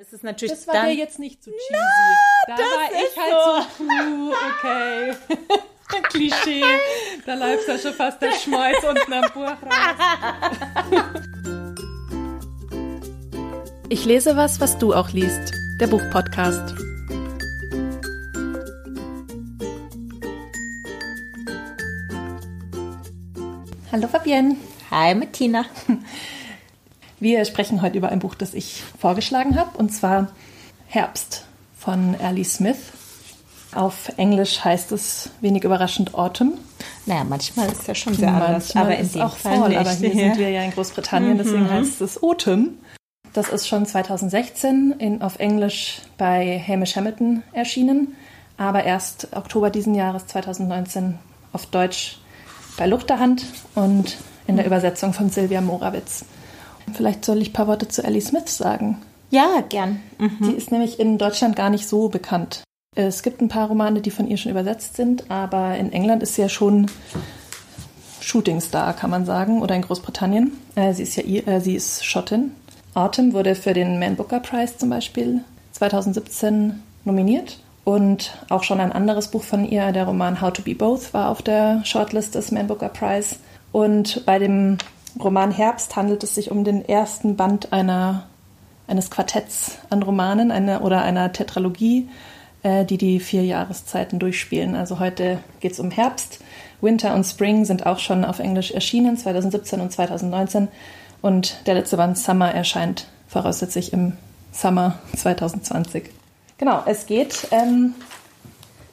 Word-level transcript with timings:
Es 0.00 0.12
ist 0.12 0.22
natürlich 0.22 0.54
Das 0.54 0.64
war 0.68 0.74
dann, 0.74 0.86
dir 0.86 0.94
jetzt 0.94 1.18
nicht 1.18 1.42
zu 1.42 1.50
cheesy. 1.50 1.82
da 2.46 2.54
das 2.56 2.66
war 2.66 2.84
ist 2.92 3.10
ich 3.10 3.18
halt 3.18 3.34
so, 3.76 3.84
puh, 3.84 4.32
okay. 4.54 5.12
Klischee. 6.10 6.62
Da 7.26 7.34
läuft 7.34 7.66
ja 7.66 7.76
schon 7.76 7.94
fast 7.94 8.22
der 8.22 8.30
Schmeiß 8.30 8.76
unten 8.88 9.12
am 9.12 9.32
Buch 9.32 9.50
raus. 9.50 11.14
Ich 13.90 14.04
lese 14.04 14.36
was, 14.36 14.60
was 14.60 14.78
du 14.78 14.94
auch 14.94 15.08
liest. 15.10 15.52
Der 15.80 15.86
Buchpodcast. 15.88 16.74
Hallo 23.90 24.06
Fabienne. 24.06 24.56
Hi 24.90 25.14
mit 25.14 25.32
Tina. 25.32 25.64
Wir 27.20 27.44
sprechen 27.44 27.82
heute 27.82 27.98
über 27.98 28.10
ein 28.10 28.20
Buch, 28.20 28.34
das 28.34 28.54
ich 28.54 28.82
vorgeschlagen 28.98 29.56
habe, 29.58 29.76
und 29.76 29.90
zwar 29.90 30.28
Herbst 30.86 31.44
von 31.76 32.14
Ellie 32.20 32.44
Smith. 32.44 32.78
Auf 33.74 34.10
Englisch 34.16 34.64
heißt 34.64 34.92
es 34.92 35.30
wenig 35.40 35.64
überraschend 35.64 36.14
Autumn. 36.14 36.54
Naja, 37.06 37.24
manchmal 37.24 37.70
ist 37.70 37.86
ja 37.86 37.94
schon 37.94 38.14
sehr 38.14 38.28
anders, 38.32 38.74
Manchmal 38.74 38.84
aber 38.84 38.96
in 38.96 39.04
ist 39.06 39.14
dem 39.14 39.22
auch 39.22 39.36
Fall 39.36 39.58
Fall, 39.58 39.68
nicht. 39.70 39.78
aber 39.78 39.90
hier 39.90 40.08
Ja. 40.08 40.14
sind 40.14 40.38
wir 40.38 40.50
ja 40.50 40.62
in 40.62 40.70
Großbritannien, 40.70 41.36
deswegen 41.38 41.68
heißt 41.70 42.00
es 42.00 42.22
Autumn. 42.22 42.78
Das 43.34 43.48
ist 43.50 43.68
schon 43.68 43.84
2016 43.84 44.94
in, 44.98 45.20
auf 45.22 45.38
Englisch 45.38 46.00
bei 46.16 46.62
Hamish 46.66 46.96
Hamilton 46.96 47.42
erschienen, 47.52 48.16
aber 48.56 48.84
erst 48.84 49.28
Oktober 49.36 49.70
diesen 49.70 49.94
Jahres 49.94 50.26
2019 50.28 51.18
auf 51.52 51.66
Deutsch 51.66 52.18
bei 52.78 52.86
Luchterhand 52.86 53.44
und 53.74 54.16
in 54.46 54.56
der 54.56 54.64
Übersetzung 54.66 55.12
von 55.12 55.28
Silvia 55.30 55.60
Morawitz. 55.60 56.24
Vielleicht 56.94 57.24
soll 57.24 57.42
ich 57.42 57.50
ein 57.50 57.52
paar 57.52 57.66
Worte 57.66 57.88
zu 57.88 58.02
Ellie 58.02 58.20
Smith 58.20 58.56
sagen. 58.56 58.98
ja, 59.30 59.62
gern. 59.68 60.00
Mhm. 60.18 60.38
Die 60.40 60.52
ist 60.52 60.72
nämlich 60.72 60.98
in 60.98 61.18
Deutschland 61.18 61.56
gar 61.56 61.70
nicht 61.70 61.88
so 61.88 62.08
bekannt. 62.08 62.62
Es 62.94 63.22
gibt 63.22 63.40
ein 63.40 63.48
paar 63.48 63.68
Romane, 63.68 64.00
die 64.00 64.10
von 64.10 64.26
ihr 64.26 64.36
schon 64.36 64.50
übersetzt 64.50 64.96
sind, 64.96 65.30
aber 65.30 65.76
in 65.76 65.92
England 65.92 66.22
ist 66.22 66.34
sie 66.34 66.42
ja 66.42 66.48
schon 66.48 66.90
Shootingstar, 68.20 68.94
kann 68.94 69.10
man 69.10 69.24
sagen, 69.24 69.62
oder 69.62 69.74
in 69.74 69.82
Großbritannien. 69.82 70.52
Äh, 70.74 70.92
sie 70.94 71.04
ist 71.04 71.16
ja 71.16 71.22
äh, 71.22 71.60
sie 71.60 71.76
ist 71.76 72.04
Schottin. 72.04 72.52
Autumn 72.94 73.32
wurde 73.32 73.54
für 73.54 73.74
den 73.74 73.98
Man 73.98 74.16
Booker 74.16 74.40
Prize 74.40 74.76
zum 74.76 74.90
Beispiel 74.90 75.42
2017 75.72 76.82
nominiert. 77.04 77.58
Und 77.84 78.36
auch 78.50 78.64
schon 78.64 78.80
ein 78.80 78.92
anderes 78.92 79.28
Buch 79.28 79.42
von 79.42 79.64
ihr, 79.64 79.92
der 79.92 80.04
Roman 80.04 80.42
How 80.42 80.52
to 80.52 80.62
Be 80.62 80.74
Both, 80.74 81.14
war 81.14 81.30
auf 81.30 81.40
der 81.40 81.82
Shortlist 81.84 82.34
des 82.34 82.50
Man 82.50 82.66
Booker 82.66 82.90
Prize. 82.90 83.36
Und 83.72 84.26
bei 84.26 84.38
dem 84.38 84.76
Roman 85.22 85.50
Herbst 85.50 85.96
handelt 85.96 86.22
es 86.22 86.34
sich 86.34 86.50
um 86.50 86.64
den 86.64 86.86
ersten 86.88 87.36
Band 87.36 87.72
einer 87.72 88.26
eines 88.88 89.10
Quartetts 89.10 89.78
an 89.90 90.02
Romanen 90.02 90.50
eine, 90.50 90.80
oder 90.80 91.02
einer 91.02 91.32
Tetralogie, 91.32 92.08
äh, 92.62 92.84
die 92.84 92.98
die 92.98 93.20
vier 93.20 93.44
Jahreszeiten 93.44 94.18
durchspielen. 94.18 94.74
Also 94.74 94.98
heute 94.98 95.38
geht 95.60 95.72
es 95.72 95.80
um 95.80 95.90
Herbst. 95.90 96.40
Winter 96.80 97.14
und 97.14 97.24
Spring 97.24 97.64
sind 97.64 97.86
auch 97.86 97.98
schon 97.98 98.24
auf 98.24 98.38
Englisch 98.38 98.70
erschienen, 98.70 99.16
2017 99.16 99.80
und 99.80 99.92
2019. 99.92 100.68
Und 101.20 101.66
der 101.66 101.74
letzte 101.74 101.96
Band 101.96 102.16
Summer 102.16 102.52
erscheint 102.52 103.06
voraussichtlich 103.28 103.92
im 103.92 104.14
Summer 104.52 104.98
2020. 105.16 106.10
Genau, 106.56 106.82
es 106.86 107.06
geht, 107.06 107.48
ähm, 107.50 107.94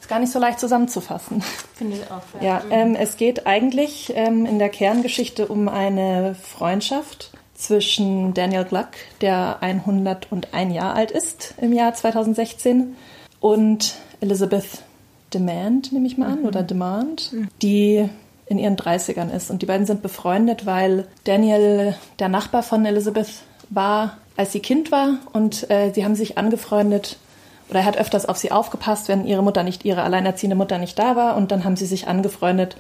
ist 0.05 0.09
gar 0.09 0.19
nicht 0.19 0.31
so 0.31 0.37
leicht 0.37 0.59
zusammenzufassen. 0.59 1.41
Finde 1.73 1.97
ich 1.97 2.11
auch. 2.11 2.21
Ja, 2.39 2.61
ähm, 2.69 2.95
es 2.95 3.17
geht 3.17 3.47
eigentlich 3.47 4.13
ähm, 4.15 4.45
in 4.45 4.59
der 4.59 4.69
Kerngeschichte 4.69 5.47
um 5.47 5.67
eine 5.67 6.35
Freundschaft 6.35 7.31
zwischen 7.55 8.35
Daniel 8.35 8.65
Gluck, 8.65 8.89
der 9.21 9.57
101 9.61 10.75
Jahre 10.75 10.93
alt 10.93 11.09
ist 11.09 11.55
im 11.59 11.73
Jahr 11.73 11.93
2016, 11.95 12.95
und 13.39 13.95
Elizabeth 14.21 14.83
Demand, 15.33 15.91
nehme 15.91 16.05
ich 16.05 16.19
mal 16.19 16.31
an, 16.31 16.45
oder 16.45 16.61
Demand, 16.61 17.31
die 17.63 18.07
in 18.45 18.59
ihren 18.59 18.75
30ern 18.75 19.33
ist. 19.35 19.49
Und 19.49 19.63
die 19.63 19.65
beiden 19.65 19.88
sind 19.88 20.03
befreundet, 20.03 20.67
weil 20.67 21.07
Daniel 21.23 21.95
der 22.19 22.29
Nachbar 22.29 22.61
von 22.61 22.85
Elizabeth 22.85 23.41
war, 23.69 24.17
als 24.38 24.51
sie 24.51 24.59
Kind 24.59 24.91
war. 24.91 25.17
Und 25.33 25.69
äh, 25.71 25.91
sie 25.94 26.05
haben 26.05 26.15
sich 26.15 26.38
angefreundet 26.38 27.17
oder 27.69 27.79
er 27.79 27.85
hat 27.85 27.97
öfters 27.97 28.25
auf 28.25 28.37
sie 28.37 28.51
aufgepasst, 28.51 29.07
wenn 29.07 29.25
ihre 29.25 29.43
Mutter 29.43 29.63
nicht, 29.63 29.85
ihre 29.85 30.03
alleinerziehende 30.03 30.55
Mutter 30.55 30.77
nicht 30.77 30.97
da 30.99 31.15
war. 31.15 31.35
Und 31.35 31.51
dann 31.51 31.63
haben 31.63 31.75
sie 31.75 31.85
sich 31.85 32.07
angefreundet 32.07 32.77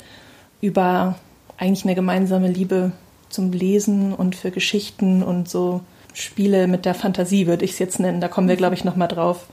über 0.61 1.15
eigentlich 1.57 1.85
eine 1.85 1.95
gemeinsame 1.95 2.49
Liebe 2.49 2.91
zum 3.29 3.51
Lesen 3.51 4.13
und 4.13 4.35
für 4.35 4.51
Geschichten 4.51 5.23
und 5.23 5.49
so 5.49 5.81
Spiele 6.13 6.67
mit 6.67 6.85
der 6.85 6.93
Fantasie, 6.93 7.47
würde 7.47 7.65
ich 7.65 7.71
es 7.71 7.79
jetzt 7.79 7.99
nennen. 7.99 8.21
Da 8.21 8.27
kommen 8.27 8.47
wir, 8.47 8.55
glaube 8.55 8.75
ich, 8.75 8.85
nochmal 8.85 9.07
drauf. 9.07 9.47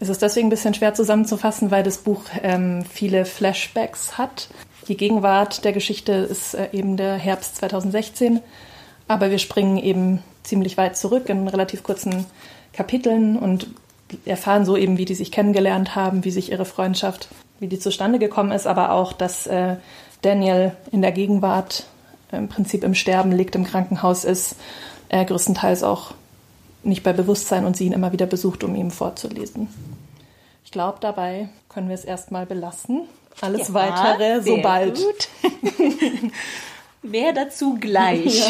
Es 0.00 0.08
ist 0.08 0.22
deswegen 0.22 0.48
ein 0.48 0.50
bisschen 0.50 0.74
schwer 0.74 0.94
zusammenzufassen, 0.94 1.70
weil 1.70 1.82
das 1.82 1.98
Buch 1.98 2.22
ähm, 2.42 2.84
viele 2.84 3.24
Flashbacks 3.24 4.18
hat. 4.18 4.48
Die 4.88 4.96
Gegenwart 4.96 5.64
der 5.64 5.72
Geschichte 5.72 6.12
ist 6.12 6.54
äh, 6.54 6.68
eben 6.72 6.96
der 6.96 7.14
Herbst 7.14 7.56
2016, 7.56 8.40
aber 9.06 9.30
wir 9.30 9.38
springen 9.38 9.76
eben 9.78 10.22
ziemlich 10.42 10.76
weit 10.76 10.96
zurück 10.96 11.28
in 11.28 11.46
relativ 11.46 11.82
kurzen 11.82 12.26
Kapiteln 12.72 13.36
und 13.36 13.68
erfahren 14.24 14.64
so 14.64 14.76
eben, 14.76 14.98
wie 14.98 15.04
die 15.04 15.14
sich 15.14 15.32
kennengelernt 15.32 15.94
haben, 15.94 16.24
wie 16.24 16.30
sich 16.30 16.50
ihre 16.50 16.64
Freundschaft, 16.64 17.28
wie 17.60 17.68
die 17.68 17.78
zustande 17.78 18.18
gekommen 18.18 18.52
ist, 18.52 18.66
aber 18.66 18.92
auch, 18.92 19.12
dass 19.12 19.46
äh, 19.46 19.76
Daniel 20.22 20.72
in 20.90 21.02
der 21.02 21.12
Gegenwart 21.12 21.84
im 22.30 22.48
Prinzip 22.48 22.82
im 22.84 22.94
Sterben 22.94 23.32
liegt, 23.32 23.54
im 23.54 23.64
Krankenhaus 23.64 24.24
ist, 24.24 24.56
äh, 25.08 25.24
größtenteils 25.24 25.82
auch 25.82 26.12
nicht 26.82 27.02
bei 27.02 27.12
Bewusstsein 27.12 27.64
und 27.64 27.76
sie 27.76 27.86
ihn 27.86 27.92
immer 27.92 28.12
wieder 28.12 28.26
besucht, 28.26 28.64
um 28.64 28.74
ihm 28.74 28.90
vorzulesen. 28.90 29.68
Ich 30.64 30.72
glaube, 30.72 30.98
dabei 31.00 31.48
können 31.68 31.88
wir 31.88 31.94
es 31.94 32.04
erstmal 32.04 32.46
belassen. 32.46 33.02
Alles 33.40 33.68
Ja, 33.68 33.74
Weitere 33.74 34.42
sobald. 34.42 34.96
gut. 34.96 35.28
Mehr 37.02 37.32
dazu 37.32 37.76
gleich. 37.80 38.42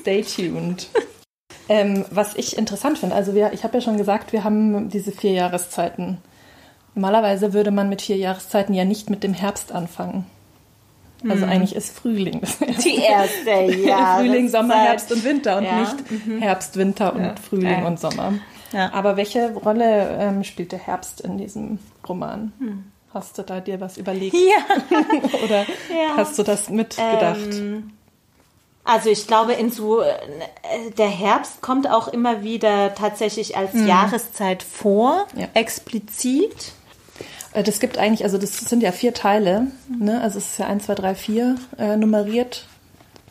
Stay 0.00 0.22
tuned. 0.22 0.88
Ähm, 1.68 2.04
was 2.10 2.34
ich 2.36 2.56
interessant 2.58 2.98
finde, 2.98 3.14
also 3.14 3.34
wir, 3.34 3.52
ich 3.52 3.64
habe 3.64 3.74
ja 3.74 3.80
schon 3.80 3.96
gesagt, 3.98 4.32
wir 4.32 4.44
haben 4.44 4.88
diese 4.88 5.12
vier 5.12 5.32
Jahreszeiten. 5.32 6.18
Normalerweise 6.94 7.52
würde 7.52 7.70
man 7.70 7.88
mit 7.88 8.02
vier 8.02 8.16
Jahreszeiten 8.16 8.72
ja 8.74 8.84
nicht 8.84 9.10
mit 9.10 9.22
dem 9.22 9.34
Herbst 9.34 9.72
anfangen. 9.72 10.24
Also 11.28 11.44
eigentlich 11.46 11.74
ist 11.74 11.96
Frühling 11.96 12.40
das 12.40 12.60
erste. 12.60 12.82
Die 12.88 12.96
erste, 12.96 13.72
ja. 13.88 14.16
Frühling, 14.18 14.48
Sommer, 14.48 14.74
Jahreszeit. 14.74 14.88
Herbst 14.90 15.12
und 15.12 15.24
Winter 15.24 15.56
und 15.58 15.64
Ja, 15.64 15.80
nicht 15.80 15.94
Herbst, 16.40 16.76
Winter 16.76 17.14
und 17.14 17.24
Ja. 17.24 17.34
Frühling 17.48 17.80
Ja. 17.80 17.86
und 17.86 17.98
Sommer. 17.98 18.34
Aber 18.92 19.16
welche 19.16 19.52
Rolle 19.54 20.16
ähm, 20.20 20.44
spielt 20.44 20.72
der 20.72 20.78
Herbst 20.78 21.20
in 21.22 21.38
diesem 21.38 21.78
Roman? 22.06 22.52
Hast 23.14 23.38
du 23.38 23.42
da 23.42 23.60
dir 23.60 23.80
was 23.80 23.96
überlegt 23.96 24.34
Ja. 24.34 24.98
oder 25.44 25.64
hast 26.16 26.38
du 26.38 26.42
das 26.42 26.68
mitgedacht? 26.68 27.38
Ähm, 27.54 27.90
also 28.86 29.10
ich 29.10 29.26
glaube, 29.26 29.52
in 29.54 29.70
so 29.70 30.00
äh, 30.00 30.14
der 30.96 31.08
Herbst 31.08 31.60
kommt 31.60 31.90
auch 31.90 32.08
immer 32.08 32.42
wieder 32.42 32.94
tatsächlich 32.94 33.56
als 33.56 33.70
Jahreszeit 33.74 34.62
vor, 34.62 35.26
Ja. 35.36 35.48
explizit. 35.54 36.72
Äh, 37.52 37.62
Das 37.62 37.80
gibt 37.80 37.98
eigentlich, 37.98 38.24
also 38.24 38.38
das 38.38 38.56
sind 38.58 38.82
ja 38.82 38.92
vier 38.92 39.12
Teile, 39.14 39.66
ne? 39.88 40.20
Also 40.20 40.38
es 40.38 40.52
ist 40.52 40.58
ja 40.58 40.66
1, 40.66 40.86
2, 40.86 40.94
3, 40.94 41.14
4 41.14 41.56
äh, 41.78 41.96
nummeriert. 41.96 42.66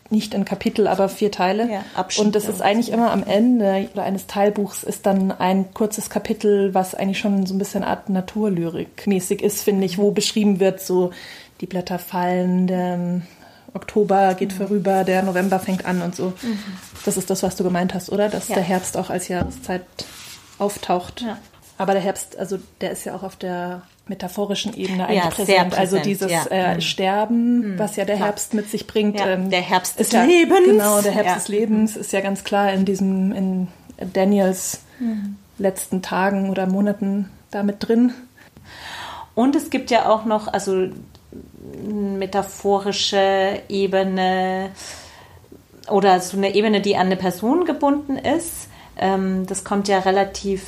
Nicht 0.08 0.34
in 0.34 0.44
Kapitel, 0.44 0.86
aber 0.86 1.08
vier 1.08 1.32
Teile. 1.32 1.68
Ja, 1.68 1.84
Abschnitte 1.96 2.26
und 2.28 2.34
das 2.36 2.48
ist 2.48 2.62
eigentlich 2.62 2.92
immer 2.92 3.10
am 3.10 3.24
Ende 3.24 3.88
oder 3.92 4.04
eines 4.04 4.28
Teilbuchs 4.28 4.84
ist 4.84 5.04
dann 5.04 5.32
ein 5.32 5.74
kurzes 5.74 6.10
Kapitel, 6.10 6.72
was 6.74 6.94
eigentlich 6.94 7.18
schon 7.18 7.44
so 7.44 7.54
ein 7.54 7.58
bisschen 7.58 7.82
Art 7.82 8.08
Naturlyrik 8.08 9.04
mäßig 9.08 9.42
ist, 9.42 9.62
finde 9.62 9.84
ich, 9.84 9.98
wo 9.98 10.12
beschrieben 10.12 10.60
wird, 10.60 10.80
so 10.80 11.10
die 11.60 11.66
Blätter 11.66 11.98
fallen, 11.98 12.68
Oktober 13.76 14.34
geht 14.34 14.52
Mhm. 14.52 14.56
vorüber, 14.66 15.04
der 15.04 15.22
November 15.22 15.58
fängt 15.60 15.84
an 15.84 16.02
und 16.02 16.16
so. 16.16 16.32
Das 17.04 17.16
ist 17.16 17.30
das, 17.30 17.42
was 17.44 17.54
du 17.56 17.62
gemeint 17.64 17.94
hast, 17.94 18.10
oder? 18.10 18.28
Dass 18.28 18.48
Ja. 18.48 18.56
der 18.56 18.64
Herbst 18.64 18.96
auch 18.96 19.10
als 19.10 19.28
Jahreszeit 19.28 19.82
auftaucht. 20.58 21.20
Ja. 21.22 21.38
Aber 21.78 21.92
der 21.92 22.02
Herbst, 22.02 22.36
also 22.38 22.58
der 22.80 22.90
ist 22.90 23.04
ja 23.04 23.14
auch 23.14 23.22
auf 23.22 23.36
der 23.36 23.82
metaphorischen 24.08 24.74
Ebene 24.74 25.06
eigentlich 25.06 25.22
sehr 25.22 25.30
präsent. 25.64 25.78
Also 25.78 25.96
präsent, 25.96 26.06
dieses 26.06 26.30
ja. 26.32 26.46
äh, 26.50 26.74
Mhm. 26.76 26.80
Sterben, 26.80 27.78
was 27.78 27.96
ja 27.96 28.04
der. 28.04 28.16
Herbst 28.16 28.54
mit 28.54 28.70
sich 28.70 28.86
bringt. 28.86 29.20
Ähm, 29.20 29.50
der 29.50 29.60
Herbst 29.62 29.98
des 30.00 30.12
Lebens. 30.12 30.60
Genau, 30.64 31.00
der 31.02 31.12
Herbst 31.12 31.36
des 31.36 31.48
Lebens 31.48 31.96
ist 31.96 32.12
ja 32.12 32.20
ganz 32.20 32.44
klar 32.44 32.72
in 32.72 32.84
diesem, 32.84 33.32
in 33.32 33.68
Daniels 34.12 34.80
Mhm. 35.00 35.36
letzten 35.58 36.00
Tagen 36.02 36.48
oder 36.50 36.66
Monaten 36.66 37.28
damit 37.50 37.86
drin. 37.86 38.12
Und 39.34 39.54
es 39.54 39.68
gibt 39.70 39.90
ja 39.90 40.08
auch 40.08 40.24
noch, 40.24 40.48
also 40.50 40.88
metaphorische 41.88 43.62
Ebene 43.68 44.70
oder 45.88 46.20
so 46.20 46.36
eine 46.36 46.54
Ebene, 46.54 46.80
die 46.80 46.96
an 46.96 47.06
eine 47.06 47.16
Person 47.16 47.64
gebunden 47.64 48.16
ist. 48.16 48.68
Ähm, 48.98 49.46
das 49.46 49.64
kommt 49.64 49.88
ja 49.88 50.00
relativ 50.00 50.64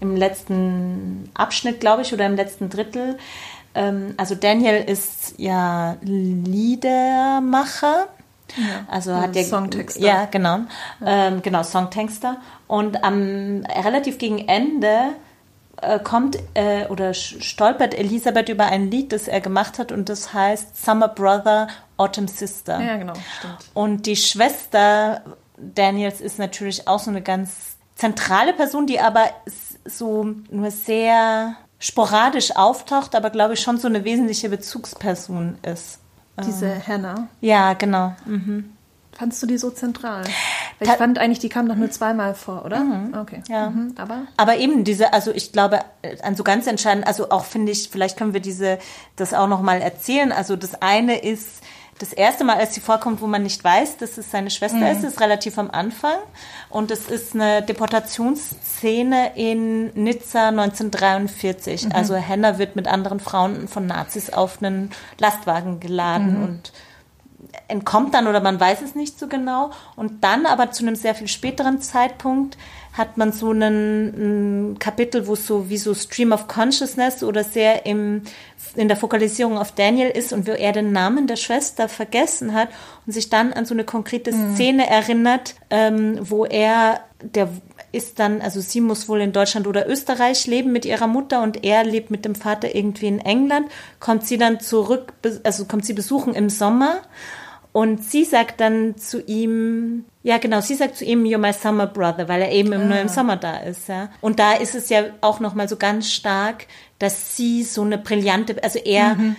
im 0.00 0.16
letzten 0.16 1.30
Abschnitt, 1.34 1.80
glaube 1.80 2.02
ich, 2.02 2.12
oder 2.12 2.26
im 2.26 2.36
letzten 2.36 2.70
Drittel. 2.70 3.18
Ähm, 3.74 4.14
also 4.16 4.34
Daniel 4.34 4.82
ist 4.84 5.34
ja 5.38 5.96
Liedermacher 6.02 8.08
Ja. 8.56 8.86
Also 8.88 9.14
hat 9.14 9.34
der 9.34 9.44
Songtexter. 9.44 10.00
Ja, 10.00 10.24
genau. 10.26 10.60
Ja. 11.00 11.28
Ähm, 11.28 11.42
genau, 11.42 11.62
Songtexter. 11.62 12.38
Und 12.66 13.04
am 13.04 13.64
relativ 13.84 14.18
gegen 14.18 14.48
Ende 14.48 15.14
äh, 15.82 15.98
kommt 15.98 16.38
äh, 16.54 16.86
oder 16.86 17.14
stolpert 17.14 17.94
Elisabeth 17.94 18.48
über 18.48 18.66
ein 18.66 18.90
Lied, 18.90 19.12
das 19.12 19.28
er 19.28 19.40
gemacht 19.40 19.78
hat 19.78 19.92
und 19.92 20.08
das 20.08 20.32
heißt 20.32 20.84
Summer 20.84 21.08
Brother, 21.08 21.68
Autumn 21.96 22.28
Sister. 22.28 22.80
Ja, 22.80 22.96
genau, 22.96 23.14
stimmt. 23.38 23.58
Und 23.74 24.06
die 24.06 24.16
Schwester 24.16 25.22
Daniels 25.56 26.20
ist 26.20 26.38
natürlich 26.38 26.86
auch 26.86 27.00
so 27.00 27.10
eine 27.10 27.22
ganz 27.22 27.76
zentrale 27.94 28.52
Person, 28.52 28.86
die 28.86 29.00
aber 29.00 29.24
so 29.84 30.34
nur 30.50 30.70
sehr 30.70 31.56
sporadisch 31.78 32.54
auftaucht, 32.56 33.14
aber 33.14 33.30
glaube 33.30 33.54
ich 33.54 33.60
schon 33.60 33.78
so 33.78 33.88
eine 33.88 34.04
wesentliche 34.04 34.48
Bezugsperson 34.48 35.58
ist. 35.62 36.00
Diese 36.44 36.66
ähm, 36.66 36.86
Hannah. 36.86 37.28
Ja, 37.40 37.72
genau. 37.74 38.14
Mhm. 38.24 38.72
Fandst 39.18 39.42
du 39.42 39.48
die 39.48 39.58
so 39.58 39.70
zentral? 39.70 40.22
Ich 40.78 40.88
fand 40.88 41.18
eigentlich, 41.18 41.40
die 41.40 41.48
kam 41.48 41.68
doch 41.68 41.74
nur 41.74 41.90
zweimal 41.90 42.36
vor, 42.36 42.64
oder? 42.64 42.78
Mhm. 42.78 43.14
Okay. 43.14 43.42
Ja. 43.48 43.70
Mhm. 43.70 43.94
Aber? 43.98 44.28
Aber 44.36 44.58
eben 44.58 44.84
diese, 44.84 45.12
also 45.12 45.32
ich 45.32 45.50
glaube, 45.50 45.80
äh, 46.02 46.22
an 46.22 46.36
so 46.36 46.44
ganz 46.44 46.68
entscheidend, 46.68 47.04
also 47.04 47.30
auch 47.30 47.44
finde 47.44 47.72
ich, 47.72 47.88
vielleicht 47.90 48.16
können 48.16 48.32
wir 48.32 48.40
diese, 48.40 48.78
das 49.16 49.34
auch 49.34 49.48
nochmal 49.48 49.82
erzählen. 49.82 50.30
Also 50.30 50.54
das 50.54 50.80
eine 50.82 51.18
ist, 51.18 51.64
das 51.98 52.12
erste 52.12 52.44
Mal, 52.44 52.58
als 52.58 52.74
sie 52.74 52.80
vorkommt, 52.80 53.20
wo 53.20 53.26
man 53.26 53.42
nicht 53.42 53.64
weiß, 53.64 53.96
dass 53.96 54.18
es 54.18 54.30
seine 54.30 54.50
Schwester 54.50 54.78
mhm. 54.78 54.86
ist, 54.86 55.02
ist 55.02 55.20
relativ 55.20 55.58
am 55.58 55.68
Anfang. 55.68 56.14
Und 56.70 56.92
es 56.92 57.08
ist 57.08 57.34
eine 57.34 57.62
Deportationsszene 57.62 59.32
in 59.34 59.86
Nizza 59.94 60.48
1943. 60.48 61.86
Mhm. 61.86 61.92
Also 61.92 62.16
Hannah 62.16 62.58
wird 62.58 62.76
mit 62.76 62.86
anderen 62.86 63.18
Frauen 63.18 63.66
von 63.66 63.86
Nazis 63.86 64.30
auf 64.30 64.62
einen 64.62 64.90
Lastwagen 65.18 65.80
geladen 65.80 66.36
mhm. 66.36 66.44
und 66.44 66.72
entkommt 67.68 68.14
dann 68.14 68.26
oder 68.26 68.40
man 68.40 68.58
weiß 68.58 68.82
es 68.82 68.94
nicht 68.94 69.18
so 69.18 69.26
genau. 69.26 69.70
Und 69.96 70.24
dann 70.24 70.46
aber 70.46 70.70
zu 70.70 70.84
einem 70.84 70.96
sehr 70.96 71.14
viel 71.14 71.28
späteren 71.28 71.80
Zeitpunkt 71.80 72.56
hat 72.92 73.16
man 73.16 73.32
so 73.32 73.50
einen, 73.50 74.72
ein 74.72 74.78
Kapitel, 74.78 75.26
wo 75.26 75.34
es 75.34 75.46
so 75.46 75.70
wie 75.70 75.78
so 75.78 75.94
Stream 75.94 76.32
of 76.32 76.48
Consciousness 76.48 77.22
oder 77.22 77.44
sehr 77.44 77.86
im, 77.86 78.22
in 78.74 78.88
der 78.88 78.96
Fokalisierung 78.96 79.56
auf 79.56 79.72
Daniel 79.72 80.10
ist 80.10 80.32
und 80.32 80.48
wo 80.48 80.52
er 80.52 80.72
den 80.72 80.92
Namen 80.92 81.26
der 81.26 81.36
Schwester 81.36 81.88
vergessen 81.88 82.54
hat 82.54 82.68
und 83.06 83.12
sich 83.12 83.30
dann 83.30 83.52
an 83.52 83.66
so 83.66 83.74
eine 83.74 83.84
konkrete 83.84 84.32
mhm. 84.32 84.54
Szene 84.54 84.90
erinnert, 84.90 85.54
ähm, 85.70 86.18
wo 86.20 86.44
er, 86.44 87.00
der 87.22 87.48
ist 87.92 88.18
dann, 88.18 88.40
also 88.40 88.60
sie 88.60 88.80
muss 88.80 89.08
wohl 89.08 89.20
in 89.20 89.32
Deutschland 89.32 89.66
oder 89.66 89.88
Österreich 89.88 90.46
leben 90.46 90.72
mit 90.72 90.84
ihrer 90.84 91.06
Mutter 91.06 91.42
und 91.42 91.64
er 91.64 91.84
lebt 91.84 92.10
mit 92.10 92.24
dem 92.24 92.34
Vater 92.34 92.74
irgendwie 92.74 93.06
in 93.06 93.18
England, 93.20 93.68
kommt 94.00 94.26
sie 94.26 94.38
dann 94.38 94.60
zurück, 94.60 95.12
also 95.44 95.64
kommt 95.64 95.84
sie 95.84 95.94
besuchen 95.94 96.34
im 96.34 96.50
Sommer 96.50 97.00
und 97.72 98.02
sie 98.02 98.24
sagt 98.24 98.60
dann 98.60 98.96
zu 98.96 99.22
ihm, 99.22 100.04
ja 100.22 100.38
genau, 100.38 100.60
sie 100.60 100.74
sagt 100.74 100.96
zu 100.96 101.04
ihm, 101.04 101.24
you're 101.24 101.38
my 101.38 101.52
summer 101.52 101.86
brother, 101.86 102.28
weil 102.28 102.42
er 102.42 102.52
eben 102.52 102.72
ah. 102.72 102.78
nur 102.78 102.98
im 102.98 103.08
Sommer 103.08 103.36
da 103.36 103.58
ist. 103.58 103.88
Ja. 103.88 104.08
Und 104.20 104.38
da 104.38 104.54
ist 104.54 104.74
es 104.74 104.88
ja 104.88 105.04
auch 105.20 105.40
nochmal 105.40 105.68
so 105.68 105.76
ganz 105.76 106.10
stark, 106.10 106.66
dass 106.98 107.36
sie 107.36 107.62
so 107.62 107.82
eine 107.82 107.98
brillante, 107.98 108.62
also 108.62 108.78
er 108.78 109.14
mhm. 109.14 109.36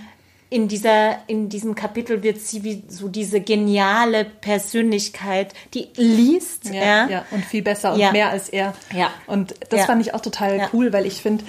In 0.50 0.68
dieser, 0.68 1.18
in 1.28 1.50
diesem 1.50 1.76
Kapitel 1.76 2.24
wird 2.24 2.40
sie 2.40 2.64
wie 2.64 2.84
so 2.88 3.08
diese 3.08 3.40
geniale 3.40 4.26
Persönlichkeit, 4.26 5.54
die 5.74 5.90
liest. 5.96 6.66
Ja, 6.66 6.74
ja. 6.74 7.10
ja 7.10 7.26
und 7.32 7.46
viel 7.46 7.62
besser 7.62 7.94
und 7.94 8.00
ja. 8.00 8.12
mehr 8.12 8.30
als 8.30 8.50
er. 8.50 8.74
Ja. 8.96 9.12
Und 9.28 9.54
das 9.70 9.86
fand 9.86 10.02
ich 10.02 10.14
auch 10.14 10.22
total 10.22 10.70
cool, 10.74 10.92
weil 10.92 11.06
ich 11.06 11.22
finde, 11.22 11.44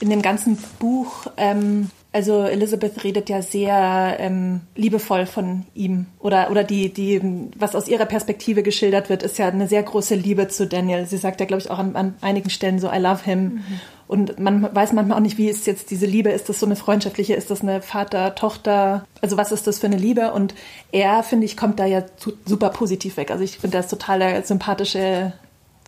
in 0.00 0.10
dem 0.10 0.22
ganzen 0.22 0.58
Buch 0.78 1.26
ähm, 1.36 1.90
also 2.14 2.44
Elizabeth 2.44 3.02
redet 3.02 3.28
ja 3.28 3.42
sehr 3.42 4.16
ähm, 4.20 4.60
liebevoll 4.76 5.26
von 5.26 5.66
ihm 5.74 6.06
oder 6.20 6.48
oder 6.48 6.62
die 6.62 6.92
die 6.92 7.20
was 7.56 7.74
aus 7.74 7.88
ihrer 7.88 8.06
Perspektive 8.06 8.62
geschildert 8.62 9.08
wird, 9.08 9.24
ist 9.24 9.36
ja 9.36 9.48
eine 9.48 9.66
sehr 9.66 9.82
große 9.82 10.14
Liebe 10.14 10.46
zu 10.46 10.68
Daniel. 10.68 11.06
Sie 11.06 11.16
sagt 11.16 11.40
ja 11.40 11.46
glaube 11.46 11.62
ich 11.62 11.70
auch 11.72 11.78
an, 11.80 11.96
an, 11.96 12.14
einigen 12.20 12.50
Stellen 12.50 12.78
so 12.78 12.88
I 12.88 12.98
love 12.98 13.24
him 13.24 13.42
mhm. 13.42 13.80
Und 14.06 14.38
man 14.38 14.74
weiß 14.74 14.92
manchmal 14.92 15.16
auch 15.16 15.22
nicht, 15.22 15.38
wie 15.38 15.48
ist 15.48 15.66
jetzt 15.66 15.90
diese 15.90 16.06
Liebe? 16.06 16.30
Ist 16.30 16.48
das 16.48 16.60
so 16.60 16.66
eine 16.66 16.76
freundschaftliche? 16.76 17.34
Ist 17.34 17.50
das 17.50 17.62
eine 17.62 17.80
Vater 17.80 18.34
Tochter? 18.34 19.06
Also 19.22 19.36
was 19.36 19.50
ist 19.50 19.66
das 19.66 19.78
für 19.78 19.86
eine 19.86 19.96
Liebe? 19.96 20.32
Und 20.32 20.54
er 20.92 21.22
finde 21.22 21.46
ich 21.46 21.56
kommt 21.56 21.78
da 21.78 21.86
ja 21.86 22.04
super 22.44 22.68
positiv 22.70 23.16
weg. 23.16 23.30
Also 23.30 23.44
ich 23.44 23.58
finde, 23.58 23.78
er 23.78 23.80
ist 23.80 23.90
total 23.90 24.18
der 24.18 24.42
sympathische 24.42 25.32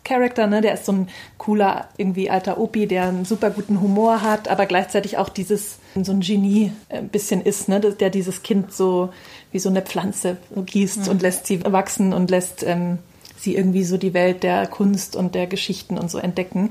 Charakter, 0.06 0.46
ne? 0.46 0.62
Der 0.62 0.74
ist 0.74 0.86
so 0.86 0.92
ein 0.92 1.08
cooler, 1.36 1.88
irgendwie 1.98 2.30
alter 2.30 2.58
Opi, 2.58 2.86
der 2.86 3.08
einen 3.08 3.24
super 3.24 3.50
guten 3.50 3.80
Humor 3.80 4.22
hat, 4.22 4.48
aber 4.48 4.64
gleichzeitig 4.64 5.18
auch 5.18 5.28
dieses, 5.28 5.78
so 6.00 6.12
ein 6.12 6.20
Genie 6.20 6.72
ein 6.88 7.08
bisschen 7.08 7.42
ist, 7.42 7.68
ne? 7.68 7.80
Der 7.80 8.08
dieses 8.08 8.42
Kind 8.42 8.72
so 8.72 9.10
wie 9.52 9.58
so 9.58 9.68
eine 9.68 9.82
Pflanze 9.82 10.38
gießt 10.54 11.06
mhm. 11.06 11.08
und 11.10 11.22
lässt 11.22 11.46
sie 11.46 11.62
wachsen 11.64 12.12
und 12.12 12.30
lässt 12.30 12.62
ähm, 12.62 12.98
sie 13.36 13.56
irgendwie 13.56 13.84
so 13.84 13.98
die 13.98 14.14
Welt 14.14 14.42
der 14.42 14.66
Kunst 14.66 15.16
und 15.16 15.34
der 15.34 15.46
Geschichten 15.46 15.98
und 15.98 16.10
so 16.10 16.18
entdecken. 16.18 16.70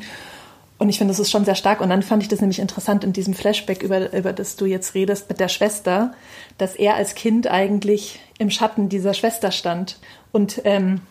Und 0.77 0.89
ich 0.89 0.97
finde, 0.97 1.11
das 1.11 1.19
ist 1.19 1.31
schon 1.31 1.45
sehr 1.45 1.55
stark. 1.55 1.79
Und 1.79 1.89
dann 1.89 2.03
fand 2.03 2.21
ich 2.21 2.29
das 2.29 2.41
nämlich 2.41 2.59
interessant 2.59 3.03
in 3.03 3.13
diesem 3.13 3.33
Flashback, 3.33 3.81
über, 3.81 4.11
über 4.13 4.33
das 4.33 4.57
du 4.57 4.65
jetzt 4.65 4.93
redest, 4.93 5.29
mit 5.29 5.39
der 5.39 5.47
Schwester, 5.47 6.13
dass 6.57 6.75
er 6.75 6.95
als 6.95 7.15
Kind 7.15 7.47
eigentlich 7.47 8.19
im 8.37 8.49
Schatten 8.49 8.89
dieser 8.89 9.13
Schwester 9.13 9.51
stand. 9.51 9.97
Und 10.33 10.61
ähm, 10.65 11.01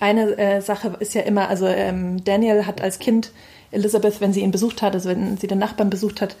eine 0.00 0.36
äh, 0.36 0.60
Sache 0.60 0.96
ist 1.00 1.14
ja 1.14 1.22
immer, 1.22 1.48
also 1.48 1.66
ähm, 1.66 2.22
Daniel 2.24 2.66
hat 2.66 2.82
als 2.82 2.98
Kind 2.98 3.32
Elizabeth, 3.70 4.20
wenn 4.20 4.32
sie 4.32 4.40
ihn 4.40 4.50
besucht 4.50 4.82
hat, 4.82 4.94
also 4.94 5.08
wenn 5.08 5.38
sie 5.38 5.46
den 5.46 5.58
Nachbarn 5.58 5.88
besucht 5.90 6.20
hat, 6.20 6.36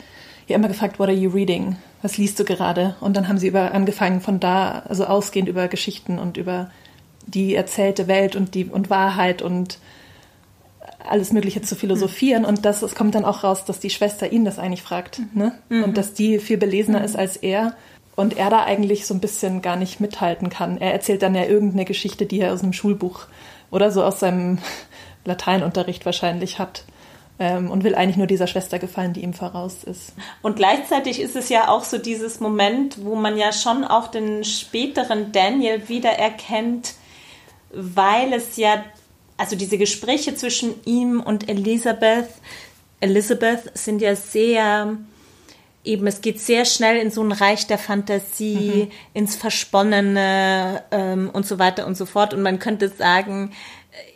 ja 0.46 0.56
immer 0.56 0.68
gefragt, 0.68 0.98
what 0.98 1.08
are 1.08 1.16
you 1.16 1.30
reading? 1.30 1.76
Was 2.02 2.18
liest 2.18 2.38
du 2.38 2.44
gerade? 2.44 2.96
Und 3.00 3.16
dann 3.16 3.28
haben 3.28 3.38
sie 3.38 3.48
über 3.48 3.72
angefangen 3.72 4.20
von 4.20 4.40
da, 4.40 4.82
also 4.86 5.06
ausgehend 5.06 5.48
über 5.48 5.68
Geschichten 5.68 6.18
und 6.18 6.36
über 6.36 6.70
die 7.26 7.54
erzählte 7.54 8.06
Welt 8.06 8.36
und 8.36 8.54
die 8.54 8.66
und 8.66 8.90
Wahrheit 8.90 9.40
und 9.40 9.78
alles 11.08 11.32
Mögliche 11.32 11.62
zu 11.62 11.76
philosophieren. 11.76 12.44
Und 12.44 12.64
das, 12.64 12.82
es 12.82 12.94
kommt 12.94 13.14
dann 13.14 13.24
auch 13.24 13.44
raus, 13.44 13.64
dass 13.64 13.80
die 13.80 13.90
Schwester 13.90 14.32
ihn 14.32 14.44
das 14.44 14.58
eigentlich 14.58 14.82
fragt, 14.82 15.20
ne? 15.34 15.52
Mhm. 15.68 15.84
Und 15.84 15.96
dass 15.96 16.14
die 16.14 16.38
viel 16.38 16.56
belesener 16.56 17.00
mhm. 17.00 17.04
ist 17.04 17.16
als 17.16 17.36
er 17.36 17.74
und 18.16 18.36
er 18.36 18.50
da 18.50 18.64
eigentlich 18.64 19.06
so 19.06 19.14
ein 19.14 19.20
bisschen 19.20 19.62
gar 19.62 19.76
nicht 19.76 20.00
mithalten 20.00 20.48
kann. 20.48 20.78
Er 20.78 20.92
erzählt 20.92 21.22
dann 21.22 21.34
ja 21.34 21.44
irgendeine 21.44 21.84
Geschichte, 21.84 22.26
die 22.26 22.40
er 22.40 22.52
aus 22.52 22.62
einem 22.62 22.72
Schulbuch 22.72 23.26
oder 23.70 23.90
so 23.90 24.04
aus 24.04 24.20
seinem 24.20 24.58
Lateinunterricht 25.24 26.06
wahrscheinlich 26.06 26.58
hat. 26.58 26.84
Ähm, 27.36 27.68
und 27.68 27.82
will 27.82 27.96
eigentlich 27.96 28.16
nur 28.16 28.28
dieser 28.28 28.46
Schwester 28.46 28.78
gefallen, 28.78 29.12
die 29.12 29.24
ihm 29.24 29.34
voraus 29.34 29.82
ist. 29.82 30.12
Und 30.40 30.54
gleichzeitig 30.54 31.20
ist 31.20 31.34
es 31.34 31.48
ja 31.48 31.66
auch 31.66 31.82
so 31.82 31.98
dieses 31.98 32.38
Moment, 32.38 33.04
wo 33.04 33.16
man 33.16 33.36
ja 33.36 33.52
schon 33.52 33.82
auch 33.82 34.06
den 34.06 34.44
späteren 34.44 35.32
Daniel 35.32 35.88
wiedererkennt, 35.88 36.94
weil 37.72 38.32
es 38.32 38.56
ja, 38.56 38.84
also 39.36 39.56
diese 39.56 39.78
Gespräche 39.78 40.34
zwischen 40.34 40.74
ihm 40.84 41.20
und 41.20 41.48
Elisabeth, 41.48 42.28
Elizabeth 43.00 43.76
sind 43.76 44.00
ja 44.00 44.16
sehr 44.16 44.96
eben, 45.84 46.06
es 46.06 46.20
geht 46.20 46.40
sehr 46.40 46.64
schnell 46.64 46.96
in 46.96 47.10
so 47.10 47.22
ein 47.22 47.32
Reich 47.32 47.66
der 47.66 47.78
Fantasie, 47.78 48.86
mhm. 48.86 48.90
ins 49.12 49.36
Versponnene 49.36 50.82
ähm, 50.90 51.30
und 51.32 51.46
so 51.46 51.58
weiter 51.58 51.86
und 51.86 51.96
so 51.96 52.06
fort. 52.06 52.32
Und 52.34 52.42
man 52.42 52.58
könnte 52.58 52.88
sagen, 52.88 53.52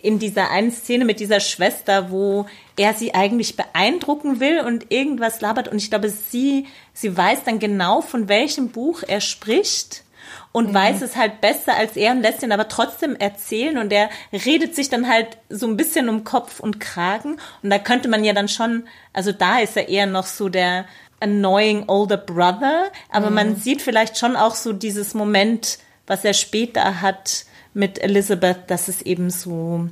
in 0.03 0.19
dieser 0.19 0.51
einen 0.51 0.73
Szene 0.73 1.05
mit 1.05 1.21
dieser 1.21 1.41
Schwester, 1.41 2.11
wo 2.11 2.47
er 2.77 2.95
sie 2.95 3.15
eigentlich 3.15 3.57
beeindrucken 3.57 4.41
will 4.41 4.61
und 4.61 4.91
irgendwas 4.91 5.41
labert. 5.41 5.69
Und 5.69 5.79
ich 5.79 5.91
glaube, 5.91 6.09
sie, 6.09 6.67
sie 6.95 7.17
weiß 7.17 7.45
dann 7.45 7.59
genau, 7.59 8.01
von 8.01 8.29
welchem 8.29 8.71
Buch 8.71 9.03
er 9.07 9.21
spricht 9.21 10.05
und 10.53 10.71
mhm. 10.71 10.75
weiß 10.75 11.03
es 11.03 11.17
halt 11.17 11.41
besser 11.41 11.75
als 11.75 11.97
er 11.97 12.13
und 12.13 12.23
lässt 12.23 12.43
ihn 12.43 12.53
aber 12.53 12.69
trotzdem 12.69 13.17
erzählen 13.17 13.79
und 13.79 13.93
er 13.93 14.11
redet 14.33 14.75
sich 14.75 14.89
dann 14.89 15.09
halt 15.09 15.39
so 15.49 15.67
ein 15.67 15.77
bisschen 15.77 16.09
um 16.09 16.25
Kopf 16.25 16.61
und 16.61 16.81
Kragen 16.81 17.39
und 17.63 17.71
da 17.71 17.79
könnte 17.79 18.09
man 18.09 18.25
ja 18.25 18.33
dann 18.33 18.49
schon, 18.49 18.85
also 19.13 19.33
da 19.33 19.59
ist 19.59 19.77
er 19.77 19.89
eher 19.89 20.07
noch 20.07 20.27
so 20.27 20.49
der 20.49 20.87
annoying 21.21 21.85
older 21.89 22.17
brother, 22.17 22.91
aber 23.11 23.29
mhm. 23.29 23.35
man 23.35 23.57
sieht 23.57 23.83
vielleicht 23.83 24.19
schon 24.19 24.37
auch 24.37 24.55
so 24.55 24.73
dieses 24.73 25.15
Moment, 25.15 25.79
was 26.07 26.25
er 26.25 26.33
später 26.33 27.01
hat 27.01 27.45
mit 27.75 28.03
Elizabeth, 28.03 28.69
dass 28.69 28.89
es 28.89 29.03
eben 29.03 29.31
so, 29.31 29.89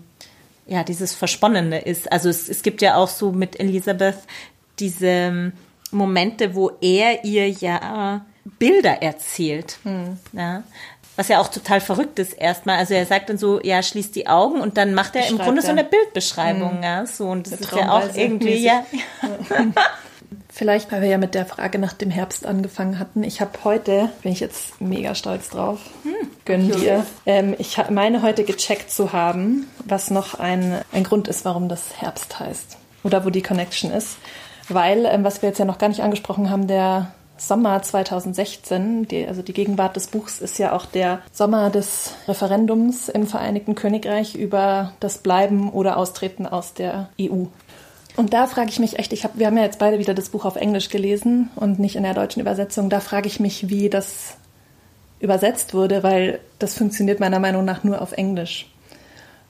ja, 0.66 0.82
dieses 0.82 1.14
Versponnene 1.14 1.80
ist. 1.80 2.10
Also 2.10 2.28
es, 2.28 2.48
es 2.48 2.62
gibt 2.62 2.82
ja 2.82 2.96
auch 2.96 3.08
so 3.08 3.32
mit 3.32 3.60
Elizabeth 3.60 4.18
diese 4.78 5.52
Momente, 5.90 6.54
wo 6.54 6.72
er 6.80 7.25
ihr 7.25 7.48
ja 7.48 8.25
Bilder 8.59 9.03
erzählt. 9.03 9.79
Mhm. 9.85 10.19
Ja. 10.33 10.62
Was 11.17 11.29
ja 11.29 11.41
auch 11.41 11.49
total 11.49 11.81
verrückt 11.81 12.19
ist 12.19 12.35
erstmal. 12.35 12.76
Also 12.76 12.93
er 12.93 13.07
sagt 13.07 13.31
dann 13.31 13.38
so, 13.38 13.61
ja, 13.62 13.83
schließt 13.83 14.15
die 14.15 14.26
Augen 14.26 14.61
und 14.61 14.76
dann 14.76 14.93
macht 14.93 15.17
er 15.17 15.26
im 15.29 15.38
Grunde 15.38 15.62
so 15.62 15.69
eine 15.69 15.85
Bildbeschreibung, 15.85 16.79
mhm. 16.79 16.83
ja. 16.83 17.07
So, 17.07 17.29
und 17.29 17.50
das 17.50 17.61
ist 17.61 17.73
ja 17.73 17.91
auch 17.91 18.15
irgendwie, 18.15 18.59
ja. 18.59 18.85
Vielleicht, 20.49 20.91
weil 20.91 21.03
wir 21.03 21.09
ja 21.09 21.19
mit 21.19 21.35
der 21.35 21.45
Frage 21.45 21.79
nach 21.79 21.93
dem 21.93 22.11
Herbst 22.11 22.47
angefangen 22.47 22.99
hatten. 22.99 23.23
Ich 23.23 23.43
habe 23.43 23.53
heute, 23.65 24.11
bin 24.23 24.33
ich 24.33 24.41
jetzt 24.41 24.81
mega 24.81 25.15
stolz 25.15 25.50
drauf, 25.50 25.81
hm, 26.03 26.15
gönn 26.47 26.71
dir. 26.71 27.05
Ähm, 27.26 27.55
ich 27.59 27.76
meine 27.91 28.23
heute 28.23 28.45
gecheckt 28.45 28.91
zu 28.91 29.12
haben, 29.12 29.69
was 29.85 30.11
noch 30.11 30.38
ein, 30.38 30.81
ein 30.93 31.05
Grund 31.05 31.29
ist, 31.29 31.45
warum 31.45 31.69
das 31.69 32.00
Herbst 32.00 32.41
heißt. 32.41 32.79
Oder 33.05 33.25
wo 33.26 33.31
die 33.31 33.43
Connection 33.43 33.91
ist. 33.91 34.17
Weil, 34.69 35.05
ähm, 35.05 35.25
was 35.25 35.43
wir 35.43 35.50
jetzt 35.50 35.59
ja 35.59 35.67
noch 35.67 35.79
gar 35.79 35.88
nicht 35.88 36.03
angesprochen 36.03 36.49
haben, 36.49 36.67
der 36.67 37.12
Sommer 37.38 37.83
2016, 37.83 39.09
die, 39.09 39.26
also 39.26 39.43
die 39.43 39.52
Gegenwart 39.52 39.97
des 39.97 40.07
Buchs 40.09 40.40
ist 40.40 40.59
ja 40.59 40.73
auch 40.73 40.87
der 40.87 41.21
Sommer 41.33 41.71
des 41.71 42.14
Referendums 42.26 43.09
im 43.09 43.26
Vereinigten 43.26 43.75
Königreich 43.75 44.35
über 44.35 44.93
das 45.00 45.19
Bleiben 45.19 45.71
oder 45.71 45.97
Austreten 45.97 46.47
aus 46.47 46.75
der 46.75 47.09
EU. 47.21 47.45
Und 48.16 48.33
da 48.33 48.47
frage 48.47 48.71
ich 48.71 48.78
mich 48.78 48.99
echt, 48.99 49.12
ich 49.12 49.25
hab, 49.25 49.38
wir 49.38 49.47
haben 49.47 49.59
ja 49.59 49.64
jetzt 49.64 49.78
beide 49.78 49.99
wieder 49.99 50.14
das 50.14 50.31
Buch 50.31 50.47
auf 50.47 50.57
Englisch 50.57 50.88
gelesen 50.88 51.50
und 51.55 51.78
nicht 51.78 51.97
in 51.97 52.02
der 52.02 52.14
deutschen 52.14 52.40
Übersetzung. 52.40 52.88
Da 52.88 53.00
frage 53.00 53.28
ich 53.28 53.40
mich, 53.40 53.69
wie 53.69 53.90
das 53.90 54.37
übersetzt 55.21 55.75
wurde, 55.75 56.02
weil 56.02 56.40
das 56.59 56.75
funktioniert 56.75 57.21
meiner 57.21 57.40
Meinung 57.40 57.64
nach 57.64 57.85
nur 57.85 58.00
auf 58.00 58.12
Englisch. 58.12 58.71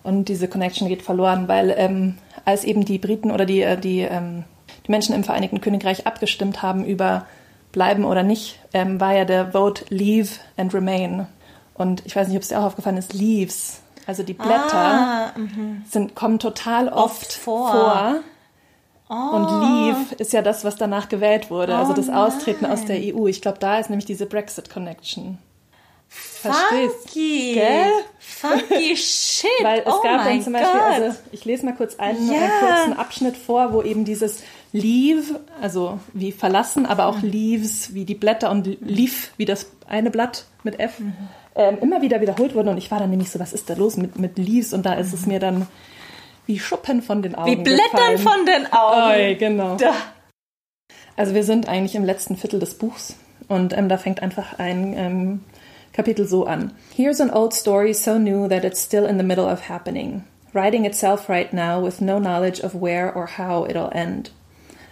Und 0.02 0.28
diese 0.28 0.48
Connection 0.48 0.88
geht 0.88 1.02
verloren, 1.02 1.48
weil 1.48 1.74
ähm, 1.76 2.18
als 2.44 2.64
eben 2.64 2.84
die 2.84 2.98
Briten 2.98 3.30
oder 3.30 3.44
die, 3.44 3.62
äh, 3.62 3.76
die, 3.76 4.00
ähm, 4.00 4.44
die 4.86 4.90
Menschen 4.90 5.14
im 5.14 5.24
Vereinigten 5.24 5.60
Königreich 5.60 6.06
abgestimmt 6.06 6.62
haben 6.62 6.84
über 6.84 7.26
bleiben 7.76 8.06
oder 8.06 8.22
nicht, 8.22 8.58
ähm, 8.72 9.00
war 9.00 9.12
ja 9.12 9.26
der 9.26 9.52
Vote 9.52 9.84
Leave 9.90 10.30
and 10.56 10.72
Remain. 10.72 11.26
Und 11.74 12.06
ich 12.06 12.16
weiß 12.16 12.26
nicht, 12.26 12.36
ob 12.38 12.42
es 12.42 12.48
dir 12.48 12.58
auch 12.58 12.64
aufgefallen 12.64 12.96
ist, 12.96 13.12
Leaves, 13.12 13.82
also 14.06 14.22
die 14.22 14.32
Blätter, 14.32 14.72
ah, 14.72 15.32
sind, 15.86 16.14
kommen 16.14 16.38
total 16.38 16.88
oft, 16.88 17.26
oft 17.26 17.32
vor. 17.34 17.70
vor. 17.70 18.14
Oh. 19.10 19.36
Und 19.36 19.44
Leave 19.60 20.14
ist 20.16 20.32
ja 20.32 20.40
das, 20.40 20.64
was 20.64 20.76
danach 20.76 21.10
gewählt 21.10 21.50
wurde, 21.50 21.74
oh, 21.74 21.76
also 21.76 21.92
das 21.92 22.08
Austreten 22.08 22.62
nein. 22.62 22.72
aus 22.72 22.86
der 22.86 22.96
EU. 22.96 23.26
Ich 23.26 23.42
glaube, 23.42 23.58
da 23.58 23.78
ist 23.78 23.90
nämlich 23.90 24.06
diese 24.06 24.24
Brexit-Connection. 24.24 25.36
Verstehst? 26.08 27.10
Funky. 27.10 27.54
Gell? 27.54 27.92
Funky 28.18 28.96
shit. 28.96 29.50
Weil 29.60 29.80
es 29.80 29.92
oh 29.92 30.00
gab 30.02 30.24
dann 30.24 30.40
zum 30.40 30.54
Beispiel, 30.54 30.80
also 30.80 31.18
ich 31.30 31.44
lese 31.44 31.66
mal 31.66 31.74
kurz 31.74 31.96
einen, 31.96 32.30
yeah. 32.30 32.40
einen 32.40 32.60
kurzen 32.60 32.92
Abschnitt 32.98 33.36
vor, 33.36 33.74
wo 33.74 33.82
eben 33.82 34.06
dieses 34.06 34.42
Leave, 34.76 35.40
also 35.60 35.98
wie 36.12 36.32
verlassen, 36.32 36.86
aber 36.86 37.06
auch 37.06 37.22
Leaves 37.22 37.94
wie 37.94 38.04
die 38.04 38.14
Blätter 38.14 38.50
und 38.50 38.66
Leaf 38.80 39.32
wie 39.36 39.44
das 39.44 39.70
eine 39.88 40.10
Blatt 40.10 40.44
mit 40.64 40.78
F, 40.78 40.98
mhm. 40.98 41.14
ähm, 41.54 41.78
immer 41.80 42.02
wieder 42.02 42.20
wiederholt 42.20 42.54
wurden. 42.54 42.68
Und 42.68 42.78
ich 42.78 42.90
war 42.90 42.98
dann 42.98 43.10
nämlich 43.10 43.30
so, 43.30 43.38
was 43.38 43.52
ist 43.52 43.70
da 43.70 43.74
los 43.74 43.96
mit, 43.96 44.18
mit 44.18 44.36
Leaves? 44.38 44.72
Und 44.72 44.84
da 44.84 44.94
ist 44.94 45.12
es 45.14 45.26
mir 45.26 45.40
dann 45.40 45.66
wie 46.46 46.58
Schuppen 46.58 47.02
von 47.02 47.22
den 47.22 47.34
Augen. 47.34 47.50
Wie 47.50 47.56
Blättern 47.56 48.12
gefallen. 48.12 48.18
von 48.18 48.46
den 48.46 48.72
Augen. 48.72 49.12
Oi, 49.12 49.34
genau. 49.36 49.76
Da. 49.76 49.94
Also 51.16 51.34
wir 51.34 51.44
sind 51.44 51.68
eigentlich 51.68 51.94
im 51.94 52.04
letzten 52.04 52.36
Viertel 52.36 52.60
des 52.60 52.74
Buchs 52.76 53.16
und 53.48 53.76
ähm, 53.76 53.88
da 53.88 53.96
fängt 53.96 54.22
einfach 54.22 54.58
ein 54.58 54.94
ähm, 54.96 55.40
Kapitel 55.92 56.26
so 56.26 56.44
an. 56.44 56.72
Here's 56.94 57.20
an 57.22 57.30
old 57.30 57.54
story 57.54 57.94
so 57.94 58.18
new 58.18 58.48
that 58.48 58.64
it's 58.64 58.84
still 58.84 59.06
in 59.06 59.16
the 59.16 59.24
middle 59.24 59.50
of 59.50 59.70
happening, 59.70 60.24
writing 60.52 60.84
itself 60.84 61.30
right 61.30 61.52
now 61.54 61.82
with 61.82 62.02
no 62.02 62.18
knowledge 62.18 62.62
of 62.62 62.74
where 62.74 63.14
or 63.16 63.26
how 63.38 63.66
it'll 63.66 63.90
end. 63.94 64.30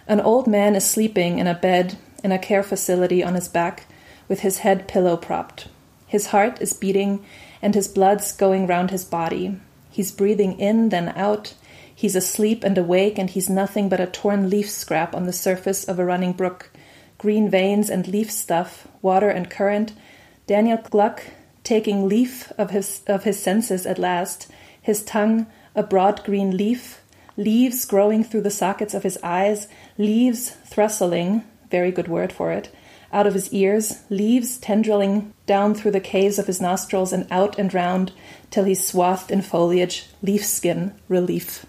An 0.07 0.21
old 0.21 0.47
man 0.47 0.75
is 0.75 0.85
sleeping 0.85 1.39
in 1.39 1.47
a 1.47 1.53
bed 1.53 1.97
in 2.23 2.31
a 2.31 2.39
care 2.39 2.63
facility 2.63 3.23
on 3.23 3.35
his 3.35 3.47
back 3.47 3.87
with 4.27 4.41
his 4.41 4.59
head 4.59 4.87
pillow 4.87 5.17
propped. 5.17 5.67
His 6.07 6.27
heart 6.27 6.61
is 6.61 6.73
beating 6.73 7.25
and 7.61 7.73
his 7.73 7.87
blood's 7.87 8.31
going 8.31 8.67
round 8.67 8.91
his 8.91 9.03
body. 9.03 9.59
He's 9.89 10.11
breathing 10.11 10.59
in, 10.59 10.89
then 10.89 11.09
out. 11.09 11.53
He's 11.93 12.15
asleep 12.15 12.63
and 12.63 12.77
awake, 12.77 13.17
and 13.17 13.29
he's 13.29 13.49
nothing 13.49 13.87
but 13.89 14.01
a 14.01 14.05
torn 14.05 14.49
leaf 14.49 14.69
scrap 14.69 15.15
on 15.15 15.25
the 15.25 15.33
surface 15.33 15.85
of 15.85 15.97
a 15.97 16.05
running 16.05 16.33
brook. 16.33 16.69
Green 17.17 17.49
veins 17.49 17.89
and 17.89 18.07
leaf 18.07 18.29
stuff, 18.29 18.87
water 19.01 19.29
and 19.29 19.49
current, 19.49 19.93
Daniel 20.47 20.77
Gluck 20.77 21.23
taking 21.63 22.07
leaf 22.07 22.51
of 22.57 22.69
his, 22.69 23.01
of 23.07 23.23
his 23.23 23.41
senses 23.41 23.85
at 23.85 23.97
last, 23.97 24.47
his 24.79 25.03
tongue 25.03 25.47
a 25.73 25.81
broad 25.81 26.23
green 26.23 26.55
leaf, 26.55 27.01
leaves 27.37 27.85
growing 27.85 28.23
through 28.23 28.41
the 28.41 28.51
sockets 28.51 28.93
of 28.93 29.03
his 29.03 29.17
eyes, 29.23 29.67
leaves 29.97 30.51
thrustling, 30.69 31.43
very 31.69 31.91
good 31.91 32.07
word 32.07 32.31
for 32.31 32.51
it, 32.51 32.69
out 33.11 33.27
of 33.27 33.33
his 33.33 33.51
ears, 33.53 34.03
leaves 34.09 34.57
tendriling 34.57 35.33
down 35.45 35.73
through 35.73 35.91
the 35.91 35.99
caves 35.99 36.37
of 36.37 36.47
his 36.47 36.59
nostrils 36.59 37.13
and 37.13 37.25
out 37.31 37.57
and 37.57 37.73
round 37.73 38.11
till 38.51 38.65
he's 38.65 38.85
swathed 38.85 39.31
in 39.31 39.41
foliage, 39.41 40.07
leaf 40.21 40.45
skin, 40.45 40.93
relief. 41.09 41.65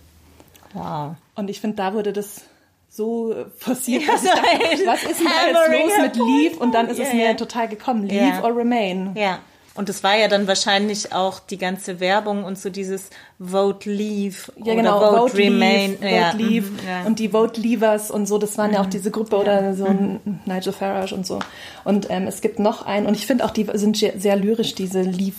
Wow. 0.75 1.16
Und 1.37 1.49
ich 1.50 1.61
finde, 1.61 1.76
da 1.76 1.92
wurde 1.95 2.12
das 2.12 2.42
so 2.88 3.47
forciert, 3.59 4.02
ja, 4.02 4.12
dass 4.12 4.25
ich 4.25 4.30
dachte, 4.30 4.87
was 4.87 5.04
ist 5.04 5.21
denn 5.21 5.26
da 5.26 5.47
jetzt 5.47 5.73
los 5.73 5.99
mit 6.00 6.16
Leave? 6.16 6.59
Und 6.59 6.75
dann 6.75 6.88
ist 6.88 6.99
es 6.99 7.12
mir 7.12 7.37
total 7.37 7.68
gekommen, 7.68 8.06
Leave 8.09 8.42
or 8.42 8.56
Remain. 8.56 9.14
Ja. 9.14 9.40
Und 9.76 9.88
es 9.88 10.02
war 10.02 10.16
ja 10.16 10.28
dann 10.28 10.47
wahrscheinlich 10.47 11.12
auch 11.12 11.40
die 11.40 11.59
ganze 11.59 12.00
Werbung 12.00 12.45
und 12.45 12.59
so 12.59 12.71
dieses 12.71 13.11
Vote 13.38 13.90
Leave 13.90 14.52
ja, 14.64 14.75
genau, 14.75 14.99
oder 14.99 15.11
Vote, 15.11 15.33
Vote 15.33 15.38
Remain. 15.38 15.99
Leave, 16.00 16.09
ja. 16.09 16.30
Vote 16.30 16.42
Leave 16.42 16.68
ja. 16.87 17.02
und 17.04 17.18
die 17.18 17.28
Vote 17.30 17.61
Leavers 17.61 18.11
und 18.11 18.26
so, 18.26 18.38
das 18.38 18.56
waren 18.59 18.73
ja 18.73 18.80
auch 18.80 18.87
mhm. 18.87 18.90
diese 18.90 19.11
Gruppe 19.11 19.37
oder 19.37 19.75
so 19.75 19.87
mhm. 19.87 20.21
Nigel 20.45 20.73
Farage 20.73 21.14
und 21.14 21.26
so. 21.26 21.38
Und 21.85 22.06
ähm, 22.11 22.26
es 22.26 22.40
gibt 22.40 22.59
noch 22.59 22.87
einen, 22.87 23.06
und 23.06 23.14
ich 23.14 23.26
finde 23.26 23.45
auch, 23.45 23.50
die 23.50 23.66
sind 23.75 23.97
sehr 23.97 24.37
lyrisch, 24.37 24.75
diese 24.75 25.02
Leave, 25.02 25.37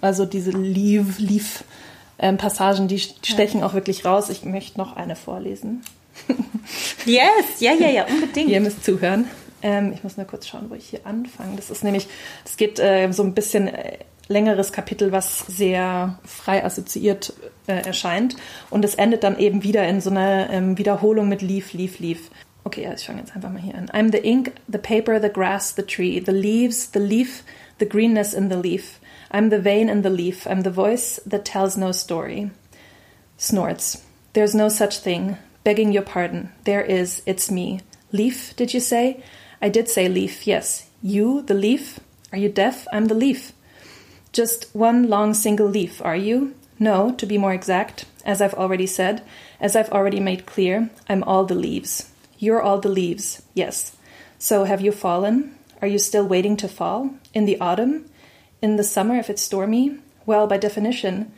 also 0.00 0.24
diese 0.24 0.50
Leave, 0.50 1.20
Leave 1.20 1.64
ähm, 2.18 2.36
Passagen, 2.36 2.86
die 2.86 2.98
stechen 2.98 3.62
auch 3.62 3.74
wirklich 3.74 4.04
raus. 4.04 4.28
Ich 4.28 4.44
möchte 4.44 4.78
noch 4.78 4.96
eine 4.96 5.16
vorlesen. 5.16 5.82
Yes, 7.06 7.60
ja, 7.60 7.72
ja, 7.72 7.88
ja, 7.88 8.04
unbedingt. 8.04 8.50
Ihr 8.50 8.60
müsst 8.60 8.84
zuhören. 8.84 9.24
Ähm, 9.62 9.92
ich 9.92 10.02
muss 10.02 10.16
nur 10.16 10.26
kurz 10.26 10.46
schauen, 10.46 10.70
wo 10.70 10.74
ich 10.74 10.88
hier 10.88 11.06
anfange. 11.06 11.56
Das 11.56 11.70
ist 11.70 11.84
nämlich, 11.84 12.08
es 12.44 12.56
geht 12.56 12.78
äh, 12.78 13.10
so 13.12 13.22
ein 13.22 13.34
bisschen 13.34 13.68
äh, 13.68 13.98
längeres 14.28 14.72
Kapitel, 14.72 15.12
was 15.12 15.40
sehr 15.40 16.18
frei 16.24 16.64
assoziiert 16.64 17.32
äh, 17.66 17.84
erscheint. 17.84 18.36
Und 18.70 18.84
es 18.84 18.94
endet 18.94 19.24
dann 19.24 19.38
eben 19.38 19.62
wieder 19.62 19.86
in 19.86 20.00
so 20.00 20.10
einer 20.10 20.50
ähm, 20.50 20.78
Wiederholung 20.78 21.28
mit 21.28 21.42
Leaf, 21.42 21.72
Leaf, 21.72 21.98
Leaf. 21.98 22.30
Okay, 22.64 22.86
also 22.86 23.00
ich 23.00 23.06
fange 23.06 23.20
jetzt 23.20 23.34
einfach 23.34 23.50
mal 23.50 23.60
hier 23.60 23.74
an. 23.74 23.88
I'm 23.88 24.12
the 24.12 24.18
ink, 24.18 24.52
the 24.68 24.78
paper, 24.78 25.20
the 25.20 25.30
grass, 25.30 25.74
the 25.74 25.82
tree, 25.82 26.22
the 26.24 26.32
leaves, 26.32 26.90
the 26.92 26.98
leaf, 26.98 27.42
the 27.78 27.86
greenness 27.86 28.34
in 28.34 28.50
the 28.50 28.56
leaf. 28.56 29.00
I'm 29.32 29.50
the 29.50 29.60
vein 29.60 29.88
in 29.88 30.02
the 30.02 30.10
leaf. 30.10 30.46
I'm 30.46 30.62
the 30.62 30.70
voice 30.70 31.20
that 31.26 31.44
tells 31.44 31.76
no 31.76 31.92
story. 31.92 32.50
Snorts. 33.36 34.04
There's 34.32 34.54
no 34.54 34.68
such 34.68 34.98
thing. 34.98 35.36
Begging 35.64 35.92
your 35.92 36.02
pardon. 36.02 36.50
There 36.64 36.82
is. 36.82 37.22
It's 37.26 37.50
me. 37.50 37.80
Leaf, 38.12 38.54
did 38.56 38.74
you 38.74 38.80
say? 38.80 39.22
I 39.62 39.68
did 39.68 39.88
say 39.88 40.08
leaf, 40.08 40.46
yes. 40.46 40.88
You, 41.02 41.42
the 41.42 41.54
leaf? 41.54 42.00
Are 42.32 42.38
you 42.38 42.48
deaf? 42.48 42.86
I'm 42.92 43.06
the 43.06 43.14
leaf. 43.14 43.52
Just 44.32 44.74
one 44.74 45.08
long 45.08 45.34
single 45.34 45.68
leaf, 45.68 46.00
are 46.04 46.16
you? 46.16 46.54
No, 46.78 47.12
to 47.14 47.26
be 47.26 47.36
more 47.36 47.52
exact, 47.52 48.06
as 48.24 48.40
I've 48.40 48.54
already 48.54 48.86
said, 48.86 49.22
as 49.60 49.76
I've 49.76 49.90
already 49.90 50.20
made 50.20 50.46
clear, 50.46 50.88
I'm 51.08 51.22
all 51.24 51.44
the 51.44 51.54
leaves. 51.54 52.10
You're 52.38 52.62
all 52.62 52.80
the 52.80 52.88
leaves, 52.88 53.42
yes. 53.54 53.96
So 54.38 54.64
have 54.64 54.80
you 54.80 54.92
fallen? 54.92 55.56
Are 55.82 55.88
you 55.88 55.98
still 55.98 56.26
waiting 56.26 56.56
to 56.58 56.68
fall? 56.68 57.10
In 57.34 57.44
the 57.44 57.60
autumn? 57.60 58.06
In 58.62 58.76
the 58.76 58.84
summer 58.84 59.16
if 59.16 59.28
it's 59.28 59.42
stormy? 59.42 59.98
Well, 60.24 60.46
by 60.46 60.56
definition. 60.56 61.32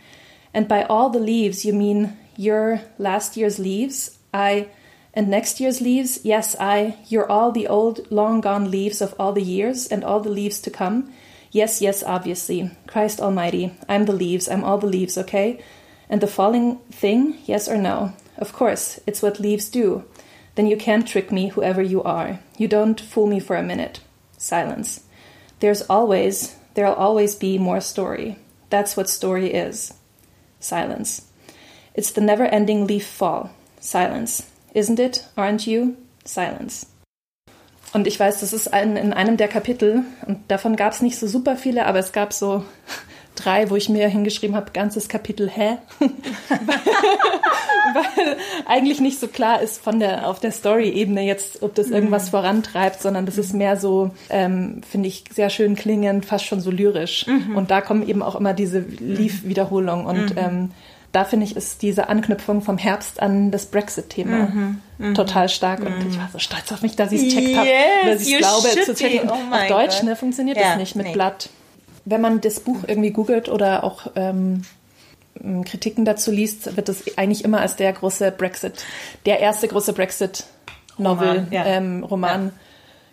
And 0.54 0.68
by 0.68 0.84
all 0.84 1.10
the 1.10 1.18
leaves, 1.18 1.64
you 1.64 1.72
mean 1.72 2.16
your 2.36 2.80
last 2.98 3.36
year's 3.36 3.58
leaves? 3.58 4.18
I 4.32 4.68
and 5.14 5.28
next 5.28 5.60
year's 5.60 5.80
leaves, 5.80 6.20
yes, 6.24 6.56
I, 6.58 6.96
you're 7.08 7.30
all 7.30 7.52
the 7.52 7.68
old, 7.68 8.10
long 8.10 8.40
gone 8.40 8.70
leaves 8.70 9.02
of 9.02 9.14
all 9.18 9.32
the 9.32 9.42
years 9.42 9.86
and 9.86 10.02
all 10.02 10.20
the 10.20 10.30
leaves 10.30 10.60
to 10.62 10.70
come. 10.70 11.12
Yes, 11.50 11.82
yes, 11.82 12.02
obviously. 12.02 12.70
Christ 12.86 13.20
Almighty, 13.20 13.74
I'm 13.88 14.06
the 14.06 14.14
leaves, 14.14 14.48
I'm 14.48 14.64
all 14.64 14.78
the 14.78 14.86
leaves, 14.86 15.18
okay? 15.18 15.62
And 16.08 16.20
the 16.20 16.26
falling 16.26 16.78
thing, 16.90 17.38
yes 17.44 17.68
or 17.68 17.76
no? 17.76 18.14
Of 18.38 18.54
course, 18.54 19.00
it's 19.06 19.20
what 19.20 19.38
leaves 19.38 19.68
do. 19.68 20.04
Then 20.54 20.66
you 20.66 20.76
can't 20.76 21.06
trick 21.06 21.30
me, 21.30 21.48
whoever 21.48 21.82
you 21.82 22.02
are. 22.02 22.40
You 22.56 22.68
don't 22.68 22.98
fool 23.00 23.26
me 23.26 23.38
for 23.38 23.56
a 23.56 23.62
minute. 23.62 24.00
Silence. 24.38 25.04
There's 25.60 25.82
always, 25.82 26.56
there'll 26.74 26.94
always 26.94 27.34
be 27.34 27.58
more 27.58 27.80
story. 27.80 28.38
That's 28.70 28.96
what 28.96 29.10
story 29.10 29.52
is. 29.52 29.94
Silence. 30.58 31.28
It's 31.94 32.10
the 32.10 32.22
never 32.22 32.44
ending 32.46 32.86
leaf 32.86 33.06
fall. 33.06 33.50
Silence. 33.78 34.50
Isn't 34.74 34.98
it? 34.98 35.26
Aren't 35.36 35.68
you? 35.68 35.94
Silence. 36.24 36.86
Und 37.92 38.06
ich 38.06 38.18
weiß, 38.18 38.40
das 38.40 38.54
ist 38.54 38.72
ein, 38.72 38.96
in 38.96 39.12
einem 39.12 39.36
der 39.36 39.48
Kapitel, 39.48 40.04
und 40.26 40.38
davon 40.48 40.76
gab 40.76 40.92
es 40.92 41.02
nicht 41.02 41.18
so 41.18 41.26
super 41.26 41.56
viele, 41.56 41.84
aber 41.84 41.98
es 41.98 42.12
gab 42.12 42.32
so 42.32 42.64
drei, 43.34 43.68
wo 43.68 43.76
ich 43.76 43.90
mir 43.90 44.08
hingeschrieben 44.08 44.56
habe, 44.56 44.70
ganzes 44.72 45.08
Kapitel, 45.08 45.50
hä? 45.50 45.76
Weil 47.94 48.36
eigentlich 48.64 49.00
nicht 49.00 49.20
so 49.20 49.28
klar 49.28 49.60
ist 49.60 49.82
von 49.82 50.00
der, 50.00 50.28
auf 50.28 50.40
der 50.40 50.52
Story-Ebene 50.52 51.22
jetzt, 51.22 51.62
ob 51.62 51.74
das 51.74 51.90
irgendwas 51.90 52.26
mhm. 52.26 52.30
vorantreibt, 52.30 53.02
sondern 53.02 53.26
das 53.26 53.36
ist 53.36 53.52
mehr 53.52 53.76
so, 53.76 54.12
ähm, 54.30 54.80
finde 54.88 55.08
ich, 55.08 55.24
sehr 55.30 55.50
schön 55.50 55.74
klingend, 55.74 56.24
fast 56.24 56.46
schon 56.46 56.60
so 56.60 56.70
lyrisch. 56.70 57.26
Mhm. 57.26 57.56
Und 57.56 57.70
da 57.70 57.82
kommen 57.82 58.08
eben 58.08 58.22
auch 58.22 58.36
immer 58.36 58.54
diese 58.54 58.78
Leaf-Wiederholungen 58.78 60.06
und 60.06 60.30
mhm. 60.30 60.38
ähm, 60.38 60.70
da 61.12 61.24
finde 61.24 61.44
ich, 61.44 61.56
ist 61.56 61.82
diese 61.82 62.08
Anknüpfung 62.08 62.62
vom 62.62 62.78
Herbst 62.78 63.20
an 63.20 63.50
das 63.50 63.66
Brexit-Thema 63.66 64.48
mhm, 64.48 64.80
mhm, 64.98 65.14
total 65.14 65.50
stark. 65.50 65.80
Und 65.80 66.06
ich 66.08 66.18
war 66.18 66.30
so 66.32 66.38
stolz 66.38 66.72
auf 66.72 66.80
mich, 66.80 66.96
dass 66.96 67.12
ich 67.12 67.26
es 67.26 67.34
checkt 67.34 67.56
habe, 67.56 67.68
dass 68.06 68.26
ich 68.26 68.38
glaube 68.38 68.68
zu 68.82 68.94
checken. 68.94 69.28
Oh 69.28 69.32
auf 69.32 69.66
Deutsch 69.68 70.02
ne, 70.02 70.16
funktioniert 70.16 70.56
ja, 70.56 70.70
das 70.70 70.78
nicht 70.78 70.96
mit 70.96 71.06
nee. 71.06 71.12
Blatt. 71.12 71.50
Wenn 72.06 72.22
man 72.22 72.40
das 72.40 72.60
Buch 72.60 72.78
irgendwie 72.86 73.10
googelt 73.10 73.48
oder 73.48 73.84
auch 73.84 74.10
ähm, 74.16 74.62
Kritiken 75.64 76.04
dazu 76.04 76.30
liest, 76.30 76.76
wird 76.76 76.88
das 76.88 77.04
eigentlich 77.16 77.44
immer 77.44 77.60
als 77.60 77.76
der 77.76 77.92
große 77.92 78.32
Brexit, 78.32 78.84
der 79.26 79.40
erste 79.40 79.68
große 79.68 79.92
Brexit-Novel, 79.92 81.28
Roman, 81.28 81.52
ja. 81.52 81.64
ähm, 81.66 82.04
Roman 82.04 82.46
ja. 82.46 82.52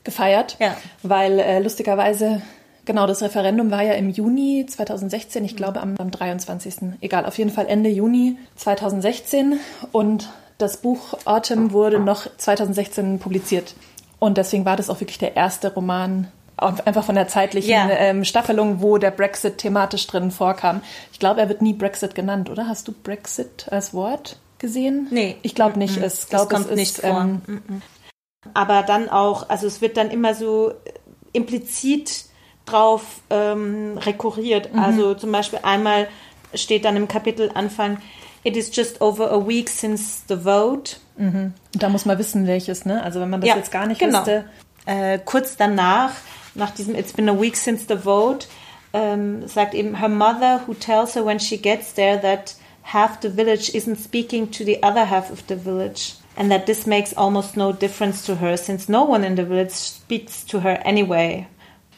gefeiert, 0.05 0.57
weil 1.03 1.39
äh, 1.39 1.59
lustigerweise 1.59 2.41
Genau, 2.89 3.05
das 3.05 3.21
Referendum 3.21 3.69
war 3.69 3.83
ja 3.83 3.93
im 3.93 4.09
Juni 4.09 4.65
2016, 4.67 5.45
ich 5.45 5.55
glaube 5.55 5.79
am, 5.79 5.93
am 5.99 6.09
23. 6.09 6.97
Egal, 7.01 7.27
auf 7.27 7.37
jeden 7.37 7.51
Fall 7.51 7.67
Ende 7.67 7.87
Juni 7.87 8.35
2016 8.55 9.59
und 9.91 10.27
das 10.57 10.77
Buch 10.77 11.13
Autumn 11.25 11.71
wurde 11.71 11.99
noch 11.99 12.25
2016 12.37 13.19
publiziert. 13.19 13.75
Und 14.17 14.39
deswegen 14.39 14.65
war 14.65 14.75
das 14.75 14.89
auch 14.89 15.01
wirklich 15.01 15.19
der 15.19 15.35
erste 15.35 15.71
Roman, 15.71 16.29
einfach 16.57 17.03
von 17.03 17.13
der 17.13 17.27
zeitlichen 17.27 17.69
Ja. 17.69 17.87
ähm, 17.91 18.25
Staffelung, 18.25 18.81
wo 18.81 18.97
der 18.97 19.11
Brexit 19.11 19.59
thematisch 19.59 20.07
drin 20.07 20.31
vorkam. 20.31 20.81
Ich 21.13 21.19
glaube, 21.19 21.41
er 21.41 21.47
wird 21.47 21.61
nie 21.61 21.73
Brexit 21.73 22.15
genannt, 22.15 22.49
oder? 22.49 22.67
Hast 22.67 22.87
du 22.87 22.91
Brexit 22.91 23.67
als 23.69 23.93
Wort 23.93 24.37
gesehen? 24.57 25.05
Nee. 25.11 25.37
Ich 25.43 25.53
glaube 25.53 25.77
nicht. 25.77 25.97
Mhm. 25.97 26.03
Es, 26.05 26.21
Das 26.21 26.29
glaub, 26.29 26.49
kommt 26.49 26.65
es 26.65 26.71
ist, 26.71 26.75
nicht 26.75 26.97
vor. 26.97 27.21
Ähm, 27.21 27.41
aber 28.55 28.81
dann 28.81 29.09
auch, 29.09 29.47
also 29.47 29.67
es 29.67 29.79
wird 29.79 29.95
dann 29.95 30.09
immer 30.09 30.33
so 30.33 30.73
implizit 31.33 32.25
drauf 32.69 33.21
ähm, 33.29 33.97
rekurriert. 33.97 34.73
Mhm. 34.73 34.79
Also 34.79 35.13
zum 35.15 35.31
Beispiel 35.31 35.59
einmal 35.63 36.07
steht 36.53 36.85
dann 36.85 36.95
im 36.95 37.07
Kapitelanfang, 37.07 37.97
It 38.41 38.55
is 38.55 38.73
just 38.73 39.01
over 39.01 39.31
a 39.31 39.45
week 39.47 39.67
since 39.69 40.23
the 40.29 40.37
vote. 40.37 40.95
und 41.17 41.53
da 41.73 41.89
muss 41.89 42.05
man 42.05 42.17
wissen, 42.17 42.47
welches, 42.47 42.85
ne? 42.85 43.03
Also 43.03 43.19
wenn 43.19 43.29
man 43.29 43.41
das 43.41 43.49
Ja, 43.49 43.57
jetzt 43.57 43.69
gar 43.71 43.85
nicht 43.85 43.99
genau. 43.99 44.19
wüsste. 44.19 44.45
Äh, 44.85 45.19
kurz 45.25 45.57
danach, 45.57 46.11
nach 46.55 46.71
diesem 46.71 46.95
It's 46.95 47.11
been 47.11 47.27
a 47.27 47.37
week 47.39 47.57
since 47.57 47.85
the 47.89 47.97
vote, 47.97 48.47
ähm, 48.93 49.45
sagt 49.47 49.73
eben 49.73 49.99
her 49.99 50.07
mother 50.07 50.61
who 50.65 50.73
tells 50.73 51.15
her 51.15 51.25
when 51.25 51.39
she 51.39 51.57
gets 51.57 51.93
there 51.93 52.17
that 52.21 52.55
half 52.83 53.19
the 53.21 53.29
village 53.29 53.69
isn't 53.75 53.97
speaking 53.99 54.49
to 54.51 54.63
the 54.63 54.81
other 54.81 55.05
half 55.09 55.29
of 55.31 55.43
the 55.49 55.55
village 55.57 56.13
and 56.37 56.49
that 56.49 56.65
this 56.65 56.85
makes 56.87 57.13
almost 57.15 57.57
no 57.57 57.73
difference 57.73 58.25
to 58.25 58.35
her 58.39 58.55
since 58.57 58.89
no 58.89 59.03
one 59.03 59.25
in 59.25 59.35
the 59.35 59.43
village 59.43 59.71
speaks 59.71 60.45
to 60.45 60.61
her 60.61 60.79
anyway. 60.85 61.45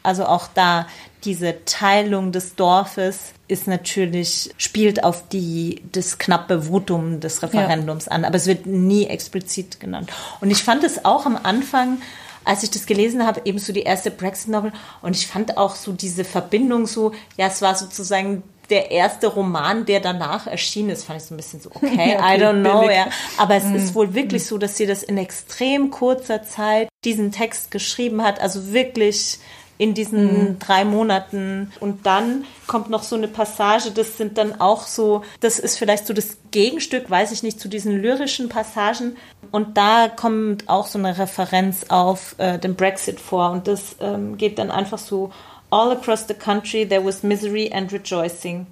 Also 0.04 0.26
auch 0.26 0.48
da 0.54 0.88
diese 1.24 1.64
Teilung 1.66 2.32
des 2.32 2.56
Dorfes 2.56 3.34
ist 3.48 3.68
natürlich, 3.68 4.52
spielt 4.58 5.04
auf 5.04 5.28
die, 5.30 5.84
das 5.92 6.18
knappe 6.18 6.64
Votum 6.64 7.20
des 7.20 7.44
Referendums 7.44 8.08
an, 8.08 8.26
aber 8.26 8.36
es 8.36 8.48
wird 8.48 8.66
nie 8.66 9.06
explizit 9.06 9.80
genannt. 9.80 10.10
Und 10.40 10.50
ich 10.50 10.64
fand 10.64 10.84
es 10.84 11.06
auch 11.06 11.26
am 11.26 11.38
Anfang, 11.42 12.02
als 12.44 12.64
ich 12.64 12.72
das 12.72 12.88
gelesen 12.88 13.26
habe, 13.26 13.42
eben 13.46 13.60
so 13.60 13.72
die 13.72 13.84
erste 13.84 14.10
Brexit-Novel 14.10 14.72
und 15.04 15.16
ich 15.16 15.28
fand 15.28 15.58
auch 15.58 15.76
so 15.76 15.92
diese 15.92 16.24
Verbindung 16.24 16.88
so, 16.88 17.12
ja, 17.38 17.48
es 17.48 17.62
war 17.62 17.76
sozusagen 17.76 18.42
der 18.72 18.90
erste 18.90 19.28
Roman, 19.28 19.86
der 19.86 20.00
danach 20.00 20.48
erschienen 20.48 20.90
ist, 20.92 21.04
fand 21.04 21.22
ich 21.22 21.28
so 21.28 21.36
ein 21.36 21.38
bisschen 21.38 21.60
so, 21.60 21.70
okay, 21.76 22.14
Ja, 22.14 22.34
I 22.34 22.40
don't 22.42 22.62
know, 22.62 22.82
billig. 22.82 22.96
ja. 22.96 23.08
Aber 23.38 23.56
es 23.56 23.66
ist 23.66 23.94
wohl 23.94 24.16
wirklich 24.16 24.46
so, 24.48 24.58
dass 24.58 24.78
sie 24.78 24.88
das 24.88 25.04
in 25.04 25.18
extrem 25.18 25.92
kurzer 25.92 26.42
Zeit 26.44 26.88
diesen 27.04 27.32
Text 27.32 27.70
geschrieben 27.70 28.24
hat, 28.24 28.40
also 28.40 28.72
wirklich 28.74 29.40
in 29.82 29.96
diesen 29.96 30.60
drei 30.60 30.86
Monaten. 30.86 31.72
Und 31.80 32.06
dann 32.06 32.46
kommt 32.68 32.92
noch 32.92 33.02
so 33.02 33.16
eine 33.16 33.28
Passage, 33.28 33.90
das 33.90 34.16
sind 34.16 34.38
dann 34.38 34.62
auch 34.62 34.84
so, 34.84 35.24
das 35.40 35.58
ist 35.58 35.80
vielleicht 35.80 36.06
so 36.06 36.14
das 36.14 36.38
Gegenstück, 36.52 37.10
weiß 37.10 37.32
ich 37.32 37.42
nicht, 37.42 37.60
zu 37.60 37.68
diesen 37.68 38.00
lyrischen 38.00 38.48
Passagen. 38.48 39.18
Und 39.50 39.78
da 39.78 40.08
kommt 40.08 40.70
auch 40.70 40.86
so 40.86 41.00
eine 41.00 41.18
Referenz 41.18 41.86
auf 41.90 42.36
äh, 42.38 42.60
den 42.60 42.76
Brexit 42.76 43.20
vor. 43.20 43.50
Und 43.50 43.66
das 43.66 43.96
ähm, 44.00 44.38
geht 44.38 44.60
dann 44.60 44.70
einfach 44.70 45.00
so, 45.00 45.32
all 45.72 45.92
across 45.92 46.28
the 46.28 46.36
country 46.36 46.88
there 46.88 47.04
was 47.04 47.24
misery 47.24 47.72
and 47.74 47.92
rejoicing. 47.92 48.68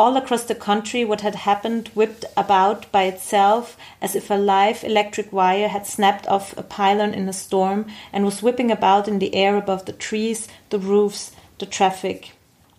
All 0.00 0.16
across 0.16 0.44
the 0.44 0.54
country, 0.54 1.04
what 1.04 1.20
had 1.20 1.34
happened 1.34 1.88
whipped 1.88 2.24
about 2.34 2.90
by 2.90 3.02
itself 3.02 3.76
as 4.00 4.16
if 4.16 4.30
a 4.30 4.34
live 4.34 4.82
electric 4.82 5.30
wire 5.30 5.68
had 5.68 5.86
snapped 5.86 6.26
off 6.26 6.56
a 6.56 6.62
pylon 6.62 7.12
in 7.12 7.28
a 7.28 7.34
storm 7.34 7.84
and 8.10 8.24
was 8.24 8.42
whipping 8.42 8.70
about 8.70 9.08
in 9.08 9.18
the 9.18 9.34
air 9.34 9.58
above 9.58 9.84
the 9.84 9.92
trees, 9.92 10.48
the 10.70 10.78
roofs, 10.78 11.32
the 11.58 11.66
traffic. 11.66 12.32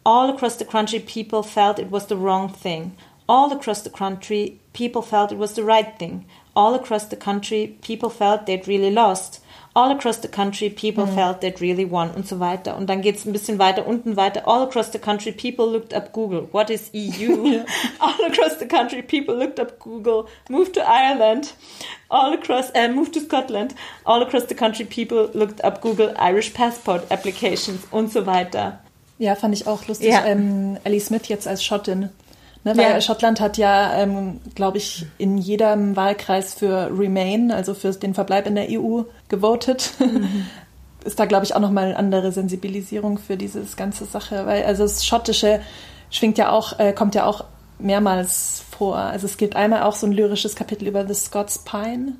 All 0.03 0.31
across 0.31 0.55
the 0.55 0.65
country, 0.65 0.97
people 0.97 1.43
felt 1.43 1.77
it 1.77 1.91
was 1.91 2.07
the 2.07 2.17
wrong 2.17 2.49
thing. 2.49 2.97
All 3.29 3.51
across 3.51 3.83
the 3.83 3.91
country, 3.91 4.59
people 4.73 5.03
felt 5.03 5.31
it 5.31 5.37
was 5.37 5.53
the 5.53 5.63
right 5.63 5.95
thing. 5.99 6.25
All 6.55 6.73
across 6.73 7.05
the 7.05 7.15
country, 7.15 7.77
people 7.83 8.09
felt 8.09 8.47
they'd 8.47 8.67
really 8.67 8.89
lost. 8.89 9.40
All 9.73 9.89
across 9.91 10.17
the 10.17 10.27
country, 10.27 10.69
people 10.69 11.07
felt 11.07 11.39
they'd 11.39 11.61
really 11.61 11.89
won 11.89 12.11
und 12.11 12.27
so 12.27 12.41
weiter. 12.41 12.75
Und 12.75 12.89
dann 12.89 13.01
geht's 13.01 13.25
ein 13.25 13.31
bisschen 13.31 13.57
weiter 13.57 13.87
unten 13.87 14.17
weiter. 14.17 14.45
All 14.45 14.63
across 14.63 14.91
the 14.91 14.99
country, 14.99 15.31
people 15.31 15.65
looked 15.65 15.93
up 15.93 16.11
Google. 16.11 16.49
What 16.51 16.69
is 16.69 16.89
EU? 16.93 17.63
All 17.99 18.25
across 18.27 18.59
the 18.59 18.67
country, 18.67 19.01
people 19.01 19.33
looked 19.33 19.61
up 19.61 19.79
Google. 19.79 20.27
Moved 20.49 20.73
to 20.73 20.81
Ireland. 20.81 21.53
All 22.09 22.33
across, 22.33 22.69
äh, 22.71 22.89
moved 22.89 23.13
to 23.13 23.21
Scotland. 23.21 23.73
All 24.03 24.21
across 24.21 24.45
the 24.47 24.55
country, 24.55 24.83
people 24.83 25.29
looked 25.33 25.63
up 25.63 25.79
Google 25.79 26.13
Irish 26.19 26.53
passport 26.53 27.09
applications 27.09 27.87
und 27.91 28.11
so 28.11 28.25
weiter. 28.25 28.81
Ja, 29.19 29.35
fand 29.35 29.53
ich 29.53 29.67
auch 29.67 29.87
lustig. 29.87 30.09
Ja. 30.09 30.25
Ähm, 30.25 30.77
Ellie 30.83 30.99
Smith 30.99 31.27
jetzt 31.29 31.47
als 31.47 31.63
Schottin. 31.63 32.09
Ne, 32.63 32.77
weil 32.77 32.91
Ja. 32.91 33.01
Schottland 33.01 33.39
hat 33.39 33.57
ja, 33.57 33.95
ähm, 33.95 34.39
glaube 34.53 34.77
ich, 34.77 35.05
in 35.17 35.37
jedem 35.37 35.95
Wahlkreis 35.95 36.53
für 36.53 36.91
Remain, 36.95 37.51
also 37.51 37.73
für 37.73 37.91
den 37.91 38.13
Verbleib 38.13 38.45
in 38.45 38.55
der 38.55 38.67
EU, 38.69 39.03
gewotet. 39.29 39.91
Mhm. 39.99 40.45
Ist 41.03 41.19
da, 41.19 41.25
glaube 41.25 41.45
ich, 41.45 41.55
auch 41.55 41.59
nochmal 41.59 41.85
eine 41.85 41.97
andere 41.97 42.31
Sensibilisierung 42.31 43.17
für 43.17 43.35
diese 43.35 43.63
ganze 43.75 44.05
Sache. 44.05 44.45
Weil 44.45 44.65
also 44.65 44.83
das 44.83 45.03
Schottische 45.03 45.59
schwingt 46.11 46.37
ja 46.37 46.51
auch, 46.51 46.77
äh, 46.77 46.93
kommt 46.93 47.15
ja 47.15 47.25
auch 47.25 47.45
mehrmals 47.79 48.63
vor. 48.77 48.97
Also 48.97 49.25
es 49.25 49.37
gibt 49.37 49.55
einmal 49.55 49.81
auch 49.81 49.95
so 49.95 50.05
ein 50.05 50.11
lyrisches 50.11 50.55
Kapitel 50.55 50.87
über 50.87 51.07
The 51.07 51.15
Scots 51.15 51.59
Pine. 51.59 52.13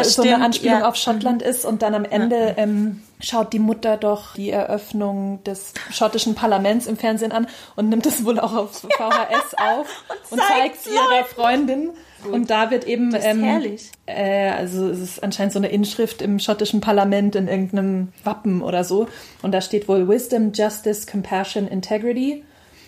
wo 0.00 0.04
so 0.04 0.22
eine 0.22 0.44
Anspielung 0.44 0.78
ja. 0.78 0.80
Mhm. 0.80 0.86
auf 0.86 0.96
Schottland 0.96 1.42
ist 1.42 1.64
und 1.64 1.82
dann 1.82 1.94
am 1.94 2.04
Ende 2.04 2.54
ähm, 2.56 3.02
schaut 3.22 3.52
die 3.52 3.58
Mutter 3.58 3.96
doch 3.96 4.34
die 4.34 4.50
Eröffnung 4.50 5.42
des 5.44 5.72
schottischen 5.90 6.34
Parlaments 6.34 6.86
im 6.86 6.96
Fernsehen 6.96 7.32
an 7.32 7.46
und 7.76 7.88
nimmt 7.88 8.04
es 8.06 8.24
wohl 8.24 8.38
auch 8.38 8.54
auf 8.54 8.80
VHS 8.80 9.54
auf 9.56 10.04
und, 10.30 10.40
zeigt 10.40 10.76
es 10.76 10.86
ihrer 10.86 11.24
Freundin. 11.24 11.90
Und 12.30 12.50
da 12.50 12.70
wird 12.70 12.84
eben, 12.84 13.10
Das 13.10 13.24
ist 13.24 13.30
ähm, 13.30 13.42
herrlich. 13.42 13.90
äh, 14.06 14.50
also 14.50 14.88
es 14.88 15.00
ist 15.00 15.22
anscheinend 15.22 15.52
so 15.52 15.58
eine 15.58 15.68
Inschrift 15.68 16.22
im 16.22 16.38
schottischen 16.38 16.80
Parlament 16.80 17.34
in 17.34 17.48
irgendeinem 17.48 18.12
Wappen 18.22 18.62
oder 18.62 18.84
so. 18.84 19.08
Und 19.42 19.52
da 19.52 19.60
steht 19.60 19.88
wohl 19.88 20.08
Wisdom, 20.08 20.52
Justice, 20.52 21.06
Compassion, 21.10 21.66
Integrity. 21.66 22.44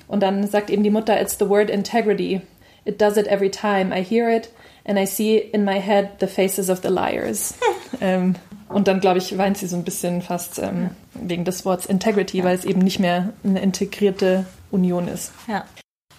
Und 0.07 0.23
dann 0.23 0.47
sagt 0.47 0.71
eben 0.71 0.83
die 0.83 0.91
Mutter, 0.91 1.21
it's 1.21 1.37
the 1.39 1.49
word 1.49 1.71
integrity. 1.71 2.43
It 2.85 3.01
does 3.01 3.17
it 3.17 3.27
every 3.27 3.51
time. 3.51 3.93
I 3.93 4.05
hear 4.05 4.29
it 4.29 4.51
and 4.85 4.99
I 4.99 5.07
see 5.07 5.39
in 5.39 5.65
my 5.65 5.81
head 5.81 6.11
the 6.21 6.27
faces 6.27 6.69
of 6.69 6.83
the 6.83 6.91
liars. 6.91 7.55
ähm, 8.01 8.37
und 8.75 8.89
dann, 8.89 9.01
glaube 9.01 9.19
ich, 9.19 9.39
weint 9.39 9.57
sie 9.57 9.67
so 9.67 9.77
ein 9.77 9.85
bisschen 9.85 10.21
fast 10.23 10.59
ähm, 10.59 10.91
wegen 11.15 11.45
des 11.45 11.65
Wortes 11.65 11.87
Integrity, 11.87 12.43
weil 12.45 12.57
es 12.57 12.65
eben 12.65 12.81
nicht 12.81 12.99
mehr 12.99 13.33
eine 13.45 13.61
integrierte 13.63 14.47
Union 14.71 15.09
ist. 15.09 15.33
Ja. 15.47 15.65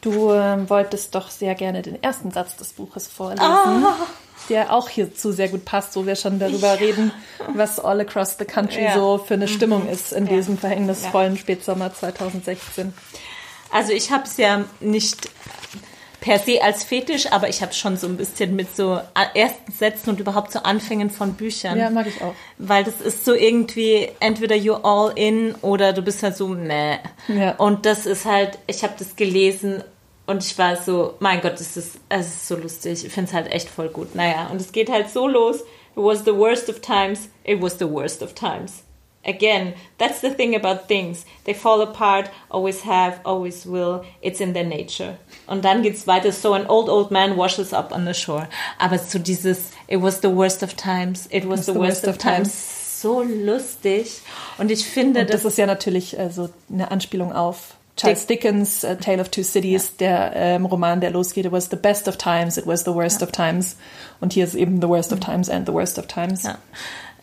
Du 0.01 0.31
ähm, 0.31 0.69
wolltest 0.69 1.15
doch 1.15 1.29
sehr 1.29 1.55
gerne 1.55 1.81
den 1.81 2.01
ersten 2.03 2.31
Satz 2.31 2.55
des 2.55 2.73
Buches 2.73 3.07
vorlesen, 3.07 3.41
Ah. 3.43 3.95
der 4.49 4.71
auch 4.71 4.87
hierzu 4.89 5.31
sehr 5.31 5.49
gut 5.49 5.65
passt, 5.65 5.95
wo 5.95 6.05
wir 6.05 6.15
schon 6.15 6.37
darüber 6.39 6.79
reden, 6.79 7.11
was 7.55 7.79
all 7.79 7.99
across 7.99 8.37
the 8.37 8.45
country 8.45 8.83
Ja. 8.83 8.93
so 8.93 9.17
für 9.17 9.33
eine 9.33 9.47
Stimmung 9.47 9.87
ist 9.89 10.13
in 10.13 10.27
Ja. 10.27 10.33
diesem 10.33 10.57
verhängnisvollen 10.57 11.37
Spätsommer 11.37 11.91
2016. 11.93 12.93
Also 13.71 13.91
ich 13.93 14.11
habe 14.11 14.23
es 14.25 14.37
ja 14.37 14.63
nicht 14.79 15.29
per 16.25 16.39
se 16.39 16.59
als 16.63 16.83
Fetisch, 16.83 17.31
aber 17.31 17.49
ich 17.49 17.61
habe 17.61 17.71
schon 17.71 17.97
so 17.97 18.07
ein 18.07 18.17
bisschen 18.17 18.55
mit 18.55 18.75
so 18.75 18.99
ersten 19.35 19.71
Sätzen 19.71 20.09
und 20.09 20.19
überhaupt 20.19 20.51
so 20.51 20.57
Anfängen 20.57 21.11
von 21.11 21.35
Büchern. 21.35 21.77
Ja, 21.77 21.91
mag 21.91 22.07
ich 22.07 22.19
auch. 22.23 22.33
Weil 22.57 22.83
das 22.83 22.99
ist 22.99 23.25
so 23.25 23.35
irgendwie 23.35 24.09
entweder 24.19 24.55
you're 24.55 24.83
all 24.83 25.11
in 25.15 25.53
oder 25.61 25.93
du 25.93 26.01
bist 26.01 26.23
halt 26.23 26.35
so 26.35 26.47
meh. 26.47 26.97
Ja. 27.27 27.51
Und 27.57 27.85
das 27.85 28.07
ist 28.07 28.25
halt, 28.25 28.57
ich 28.65 28.83
habe 28.83 28.95
das 28.97 29.15
gelesen 29.15 29.83
und 30.25 30.43
ich 30.43 30.57
war 30.57 30.77
so, 30.77 31.13
mein 31.19 31.41
Gott, 31.41 31.59
das 31.59 31.77
ist, 31.77 31.99
es 32.09 32.25
ist 32.25 32.47
so 32.47 32.55
lustig. 32.55 33.05
Ich 33.05 33.13
finde 33.13 33.29
es 33.29 33.35
halt 33.35 33.51
echt 33.51 33.69
voll 33.69 33.89
gut. 33.89 34.15
Naja, 34.15 34.47
und 34.51 34.59
es 34.59 34.71
geht 34.71 34.89
halt 34.89 35.11
so 35.11 35.27
los. 35.27 35.57
It 35.57 36.03
was 36.03 36.25
the 36.25 36.35
worst 36.35 36.69
of 36.69 36.81
times. 36.81 37.29
It 37.43 37.61
was 37.61 37.77
the 37.77 37.87
worst 37.87 38.23
of 38.23 38.33
times. 38.33 38.81
Again, 39.25 39.73
that's 39.97 40.21
the 40.21 40.29
thing 40.29 40.55
about 40.55 40.87
things. 40.87 41.25
They 41.45 41.53
fall 41.53 41.81
apart, 41.81 42.29
always 42.51 42.81
have, 42.81 43.19
always 43.25 43.65
will. 43.65 44.05
It's 44.21 44.39
in 44.39 44.53
their 44.53 44.63
nature. 44.63 45.17
Und 45.47 45.63
dann 45.63 45.81
geht's 45.81 46.05
weiter. 46.05 46.31
So 46.31 46.53
an 46.53 46.67
old, 46.67 46.89
old 46.89 47.11
man 47.11 47.35
washes 47.35 47.73
up 47.73 47.91
on 47.91 48.05
the 48.05 48.13
shore. 48.13 48.47
Aber 48.79 48.97
so 48.99 49.17
dieses, 49.19 49.71
it 49.87 50.01
was 50.01 50.21
the 50.21 50.29
worst 50.29 50.61
of 50.63 50.75
times. 50.75 51.27
It 51.31 51.47
was 51.47 51.65
the, 51.65 51.73
worst, 51.73 52.07
of 52.07 52.17
times. 52.17 53.01
So 53.01 53.21
lustig. 53.21 54.21
Und 54.57 54.71
ich 54.71 54.85
finde, 54.85 55.21
Und 55.21 55.33
das 55.33 55.43
ist 55.43 55.57
ja 55.57 55.65
natürlich 55.65 56.17
also 56.19 56.49
eine 56.71 56.91
Anspielung 56.91 57.33
auf 57.33 57.75
Charles 57.97 58.27
Dickens, 58.27 58.83
A 58.83 58.95
Tale 58.95 59.21
of 59.21 59.29
Two 59.29 59.43
Cities, 59.43 59.95
der 59.95 60.33
ähm, 60.35 60.65
Roman, 60.65 60.99
der 60.99 61.11
losgeht. 61.11 61.45
It 61.45 61.51
was 61.51 61.69
the 61.69 61.77
best 61.77 62.07
of 62.09 62.17
times, 62.17 62.57
it 62.57 62.67
was 62.67 62.83
the 62.83 62.93
worst 62.93 63.23
of 63.23 63.31
times. 63.31 63.77
Und 64.19 64.33
hier 64.33 64.43
ist 64.43 64.53
eben 64.53 64.81
the 64.81 64.89
worst 64.89 65.13
of 65.13 65.19
times 65.21 65.49
and 65.49 65.65
the 65.65 65.73
worst 65.73 65.97
of 65.97 66.07
times. 66.07 66.43
Ja. 66.43 66.57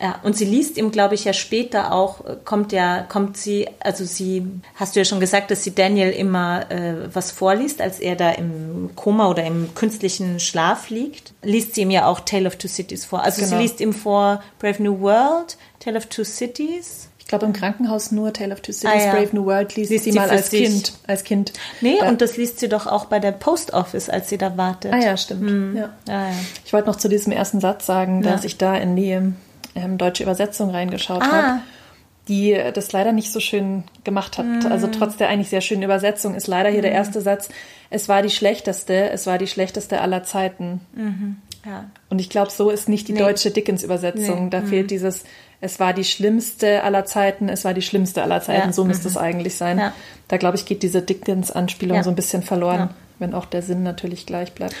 Ja, 0.01 0.19
und 0.23 0.35
sie 0.35 0.45
liest 0.45 0.77
ihm, 0.77 0.91
glaube 0.91 1.15
ich, 1.15 1.23
ja 1.23 1.33
später 1.33 1.93
auch, 1.93 2.25
äh, 2.25 2.35
kommt 2.43 2.71
ja, 2.71 3.03
kommt 3.03 3.37
sie, 3.37 3.69
also 3.79 4.03
sie, 4.03 4.45
hast 4.75 4.95
du 4.95 4.99
ja 4.99 5.05
schon 5.05 5.19
gesagt, 5.19 5.51
dass 5.51 5.63
sie 5.63 5.73
Daniel 5.73 6.09
immer 6.09 6.69
äh, 6.71 7.13
was 7.13 7.31
vorliest, 7.31 7.79
als 7.79 7.99
er 7.99 8.15
da 8.15 8.31
im 8.31 8.89
Koma 8.95 9.29
oder 9.29 9.45
im 9.45 9.73
künstlichen 9.75 10.39
Schlaf 10.39 10.89
liegt. 10.89 11.33
Liest 11.43 11.75
sie 11.75 11.81
ihm 11.81 11.91
ja 11.91 12.07
auch 12.07 12.19
Tale 12.19 12.47
of 12.47 12.57
Two 12.57 12.67
Cities 12.67 13.05
vor. 13.05 13.23
Also 13.23 13.41
genau. 13.41 13.55
sie 13.55 13.61
liest 13.61 13.79
ihm 13.81 13.93
vor 13.93 14.41
Brave 14.59 14.81
New 14.81 14.99
World, 14.99 15.57
Tale 15.79 15.97
of 15.97 16.07
Two 16.07 16.23
Cities. 16.23 17.09
Ich 17.19 17.27
glaube 17.27 17.45
im 17.45 17.53
Krankenhaus 17.53 18.11
nur 18.11 18.33
Tale 18.33 18.53
of 18.53 18.59
Two 18.59 18.73
Cities, 18.73 18.91
ah, 18.91 19.05
ja. 19.05 19.11
Brave 19.13 19.29
New 19.31 19.45
World 19.45 19.75
liest, 19.75 19.91
liest 19.91 20.03
sie 20.03 20.11
mal 20.11 20.29
als 20.29 20.49
Kind, 20.49 20.93
als 21.07 21.23
Kind. 21.23 21.53
Nee, 21.79 21.97
da. 22.01 22.09
und 22.09 22.21
das 22.21 22.35
liest 22.35 22.59
sie 22.59 22.67
doch 22.67 22.85
auch 22.87 23.05
bei 23.05 23.19
der 23.19 23.31
Post 23.31 23.73
Office, 23.73 24.09
als 24.09 24.27
sie 24.27 24.37
da 24.37 24.57
wartet. 24.57 24.91
Ah 24.91 24.97
ja, 24.97 25.15
stimmt. 25.15 25.49
Hm. 25.49 25.77
Ja. 25.77 25.93
Ah, 26.09 26.29
ja. 26.29 26.35
Ich 26.65 26.73
wollte 26.73 26.89
noch 26.89 26.97
zu 26.97 27.07
diesem 27.07 27.31
ersten 27.31 27.61
Satz 27.61 27.85
sagen, 27.85 28.21
dass 28.21 28.43
ich 28.43 28.57
da 28.57 28.75
in 28.75 28.97
die 28.97 29.21
ähm, 29.75 29.97
deutsche 29.97 30.23
Übersetzung 30.23 30.69
reingeschaut 30.69 31.21
ah. 31.21 31.31
habe, 31.31 31.59
die 32.27 32.57
das 32.73 32.91
leider 32.91 33.11
nicht 33.11 33.31
so 33.31 33.39
schön 33.39 33.83
gemacht 34.03 34.37
hat. 34.37 34.45
Mm. 34.45 34.71
Also 34.71 34.87
trotz 34.87 35.17
der 35.17 35.29
eigentlich 35.29 35.49
sehr 35.49 35.61
schönen 35.61 35.83
Übersetzung 35.83 36.35
ist 36.35 36.47
leider 36.47 36.69
hier 36.69 36.79
mm. 36.79 36.83
der 36.83 36.91
erste 36.91 37.21
Satz, 37.21 37.49
es 37.89 38.09
war 38.09 38.21
die 38.21 38.29
schlechteste, 38.29 39.09
es 39.11 39.27
war 39.27 39.37
die 39.37 39.47
schlechteste 39.47 40.01
aller 40.01 40.23
Zeiten. 40.23 40.81
Mhm. 40.95 41.37
Ja. 41.65 41.85
Und 42.09 42.19
ich 42.19 42.29
glaube, 42.29 42.49
so 42.49 42.69
ist 42.69 42.89
nicht 42.89 43.07
die 43.07 43.13
nee. 43.13 43.19
deutsche 43.19 43.51
Dickens-Übersetzung. 43.51 44.45
Nee. 44.45 44.49
Da 44.49 44.61
mhm. 44.61 44.67
fehlt 44.67 44.91
dieses, 44.91 45.23
es 45.61 45.79
war 45.79 45.93
die 45.93 46.03
schlimmste 46.03 46.83
aller 46.83 47.05
Zeiten, 47.05 47.49
es 47.49 47.63
war 47.63 47.73
die 47.73 47.83
schlimmste 47.83 48.23
aller 48.23 48.41
Zeiten. 48.41 48.67
Ja. 48.69 48.73
So 48.73 48.83
müsste 48.83 49.07
mhm. 49.07 49.11
es 49.11 49.17
eigentlich 49.17 49.55
sein. 49.55 49.77
Ja. 49.77 49.93
Da, 50.27 50.37
glaube 50.37 50.57
ich, 50.57 50.65
geht 50.65 50.81
diese 50.81 51.01
Dickens-Anspielung 51.01 52.01
so 52.03 52.09
ein 52.09 52.15
bisschen 52.15 52.41
verloren 52.41 52.89
wenn 53.23 53.33
auch 53.33 53.45
der 53.45 53.61
Sinn 53.61 53.81
natürlich 53.81 54.25
gleich 54.25 54.53
bleibt. 54.53 54.75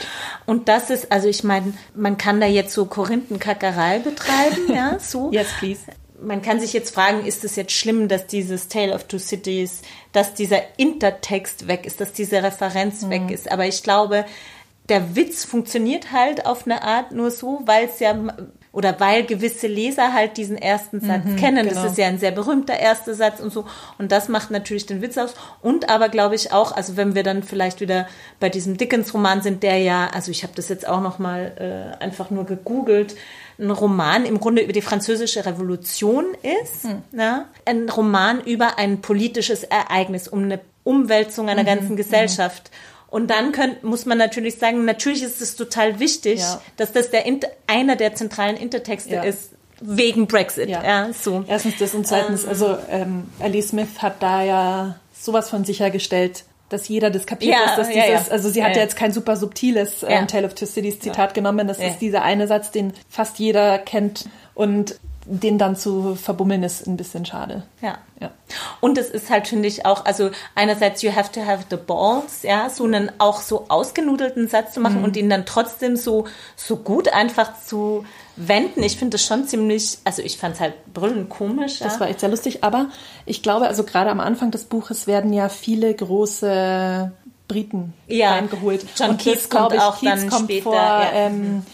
Und 0.45 0.67
das 0.67 0.89
ist, 0.89 1.11
also 1.11 1.27
ich 1.27 1.43
meine, 1.43 1.73
man 1.95 2.17
kann 2.17 2.41
da 2.41 2.45
jetzt 2.45 2.73
so 2.73 2.85
Korinthenkackerei 2.85 3.99
betreiben, 3.99 4.73
ja, 4.73 4.99
so. 4.99 5.31
yes, 5.31 5.47
please. 5.57 5.81
Man 6.21 6.41
kann 6.41 6.59
sich 6.59 6.73
jetzt 6.73 6.93
fragen, 6.93 7.25
ist 7.25 7.43
es 7.43 7.55
jetzt 7.55 7.71
schlimm, 7.71 8.07
dass 8.07 8.27
dieses 8.27 8.67
Tale 8.67 8.93
of 8.93 9.05
Two 9.05 9.17
Cities, 9.17 9.81
dass 10.11 10.33
dieser 10.33 10.61
Intertext 10.77 11.67
weg 11.67 11.85
ist, 11.85 11.99
dass 11.99 12.13
diese 12.13 12.43
Referenz 12.43 13.01
mhm. 13.01 13.09
weg 13.09 13.31
ist. 13.31 13.51
Aber 13.51 13.65
ich 13.65 13.81
glaube, 13.81 14.25
der 14.89 15.15
Witz 15.15 15.45
funktioniert 15.45 16.11
halt 16.11 16.45
auf 16.45 16.65
eine 16.65 16.83
Art 16.83 17.11
nur 17.11 17.31
so, 17.31 17.61
weil 17.65 17.85
es 17.85 17.99
ja 17.99 18.13
oder 18.73 18.99
weil 18.99 19.23
gewisse 19.23 19.67
Leser 19.67 20.13
halt 20.13 20.35
diesen 20.35 20.57
ersten 20.57 20.99
Satz 20.99 21.25
mhm, 21.25 21.35
kennen. 21.35 21.69
Genau. 21.69 21.81
Das 21.83 21.91
ist 21.91 21.97
ja 21.99 22.07
ein 22.07 22.17
sehr 22.17 22.31
berühmter 22.31 22.77
erster 22.77 23.13
Satz 23.13 23.39
und 23.39 23.53
so. 23.53 23.65
Und 23.99 24.11
das 24.11 24.29
macht 24.29 24.49
natürlich 24.49 24.87
den 24.87 25.01
Witz 25.01 25.15
aus. 25.17 25.35
Und 25.61 25.89
aber 25.89 26.09
glaube 26.09 26.33
ich 26.33 26.51
auch, 26.51 26.71
also 26.71 26.97
wenn 26.97 27.13
wir 27.13 27.21
dann 27.21 27.43
vielleicht 27.43 27.81
wieder 27.81 28.07
bei 28.39 28.49
diesem 28.49 28.75
Dickens-Roman 28.75 29.43
sind, 29.43 29.61
der 29.61 29.77
ja, 29.77 30.07
also 30.11 30.31
ich 30.31 30.41
habe 30.41 30.53
das 30.55 30.69
jetzt 30.69 30.87
auch 30.87 31.01
noch 31.01 31.19
mal 31.19 31.93
äh, 31.99 32.03
einfach 32.03 32.31
nur 32.31 32.45
gegoogelt, 32.45 33.15
ein 33.59 33.69
Roman 33.69 34.25
im 34.25 34.39
Grunde 34.39 34.63
über 34.63 34.73
die 34.73 34.81
französische 34.81 35.45
Revolution 35.45 36.25
ist. 36.63 36.85
Mhm. 36.85 37.03
Na? 37.11 37.45
Ein 37.65 37.87
Roman 37.87 38.41
über 38.41 38.79
ein 38.79 39.01
politisches 39.01 39.63
Ereignis, 39.63 40.27
um 40.27 40.45
eine 40.45 40.59
Umwälzung 40.83 41.47
einer 41.47 41.61
mhm, 41.61 41.67
ganzen 41.67 41.95
Gesellschaft. 41.95 42.71
Mhm. 42.71 42.92
Und 43.13 43.27
dann 43.27 43.51
könnt, 43.51 43.83
muss 43.83 44.07
man 44.07 44.17
natürlich 44.17 44.55
sagen, 44.55 44.85
natürlich 44.85 45.21
ist 45.21 45.39
es 45.39 45.55
total 45.55 45.99
wichtig, 45.99 46.39
ja. 46.39 46.59
dass 46.77 46.93
das 46.93 47.11
der 47.11 47.23
einer 47.67 47.95
der 47.95 48.15
zentralen 48.15 48.57
Intertexte 48.57 49.13
ja. 49.13 49.21
ist, 49.21 49.51
wegen 49.79 50.25
Brexit. 50.25 50.67
Ja. 50.67 50.83
ja. 50.83 51.13
so. 51.13 51.45
Erstens 51.47 51.77
das 51.77 51.93
und 51.93 52.07
zweitens, 52.07 52.41
ähm, 52.41 52.49
also 52.49 52.75
ähm, 52.89 53.27
Ellie 53.37 53.61
Smith 53.61 53.99
hat 53.99 54.23
da 54.23 54.41
ja 54.41 54.95
sowas 55.13 55.51
von 55.51 55.63
sichergestellt, 55.63 56.43
dass 56.69 56.87
jeder 56.87 57.11
das 57.11 57.27
kapiert, 57.27 57.53
ja, 57.53 57.75
dass 57.75 57.87
dieses, 57.89 58.03
ja, 58.03 58.25
also 58.31 58.49
sie 58.49 58.63
hat 58.63 58.75
ja, 58.75 58.81
jetzt 58.81 58.95
kein 58.95 59.11
super 59.11 59.35
subtiles 59.35 60.03
ähm, 60.07 60.27
Tale 60.27 60.47
of 60.47 60.55
Two 60.55 60.65
Cities 60.65 60.99
Zitat 60.99 61.35
genommen, 61.35 61.67
das 61.67 61.77
ist 61.77 61.99
dieser 61.99 62.23
eine 62.23 62.47
Satz, 62.47 62.71
den 62.71 62.93
fast 63.11 63.37
jeder 63.37 63.77
kennt 63.77 64.27
und 64.55 64.95
den 65.25 65.57
dann 65.57 65.75
zu 65.75 66.15
verbummeln 66.15 66.63
ist 66.63 66.85
ein 66.87 66.97
bisschen 66.97 67.25
schade. 67.25 67.63
Ja. 67.81 67.97
ja. 68.19 68.31
Und 68.81 68.97
es 68.97 69.09
ist 69.09 69.29
halt, 69.29 69.47
finde 69.47 69.67
ich, 69.67 69.85
auch, 69.85 70.05
also 70.05 70.31
einerseits, 70.55 71.01
you 71.01 71.15
have 71.15 71.31
to 71.31 71.45
have 71.45 71.65
the 71.69 71.77
balls, 71.77 72.43
ja, 72.43 72.69
so 72.69 72.83
einen 72.83 73.11
auch 73.19 73.39
so 73.41 73.65
ausgenudelten 73.69 74.47
Satz 74.47 74.73
zu 74.73 74.79
machen 74.79 74.99
mhm. 74.99 75.05
und 75.05 75.17
ihn 75.17 75.29
dann 75.29 75.45
trotzdem 75.45 75.95
so, 75.95 76.25
so 76.55 76.77
gut 76.77 77.07
einfach 77.07 77.61
zu 77.61 78.05
wenden. 78.35 78.83
Ich 78.83 78.97
finde 78.97 79.15
das 79.15 79.25
schon 79.25 79.47
ziemlich, 79.47 79.99
also 80.03 80.21
ich 80.21 80.37
fand 80.37 80.55
es 80.55 80.61
halt 80.61 80.73
brüllend 80.93 81.29
komisch. 81.29 81.79
Das 81.79 81.95
ja. 81.95 81.99
war 82.01 82.09
echt 82.09 82.19
sehr 82.19 82.29
lustig, 82.29 82.63
aber 82.63 82.89
ich 83.25 83.43
glaube, 83.43 83.67
also 83.67 83.83
gerade 83.83 84.09
am 84.09 84.19
Anfang 84.19 84.51
des 84.51 84.65
Buches 84.65 85.07
werden 85.07 85.31
ja 85.31 85.49
viele 85.49 85.93
große 85.93 87.11
Briten 87.47 87.93
ja. 88.07 88.31
reingeholt. 88.31 88.85
John 88.95 89.11
und 89.11 89.21
Keats 89.21 89.49
kommt 89.49 89.79
auch 89.79 89.99
Keats 89.99 90.21
dann 90.21 90.29
kommt 90.29 90.43
später. 90.45 90.63
Vor, 90.63 90.75
ja. 90.75 91.11
ähm, 91.13 91.65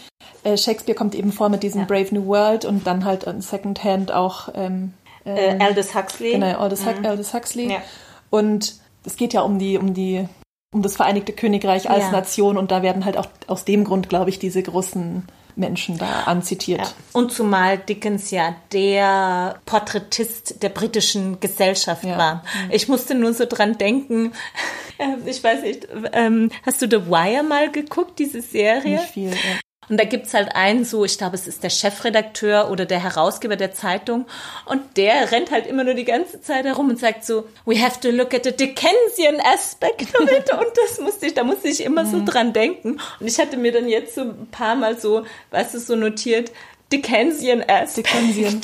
äh, 0.44 0.56
Shakespeare 0.56 0.96
kommt 0.96 1.14
eben 1.14 1.32
vor 1.32 1.48
mit 1.48 1.62
diesem 1.62 1.82
ja. 1.82 1.86
Brave 1.86 2.14
New 2.14 2.26
World 2.26 2.64
und 2.64 2.86
dann 2.86 3.04
halt 3.04 3.24
in 3.24 3.40
Secondhand 3.40 4.12
auch 4.12 4.48
ähm, 4.54 4.94
äh, 5.24 5.50
ähm, 5.50 5.60
Aldous 5.60 5.94
Huxley. 5.94 6.32
Genau, 6.32 6.58
Aldous, 6.58 6.84
mhm. 6.84 7.04
Aldous 7.04 7.34
Huxley. 7.34 7.70
Ja. 7.70 7.82
Und 8.30 8.76
es 9.04 9.16
geht 9.16 9.32
ja 9.32 9.42
um 9.42 9.58
die, 9.58 9.78
um 9.78 9.94
die, 9.94 10.26
um 10.72 10.82
das 10.82 10.96
Vereinigte 10.96 11.32
Königreich 11.32 11.90
als 11.90 12.04
ja. 12.04 12.10
Nation 12.10 12.56
und 12.56 12.70
da 12.70 12.82
werden 12.82 13.04
halt 13.04 13.16
auch 13.16 13.26
aus 13.46 13.64
dem 13.64 13.84
Grund, 13.84 14.08
glaube 14.08 14.30
ich, 14.30 14.38
diese 14.38 14.62
großen 14.62 15.24
Menschen 15.56 15.98
da 15.98 16.22
anzitiert. 16.24 16.80
Ja. 16.80 16.92
Und 17.12 17.32
zumal 17.32 17.78
Dickens 17.78 18.30
ja 18.30 18.54
der 18.72 19.60
Porträtist 19.66 20.62
der 20.62 20.68
britischen 20.68 21.40
Gesellschaft 21.40 22.04
ja. 22.04 22.16
war. 22.16 22.34
Mhm. 22.34 22.70
Ich 22.70 22.88
musste 22.88 23.14
nur 23.14 23.34
so 23.34 23.44
dran 23.46 23.76
denken, 23.76 24.32
ich 25.26 25.42
weiß 25.42 25.62
nicht, 25.62 25.88
ähm, 26.12 26.50
hast 26.64 26.80
du 26.82 26.88
The 26.88 27.06
Wire 27.06 27.42
mal 27.42 27.70
geguckt, 27.70 28.18
diese 28.18 28.40
Serie? 28.40 28.96
Nicht 28.96 29.10
viel, 29.10 29.30
ja. 29.30 29.60
Und 29.90 29.98
da 29.98 30.04
gibt's 30.04 30.32
halt 30.34 30.54
einen 30.54 30.84
so, 30.84 31.04
ich 31.04 31.18
glaube, 31.18 31.34
es 31.34 31.48
ist 31.48 31.64
der 31.64 31.70
Chefredakteur 31.70 32.70
oder 32.70 32.86
der 32.86 33.02
Herausgeber 33.02 33.56
der 33.56 33.72
Zeitung. 33.72 34.24
Und 34.64 34.96
der 34.96 35.32
rennt 35.32 35.50
halt 35.50 35.66
immer 35.66 35.82
nur 35.82 35.94
die 35.94 36.04
ganze 36.04 36.40
Zeit 36.40 36.64
herum 36.64 36.90
und 36.90 36.98
sagt 37.00 37.24
so, 37.24 37.48
we 37.66 37.76
have 37.82 37.98
to 38.00 38.10
look 38.10 38.32
at 38.32 38.44
the 38.44 38.52
Dickensian 38.52 39.40
aspect 39.40 40.14
of 40.20 40.30
it. 40.30 40.50
und 40.52 40.70
das 40.76 41.00
musste 41.00 41.26
ich, 41.26 41.34
da 41.34 41.42
musste 41.42 41.68
ich 41.68 41.82
immer 41.82 42.06
so 42.06 42.18
mhm. 42.18 42.26
dran 42.26 42.52
denken. 42.52 43.00
Und 43.18 43.26
ich 43.26 43.38
hatte 43.40 43.56
mir 43.56 43.72
dann 43.72 43.88
jetzt 43.88 44.14
so 44.14 44.20
ein 44.20 44.48
paar 44.52 44.76
Mal 44.76 44.98
so, 44.98 45.24
weißt 45.50 45.74
du, 45.74 45.80
so 45.80 45.96
notiert, 45.96 46.52
Dickensian 46.92 47.64
aspect. 47.66 48.12
Dickensian. 48.12 48.60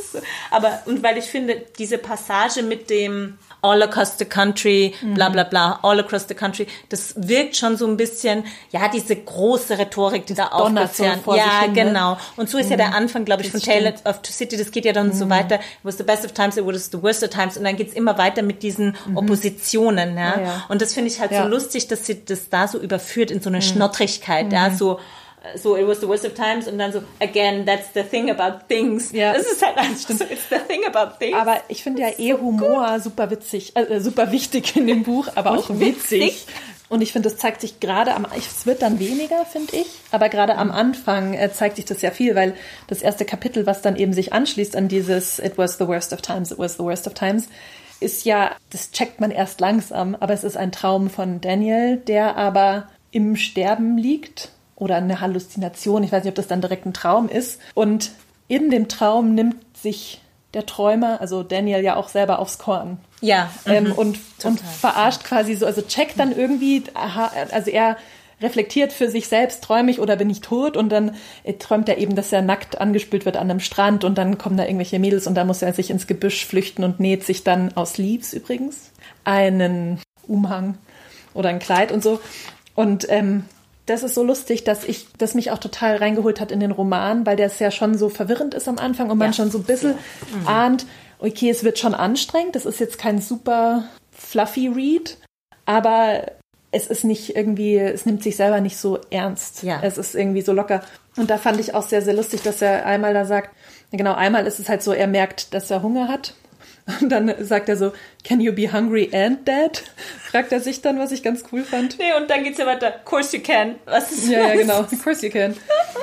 Aber, 0.50 0.82
und 0.86 1.02
weil 1.02 1.18
ich 1.18 1.24
finde, 1.24 1.66
diese 1.78 1.98
Passage 1.98 2.62
mit 2.62 2.88
dem, 2.88 3.38
all 3.62 3.82
across 3.82 4.18
the 4.18 4.24
country, 4.24 4.94
bla 5.14 5.28
bla 5.28 5.44
bla, 5.44 5.80
all 5.82 5.98
across 5.98 6.26
the 6.28 6.34
country. 6.34 6.66
Das 6.88 7.14
wirkt 7.16 7.56
schon 7.56 7.76
so 7.76 7.86
ein 7.86 7.96
bisschen, 7.96 8.44
ja, 8.70 8.88
diese 8.88 9.16
große 9.16 9.78
Rhetorik, 9.78 10.26
die 10.26 10.34
da 10.34 10.48
aufgezählt 10.48 11.20
so 11.24 11.34
Ja, 11.34 11.62
hin, 11.62 11.72
ne? 11.72 11.84
genau. 11.84 12.18
Und 12.36 12.48
so 12.48 12.58
ist 12.58 12.66
mhm. 12.66 12.72
ja 12.72 12.76
der 12.76 12.88
mhm. 12.88 12.94
Anfang, 12.94 13.24
glaube 13.24 13.42
ich, 13.42 13.50
das 13.50 13.62
von 13.62 13.72
Tale 13.72 13.94
of 14.04 14.22
Two 14.22 14.32
City. 14.32 14.56
Das 14.56 14.70
geht 14.70 14.84
ja 14.84 14.92
dann 14.92 15.08
mhm. 15.08 15.12
so 15.12 15.28
weiter. 15.28 15.56
It 15.56 15.62
was 15.82 15.98
the 15.98 16.04
best 16.04 16.24
of 16.24 16.32
times, 16.32 16.56
it 16.56 16.66
was 16.66 16.90
the 16.90 17.02
worst 17.02 17.22
of 17.22 17.30
times. 17.30 17.56
Und 17.56 17.64
dann 17.64 17.76
geht's 17.76 17.94
immer 17.94 18.16
weiter 18.18 18.42
mit 18.42 18.62
diesen 18.62 18.96
mhm. 19.06 19.16
Oppositionen. 19.16 20.16
Ja? 20.16 20.36
ja, 20.36 20.40
ja. 20.40 20.64
Und 20.68 20.80
das 20.80 20.94
finde 20.94 21.10
ich 21.10 21.20
halt 21.20 21.32
ja. 21.32 21.42
so 21.42 21.48
lustig, 21.48 21.88
dass 21.88 22.06
sie 22.06 22.24
das 22.24 22.48
da 22.50 22.68
so 22.68 22.78
überführt 22.78 23.30
in 23.30 23.40
so 23.40 23.48
eine 23.48 23.58
mhm. 23.58 23.62
Schnottrigkeit. 23.62 24.52
Ja, 24.52 24.68
mhm. 24.68 24.76
so 24.76 25.00
so 25.56 25.76
it 25.76 25.86
was 25.86 26.00
the 26.00 26.08
worst 26.08 26.24
of 26.24 26.34
times 26.34 26.68
und 26.68 26.78
dann 26.78 26.92
so 26.92 27.02
again 27.20 27.66
that's 27.66 27.88
the 27.94 28.02
thing 28.02 28.30
about 28.30 28.64
things. 28.68 29.12
Ja. 29.12 29.32
Das 29.32 29.46
ist 29.46 29.64
halt 29.64 29.76
einfach 29.76 30.10
so 30.10 30.24
it's 30.24 30.48
the 30.50 30.58
thing 30.68 30.84
about 30.86 31.16
things. 31.18 31.36
Aber 31.36 31.58
ich 31.68 31.82
finde 31.82 32.02
ja 32.02 32.08
eh 32.18 32.34
Humor 32.34 32.94
gut. 32.94 33.02
super 33.04 33.30
witzig, 33.30 33.76
äh, 33.76 34.00
super 34.00 34.32
wichtig 34.32 34.76
in 34.76 34.86
dem 34.86 35.02
Buch, 35.02 35.28
aber 35.34 35.52
auch 35.52 35.68
witzig. 35.70 36.20
witzig. 36.20 36.46
Und 36.88 37.02
ich 37.02 37.12
finde, 37.12 37.28
das 37.28 37.38
zeigt 37.38 37.60
sich 37.60 37.80
gerade 37.80 38.14
am, 38.14 38.26
es 38.36 38.64
wird 38.64 38.80
dann 38.80 38.98
weniger, 38.98 39.44
finde 39.44 39.76
ich, 39.76 39.86
aber 40.10 40.30
gerade 40.30 40.56
am 40.56 40.70
Anfang 40.70 41.34
äh, 41.34 41.52
zeigt 41.52 41.76
sich 41.76 41.84
das 41.84 42.00
ja 42.00 42.10
viel, 42.10 42.34
weil 42.34 42.54
das 42.86 43.02
erste 43.02 43.26
Kapitel, 43.26 43.66
was 43.66 43.82
dann 43.82 43.96
eben 43.96 44.14
sich 44.14 44.32
anschließt 44.32 44.74
an 44.74 44.88
dieses 44.88 45.38
It 45.38 45.58
was 45.58 45.76
the 45.76 45.86
worst 45.86 46.14
of 46.14 46.22
times, 46.22 46.50
it 46.50 46.58
was 46.58 46.74
the 46.74 46.84
worst 46.84 47.06
of 47.06 47.12
times, 47.12 47.48
ist 48.00 48.24
ja, 48.24 48.52
das 48.70 48.90
checkt 48.92 49.20
man 49.20 49.30
erst 49.30 49.60
langsam, 49.60 50.16
aber 50.18 50.32
es 50.32 50.44
ist 50.44 50.56
ein 50.56 50.72
Traum 50.72 51.10
von 51.10 51.40
Daniel, 51.40 51.98
der 51.98 52.36
aber 52.36 52.88
im 53.10 53.36
Sterben 53.36 53.98
liegt 53.98 54.50
oder 54.78 54.96
eine 54.96 55.20
Halluzination. 55.20 56.02
Ich 56.04 56.12
weiß 56.12 56.24
nicht, 56.24 56.30
ob 56.30 56.36
das 56.36 56.46
dann 56.46 56.60
direkt 56.60 56.86
ein 56.86 56.94
Traum 56.94 57.28
ist. 57.28 57.60
Und 57.74 58.12
in 58.46 58.70
dem 58.70 58.88
Traum 58.88 59.34
nimmt 59.34 59.56
sich 59.76 60.20
der 60.54 60.66
Träumer, 60.66 61.20
also 61.20 61.42
Daniel 61.42 61.82
ja 61.82 61.96
auch 61.96 62.08
selber 62.08 62.38
aufs 62.38 62.58
Korn. 62.58 62.98
Ja. 63.20 63.50
Ähm, 63.66 63.84
mhm. 63.84 63.92
und, 63.92 64.18
und 64.44 64.60
verarscht 64.60 65.24
quasi 65.24 65.54
so, 65.56 65.66
also 65.66 65.82
checkt 65.82 66.18
dann 66.18 66.36
irgendwie, 66.36 66.84
aha, 66.94 67.30
also 67.50 67.70
er 67.70 67.96
reflektiert 68.40 68.92
für 68.92 69.10
sich 69.10 69.26
selbst, 69.26 69.64
träume 69.64 69.90
ich 69.90 70.00
oder 70.00 70.14
bin 70.14 70.30
ich 70.30 70.40
tot? 70.40 70.76
Und 70.76 70.90
dann 70.90 71.16
äh, 71.42 71.54
träumt 71.54 71.88
er 71.88 71.98
eben, 71.98 72.14
dass 72.14 72.32
er 72.32 72.40
nackt 72.40 72.80
angespült 72.80 73.26
wird 73.26 73.36
an 73.36 73.50
einem 73.50 73.60
Strand 73.60 74.04
und 74.04 74.16
dann 74.16 74.38
kommen 74.38 74.56
da 74.56 74.64
irgendwelche 74.64 75.00
Mädels 75.00 75.26
und 75.26 75.34
da 75.34 75.44
muss 75.44 75.60
er 75.60 75.72
sich 75.72 75.90
ins 75.90 76.06
Gebüsch 76.06 76.46
flüchten 76.46 76.84
und 76.84 77.00
näht 77.00 77.24
sich 77.24 77.42
dann 77.42 77.76
aus 77.76 77.98
Leaves 77.98 78.32
übrigens 78.32 78.92
einen 79.24 79.98
Umhang 80.26 80.78
oder 81.34 81.48
ein 81.48 81.58
Kleid 81.58 81.90
und 81.90 82.02
so. 82.02 82.20
Und 82.74 83.06
ähm, 83.10 83.44
das 83.88 84.02
ist 84.02 84.14
so 84.14 84.22
lustig, 84.22 84.64
dass 84.64 84.84
ich, 84.84 85.06
das 85.18 85.34
mich 85.34 85.50
auch 85.50 85.58
total 85.58 85.96
reingeholt 85.96 86.40
hat 86.40 86.52
in 86.52 86.60
den 86.60 86.70
Roman, 86.70 87.24
weil 87.26 87.36
der 87.36 87.46
es 87.46 87.58
ja 87.58 87.70
schon 87.70 87.96
so 87.96 88.08
verwirrend 88.08 88.54
ist 88.54 88.68
am 88.68 88.78
Anfang 88.78 89.10
und 89.10 89.18
man 89.18 89.28
ja. 89.28 89.32
schon 89.32 89.50
so 89.50 89.58
ein 89.58 89.64
bisschen 89.64 89.92
ja. 89.92 90.36
mhm. 90.36 90.48
ahnt, 90.48 90.86
okay, 91.18 91.50
es 91.50 91.64
wird 91.64 91.78
schon 91.78 91.94
anstrengend. 91.94 92.54
Das 92.54 92.66
ist 92.66 92.80
jetzt 92.80 92.98
kein 92.98 93.20
super 93.20 93.84
fluffy 94.12 94.68
Read, 94.68 95.18
aber 95.64 96.32
es 96.70 96.86
ist 96.86 97.04
nicht 97.04 97.34
irgendwie, 97.34 97.76
es 97.76 98.04
nimmt 98.04 98.22
sich 98.22 98.36
selber 98.36 98.60
nicht 98.60 98.76
so 98.76 98.98
ernst. 99.10 99.62
Ja. 99.62 99.80
Es 99.82 99.96
ist 99.96 100.14
irgendwie 100.14 100.42
so 100.42 100.52
locker. 100.52 100.82
Und 101.16 101.30
da 101.30 101.38
fand 101.38 101.58
ich 101.58 101.74
auch 101.74 101.82
sehr, 101.82 102.02
sehr 102.02 102.14
lustig, 102.14 102.42
dass 102.42 102.60
er 102.60 102.84
einmal 102.84 103.14
da 103.14 103.24
sagt, 103.24 103.50
genau, 103.90 104.14
einmal 104.14 104.46
ist 104.46 104.60
es 104.60 104.68
halt 104.68 104.82
so, 104.82 104.92
er 104.92 105.06
merkt, 105.06 105.54
dass 105.54 105.70
er 105.70 105.82
Hunger 105.82 106.08
hat. 106.08 106.34
Und 107.00 107.10
dann 107.10 107.32
sagt 107.44 107.68
er 107.68 107.76
so, 107.76 107.92
can 108.24 108.40
you 108.40 108.52
be 108.52 108.72
hungry 108.72 109.10
and 109.12 109.46
dead? 109.46 109.84
Fragt 110.30 110.52
er 110.52 110.60
sich 110.60 110.80
dann, 110.80 110.98
was 110.98 111.12
ich 111.12 111.22
ganz 111.22 111.44
cool 111.52 111.62
fand. 111.62 111.98
Nee, 111.98 112.14
und 112.18 112.30
dann 112.30 112.42
geht's 112.44 112.58
ja 112.58 112.66
weiter. 112.66 112.94
Of 112.96 113.04
course 113.04 113.36
you 113.36 113.42
can. 113.42 113.76
Was 113.84 114.10
ist 114.10 114.28
Ja, 114.28 114.40
ja, 114.40 114.48
was? 114.54 114.58
genau. 114.60 114.80
Of 114.80 115.04
course 115.04 115.24
you 115.26 115.30
can. 115.32 115.54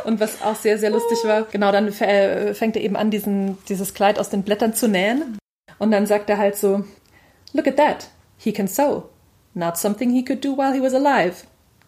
Und 0.04 0.20
was 0.20 0.42
auch 0.42 0.56
sehr, 0.56 0.78
sehr 0.78 0.92
lustig 0.92 1.18
war, 1.24 1.44
genau, 1.52 1.72
dann 1.72 1.88
äh, 1.88 2.54
fängt 2.54 2.76
er 2.76 2.84
eben 2.84 2.96
an, 2.96 3.10
diesen, 3.10 3.58
dieses 3.68 3.94
Kleid 3.94 4.20
aus 4.20 4.30
den 4.30 4.44
Blättern 4.44 4.74
zu 4.74 4.88
nähen. 4.88 5.38
Und 5.80 5.92
dann 5.92 6.06
sagt 6.06 6.30
er 6.30 6.38
halt 6.38 6.56
so, 6.56 6.84
look 7.54 7.68
at 7.68 7.78
that. 7.78 8.08
He 8.38 8.52
can 8.54 8.68
sew. 8.68 9.04
Not 9.54 9.78
something 9.78 10.12
he 10.12 10.24
could 10.24 10.44
do 10.46 10.56
while 10.58 10.74
he 10.74 10.82
was 10.82 10.94
alive. 10.94 11.46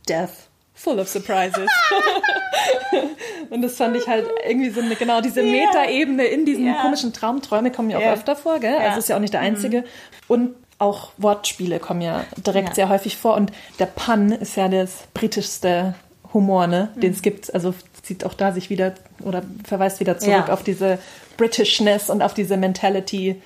Death. 0.10 0.47
Full 0.78 1.00
of 1.00 1.08
surprises. 1.10 1.68
und 3.50 3.62
das 3.62 3.76
fand 3.76 3.96
ich 3.98 4.08
halt 4.08 4.26
irgendwie 4.48 4.70
so 4.70 4.82
eine, 4.82 4.96
genau, 4.96 5.22
diese 5.22 5.42
Ja. 5.42 5.52
Metaebene 5.66 6.26
in 6.26 6.46
diesen 6.46 6.68
Ja. 6.68 6.82
komischen 6.82 7.14
Traumträume 7.14 7.72
kommen 7.72 7.90
ja 7.90 7.98
auch 7.98 8.02
Ja. 8.02 8.14
öfter 8.14 8.36
vor, 8.36 8.60
gell? 8.60 8.78
Also 8.78 9.00
ist 9.00 9.10
ja 9.10 9.16
auch 9.16 9.20
nicht 9.22 9.34
der 9.34 9.42
einzige. 9.42 9.84
Und 10.28 10.56
auch 10.80 11.12
Wortspiele 11.18 11.80
kommen 11.80 12.02
ja 12.02 12.24
direkt 12.46 12.70
Ja. 12.70 12.76
sehr 12.76 12.90
häufig 12.90 13.18
vor. 13.18 13.36
Und 13.36 13.52
der 13.80 13.88
Pun 13.88 14.32
ist 14.32 14.56
ja 14.56 14.68
das 14.68 14.92
britischste 15.14 15.96
Humor, 16.34 16.68
ne, 16.68 16.90
den 16.96 17.10
Mhm. 17.10 17.16
es 17.16 17.22
gibt. 17.22 17.54
Also 17.54 17.74
zieht 18.04 18.24
auch 18.26 18.34
da 18.36 18.52
sich 18.52 18.70
wieder 18.70 18.94
oder 19.24 19.42
verweist 19.66 20.00
wieder 20.00 20.18
zurück 20.20 20.46
Ja. 20.48 20.54
auf 20.54 20.64
diese 20.64 21.00
Britishness 21.38 22.10
und 22.10 22.22
auf 22.22 22.34
diese 22.34 22.58
Mentality. 22.58 23.42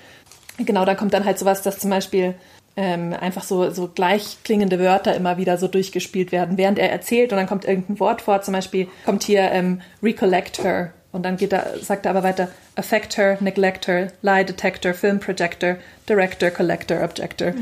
Genau, 0.58 0.84
da 0.86 0.96
kommt 0.96 1.14
dann 1.14 1.26
halt 1.26 1.40
sowas, 1.40 1.62
dass 1.62 1.80
zum 1.80 1.90
Beispiel 1.90 2.36
ähm, 2.78 3.14
einfach 3.20 3.44
so, 3.44 3.70
so 3.72 3.88
gleich 3.88 4.38
klingende 4.44 4.80
Wörter 4.80 5.16
immer 5.16 5.38
wieder 5.38 5.58
so 5.58 5.68
durchgespielt 5.68 6.32
werden, 6.32 6.58
während 6.58 6.80
er 6.80 6.92
erzählt 6.92 7.32
und 7.32 7.38
dann 7.38 7.48
kommt 7.48 7.66
irgendein 7.66 8.00
Wort 8.00 8.22
vor, 8.22 8.42
zum 8.42 8.54
Beispiel 8.54 8.88
kommt 9.06 9.24
hier 9.24 9.42
ähm, 9.52 9.82
recollect 10.02 10.64
her 10.64 10.94
und 11.12 11.24
dann 11.24 11.38
geht 11.38 11.52
er, 11.52 11.78
sagt 11.82 12.06
er 12.06 12.12
aber 12.12 12.24
weiter 12.24 12.48
affect 12.76 13.18
her, 13.18 13.38
neglect 13.42 13.88
her, 13.88 14.12
lie 14.22 14.46
detector, 14.46 14.94
film 14.94 15.20
projector, 15.20 15.76
director, 16.08 16.50
collector, 16.50 17.04
objector. 17.04 17.54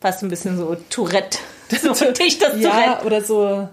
Fast 0.00 0.22
ein 0.22 0.28
bisschen 0.28 0.56
so 0.56 0.76
Tourette. 0.90 1.38
So 1.82 2.10
dich 2.12 2.38
das 2.38 2.58
Ja, 2.58 2.70
Tourette. 2.70 3.06
oder 3.06 3.20
so 3.22 3.68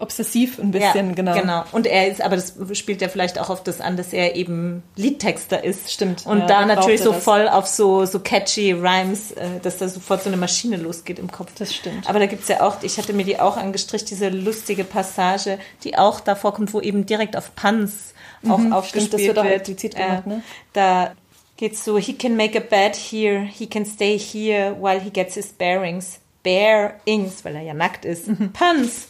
obsessiv 0.00 0.58
ein 0.58 0.70
bisschen, 0.70 1.14
genau. 1.14 1.34
Genau. 1.38 1.64
Und 1.72 1.86
er 1.86 2.08
ist, 2.08 2.20
aber 2.20 2.36
das 2.36 2.54
spielt 2.72 3.02
ja 3.02 3.08
vielleicht 3.08 3.38
auch 3.38 3.50
auf 3.50 3.62
das 3.62 3.80
an, 3.80 3.96
dass 3.96 4.12
er 4.12 4.34
eben 4.34 4.82
Liedtexter 4.96 5.62
ist. 5.62 5.92
Stimmt, 5.92 6.26
Und 6.26 6.40
ja, 6.40 6.46
da 6.46 6.66
natürlich 6.66 7.02
so 7.02 7.12
das. 7.12 7.22
voll 7.22 7.48
auf 7.48 7.66
so, 7.66 8.04
so 8.06 8.18
catchy 8.20 8.72
Rhymes, 8.72 9.32
äh, 9.32 9.60
dass 9.62 9.78
da 9.78 9.88
sofort 9.88 10.22
so 10.22 10.28
eine 10.30 10.36
Maschine 10.36 10.76
losgeht 10.76 11.18
im 11.18 11.30
Kopf. 11.30 11.52
Das 11.58 11.74
stimmt. 11.74 12.08
Aber 12.08 12.18
da 12.18 12.26
gibt's 12.26 12.48
ja 12.48 12.62
auch, 12.62 12.82
ich 12.82 12.98
hatte 12.98 13.12
mir 13.12 13.24
die 13.24 13.38
auch 13.38 13.56
angestrichen, 13.56 14.06
diese 14.08 14.28
lustige 14.30 14.84
Passage, 14.84 15.58
die 15.84 15.96
auch 15.98 16.20
da 16.20 16.34
vorkommt, 16.34 16.72
wo 16.74 16.80
eben 16.80 17.06
direkt 17.06 17.36
auf 17.36 17.54
Puns 17.54 18.14
auch 18.48 18.56
Mhm, 18.58 18.72
aufgespielt 18.72 19.04
stimmt, 19.08 19.14
das 19.14 19.26
wird 19.28 19.38
auch 19.38 19.44
wird. 19.44 19.54
explizit 19.56 19.96
gemacht, 19.96 20.26
ne? 20.26 20.42
Da 20.72 21.12
geht's 21.58 21.84
so, 21.84 21.98
he 21.98 22.14
can 22.14 22.36
make 22.36 22.56
a 22.56 22.62
bed 22.62 22.96
here, 22.96 23.40
he 23.42 23.66
can 23.66 23.84
stay 23.84 24.18
here 24.18 24.74
while 24.80 24.98
he 24.98 25.10
gets 25.10 25.34
his 25.34 25.48
bearings. 25.52 26.20
Bearings, 26.42 27.44
weil 27.44 27.54
er 27.56 27.60
ja 27.62 27.74
nackt 27.74 28.06
ist. 28.06 28.28
Mhm. 28.28 28.52
Puns. 28.54 29.08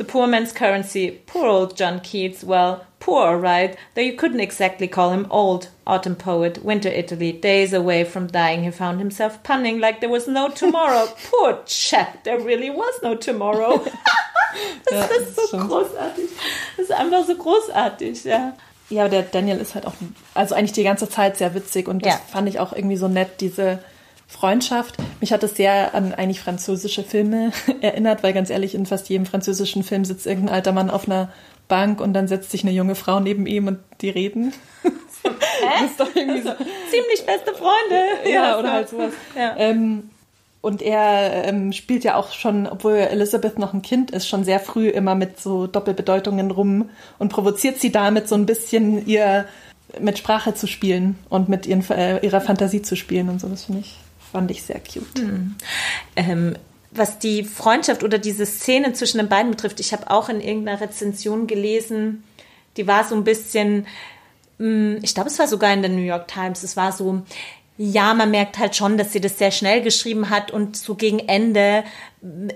The 0.00 0.04
poor 0.04 0.26
man's 0.26 0.50
currency. 0.52 1.10
Poor 1.26 1.46
old 1.46 1.76
John 1.76 2.00
Keats. 2.00 2.42
Well, 2.42 2.86
poor, 3.00 3.36
right, 3.36 3.76
though 3.94 4.00
you 4.00 4.14
couldn't 4.16 4.40
exactly 4.40 4.88
call 4.88 5.10
him 5.10 5.26
old. 5.30 5.68
Autumn 5.86 6.16
poet, 6.16 6.64
winter 6.64 6.88
Italy, 6.88 7.32
days 7.32 7.74
away 7.74 8.04
from 8.04 8.26
dying, 8.28 8.62
he 8.64 8.70
found 8.70 8.98
himself 8.98 9.42
punning 9.42 9.78
like 9.78 10.00
there 10.00 10.08
was 10.08 10.26
no 10.26 10.48
tomorrow. 10.48 11.06
poor 11.30 11.58
chap, 11.66 12.24
there 12.24 12.38
really 12.40 12.70
was 12.70 12.94
no 13.02 13.14
tomorrow. 13.14 13.76
das 14.86 15.10
Ja, 15.10 15.16
ist 15.16 15.36
so 15.36 15.46
stimmt. 15.48 15.68
großartig. 15.68 16.30
Das 16.78 16.84
ist 16.86 16.92
einfach 16.92 17.26
so 17.26 17.34
großartig, 17.36 18.24
ja. 18.24 18.54
Ja, 18.88 19.02
aber 19.02 19.10
der 19.10 19.22
Daniel 19.24 19.58
ist 19.58 19.74
halt 19.74 19.84
auch, 19.86 19.92
also 20.32 20.54
eigentlich 20.54 20.72
die 20.72 20.82
ganze 20.82 21.10
Zeit 21.10 21.36
sehr 21.36 21.54
witzig 21.54 21.88
und 21.88 22.06
das 22.06 22.14
Ja. 22.14 22.20
fand 22.32 22.48
ich 22.48 22.58
auch 22.58 22.72
irgendwie 22.72 22.96
so 22.96 23.06
nett, 23.08 23.40
diese 23.42 23.80
Freundschaft. 24.30 24.96
Mich 25.20 25.32
hat 25.32 25.42
es 25.42 25.56
sehr 25.56 25.94
an 25.94 26.14
eigentlich 26.14 26.40
französische 26.40 27.02
Filme 27.02 27.52
erinnert, 27.80 28.22
weil 28.22 28.32
ganz 28.32 28.48
ehrlich, 28.48 28.74
in 28.74 28.86
fast 28.86 29.08
jedem 29.08 29.26
französischen 29.26 29.82
Film 29.82 30.04
sitzt 30.04 30.26
irgendein 30.26 30.54
alter 30.54 30.72
Mann 30.72 30.88
auf 30.88 31.06
einer 31.06 31.30
Bank 31.68 32.00
und 32.00 32.14
dann 32.14 32.28
setzt 32.28 32.50
sich 32.50 32.62
eine 32.62 32.72
junge 32.72 32.94
Frau 32.94 33.20
neben 33.20 33.46
ihm 33.46 33.66
und 33.66 33.78
die 34.00 34.10
reden. 34.10 34.52
Das 35.62 35.90
ist 35.90 36.00
doch 36.00 36.08
irgendwie 36.14 36.40
so. 36.40 36.54
Ziemlich 36.90 37.26
beste 37.26 37.52
Freunde. 37.54 38.30
Ja, 38.32 38.58
oder 38.58 38.72
halt 38.72 38.88
sowas. 38.88 39.12
Ja. 39.36 39.54
Ähm, 39.58 40.08
und 40.62 40.80
er 40.80 41.44
ähm, 41.44 41.72
spielt 41.72 42.04
ja 42.04 42.16
auch 42.16 42.32
schon, 42.32 42.66
obwohl 42.66 42.94
Elizabeth 42.94 43.58
noch 43.58 43.74
ein 43.74 43.82
Kind 43.82 44.10
ist, 44.10 44.26
schon 44.26 44.44
sehr 44.44 44.60
früh 44.60 44.88
immer 44.88 45.14
mit 45.14 45.38
so 45.38 45.66
Doppelbedeutungen 45.66 46.50
rum 46.50 46.88
und 47.18 47.30
provoziert 47.30 47.78
sie 47.78 47.92
damit 47.92 48.28
so 48.28 48.34
ein 48.34 48.46
bisschen 48.46 49.06
ihr 49.06 49.46
mit 49.98 50.18
Sprache 50.18 50.54
zu 50.54 50.66
spielen 50.66 51.18
und 51.28 51.48
mit 51.48 51.66
ihren, 51.66 51.88
äh, 51.90 52.24
ihrer 52.24 52.40
Fantasie 52.40 52.82
zu 52.82 52.96
spielen 52.96 53.28
und 53.28 53.40
so. 53.40 53.48
Das 53.48 53.64
finde 53.64 53.80
ich, 53.80 53.96
fand 54.32 54.50
ich 54.50 54.62
sehr 54.62 54.80
cute. 54.80 55.22
Ähm, 56.16 56.56
was 56.90 57.18
die 57.18 57.44
Freundschaft 57.44 58.02
oder 58.02 58.18
diese 58.18 58.46
Szene 58.46 58.92
zwischen 58.92 59.18
den 59.18 59.28
beiden 59.28 59.50
betrifft, 59.50 59.80
ich 59.80 59.92
habe 59.92 60.10
auch 60.10 60.28
in 60.28 60.40
irgendeiner 60.40 60.80
Rezension 60.80 61.46
gelesen, 61.46 62.24
die 62.76 62.86
war 62.86 63.04
so 63.04 63.14
ein 63.14 63.24
bisschen, 63.24 63.86
mh, 64.58 64.98
ich 65.02 65.14
glaube, 65.14 65.28
es 65.28 65.38
war 65.38 65.46
sogar 65.46 65.72
in 65.72 65.82
der 65.82 65.90
New 65.90 66.02
York 66.02 66.28
Times, 66.28 66.62
es 66.62 66.76
war 66.76 66.92
so, 66.92 67.22
ja, 67.82 68.12
man 68.12 68.30
merkt 68.30 68.58
halt 68.58 68.76
schon, 68.76 68.98
dass 68.98 69.10
sie 69.10 69.22
das 69.22 69.38
sehr 69.38 69.50
schnell 69.50 69.80
geschrieben 69.80 70.28
hat 70.28 70.50
und 70.50 70.76
so 70.76 70.96
gegen 70.96 71.18
Ende 71.18 71.82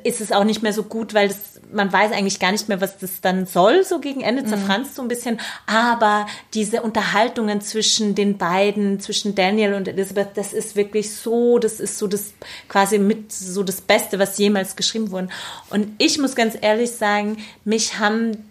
ist 0.03 0.21
es 0.21 0.33
auch 0.33 0.45
nicht 0.45 0.63
mehr 0.63 0.75
so 0.75 0.83
gut, 0.83 1.15
weil 1.15 1.29
das, 1.29 1.63
man 1.73 1.91
weiß 1.91 2.13
eigentlich 2.13 2.39
gar 2.39 2.53
nicht 2.53 2.69
mehr, 2.69 2.83
was 2.83 2.99
das 2.99 3.23
dann 3.23 3.47
soll, 3.47 3.85
so 3.85 4.01
gegen 4.01 4.21
Ende 4.21 4.45
zerfranst 4.45 4.95
so 4.95 5.01
ein 5.01 5.09
bisschen. 5.09 5.41
Aber 5.67 6.27
diese 6.53 6.83
Unterhaltungen 6.83 7.63
zwischen 7.63 8.15
den 8.15 8.37
beiden, 8.37 9.01
zwischen 9.01 9.35
Daniel 9.35 9.73
und 9.73 9.89
Elizabeth, 9.89 10.33
das 10.35 10.53
ist 10.53 10.77
wirklich 10.77 11.15
so, 11.15 11.59
das 11.59 11.81
ist 11.81 11.97
so 11.97 12.07
das 12.07 12.35
quasi 12.69 12.99
mit 12.99 13.33
so 13.33 13.63
das 13.63 13.81
Beste, 13.81 14.19
was 14.19 14.37
jemals 14.37 14.77
geschrieben 14.77 15.11
wurde. 15.11 15.29
Und 15.71 15.89
ich 15.97 16.19
muss 16.19 16.35
ganz 16.35 16.55
ehrlich 16.61 16.91
sagen, 16.91 17.39
mich 17.65 17.99
haben 17.99 18.45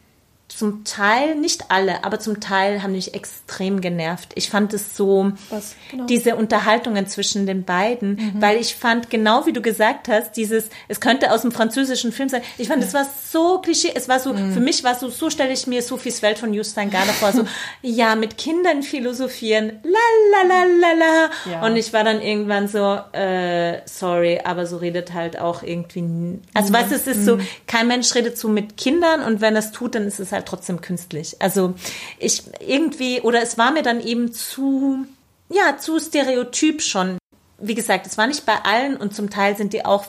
zum 0.58 0.84
Teil, 0.84 1.36
nicht 1.36 1.70
alle, 1.70 2.04
aber 2.04 2.20
zum 2.20 2.40
Teil 2.40 2.84
haben 2.84 2.94
mich 2.94 3.14
extrem 3.14 3.82
genervt. 3.82 4.30
Ich 4.36 4.50
fand 4.50 4.74
es 4.74 4.96
so, 4.96 5.32
Was? 5.50 5.76
Genau. 5.92 6.06
diese 6.06 6.36
Unterhaltungen 6.36 7.08
zwischen 7.08 7.46
den 7.46 7.64
beiden, 7.64 8.36
weil 8.40 8.58
ich 8.60 8.76
fand, 8.76 9.10
genau 9.10 9.46
wie 9.46 9.54
du 9.54 9.62
gesagt 9.62 10.08
hast, 10.08 10.34
dieses, 10.34 10.70
es 10.88 11.00
könnte 11.00 11.32
aus 11.32 11.42
dem 11.42 11.52
französischen 11.52 12.12
Film 12.12 12.30
sein, 12.30 12.42
ich 12.58 12.68
fand, 12.68 12.84
es 12.84 12.94
war 12.94 13.06
so 13.32 13.60
klischee, 13.60 13.92
es 13.94 14.08
war 14.08 14.20
so, 14.20 14.34
für 14.34 14.60
mich 14.60 14.84
war 14.84 14.96
so, 14.96 15.10
so 15.10 15.30
stelle 15.30 15.54
ich 15.54 15.68
mir 15.68 15.82
Sophies 15.82 16.22
Welt 16.22 16.38
von 16.38 16.54
Justin 16.54 16.90
Garner 16.90 17.14
vor, 17.14 17.32
so, 17.32 17.46
ja, 17.82 18.16
mit 18.16 18.38
Kindern 18.38 18.84
philosophieren, 18.84 19.80
la 19.84 20.00
la 20.32 20.48
la 20.48 20.64
la 20.64 20.94
la. 20.94 21.52
Ja. 21.52 21.66
Und 21.66 21.76
ich 21.76 21.94
war 21.94 22.04
dann 22.04 22.22
irgendwann 22.22 22.68
so, 22.68 23.00
äh, 23.14 23.82
sorry, 23.86 24.42
aber 24.44 24.66
so 24.66 24.78
redet 24.78 25.14
halt 25.14 25.40
auch 25.40 25.64
irgendwie, 25.64 26.40
also 26.54 26.74
weißt 26.74 26.92
du, 26.92 26.96
es 26.96 27.08
ist 27.08 27.26
so, 27.26 27.40
kein 27.68 27.88
Mensch 27.88 28.14
redet 28.16 28.38
so 28.38 28.48
mit 28.48 28.78
Kindern 28.78 29.22
und 29.22 29.42
wenn 29.42 29.56
es 29.56 29.72
tut, 29.72 29.96
dann 29.96 30.06
ist 30.08 30.20
es 30.20 30.32
halt 30.32 30.43
trotzdem 30.46 30.82
künstlich. 30.82 31.36
Also 31.42 31.74
ich 32.20 32.44
irgendwie, 32.68 33.22
oder 33.22 33.42
es 33.42 33.58
war 33.58 33.72
mir 33.72 33.84
dann 33.84 34.00
eben 34.02 34.34
zu, 34.34 35.06
ja, 35.50 35.78
zu 35.78 36.00
stereotyp 36.00 36.82
schon. 36.82 37.18
Wie 37.60 37.76
gesagt, 37.76 38.06
es 38.08 38.18
war 38.18 38.28
nicht 38.28 38.46
bei 38.46 38.56
allen 38.64 38.98
und 38.98 39.16
zum 39.16 39.30
Teil 39.30 39.56
sind 39.56 39.74
die 39.74 39.86
auch 39.86 40.06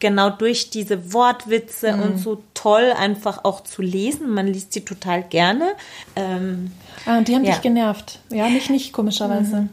genau 0.00 0.30
durch 0.30 0.70
diese 0.70 1.12
Wortwitze 1.12 1.92
Mhm. 1.92 2.02
und 2.02 2.18
so 2.18 2.42
toll 2.54 2.92
einfach 2.96 3.44
auch 3.44 3.62
zu 3.64 3.82
lesen. 3.82 4.30
Man 4.30 4.46
liest 4.46 4.72
sie 4.72 4.82
total 4.84 5.22
gerne. 5.24 5.72
Ähm, 6.16 6.70
Ah, 7.04 7.18
und 7.18 7.26
die 7.28 7.34
haben 7.34 7.44
Ja. 7.44 7.52
dich 7.52 7.62
genervt. 7.62 8.20
Ja, 8.30 8.48
mich 8.48 8.70
nicht, 8.70 8.92
komischerweise. 8.92 9.68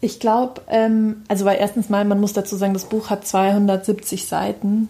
Ich 0.00 0.20
glaube, 0.20 0.62
ähm, 0.68 1.22
also 1.28 1.44
weil 1.44 1.58
erstens 1.58 1.88
mal, 1.88 2.04
man 2.04 2.20
muss 2.20 2.32
dazu 2.32 2.56
sagen, 2.56 2.72
das 2.74 2.84
Buch 2.86 3.10
hat 3.10 3.26
270 3.26 4.26
Seiten 4.26 4.88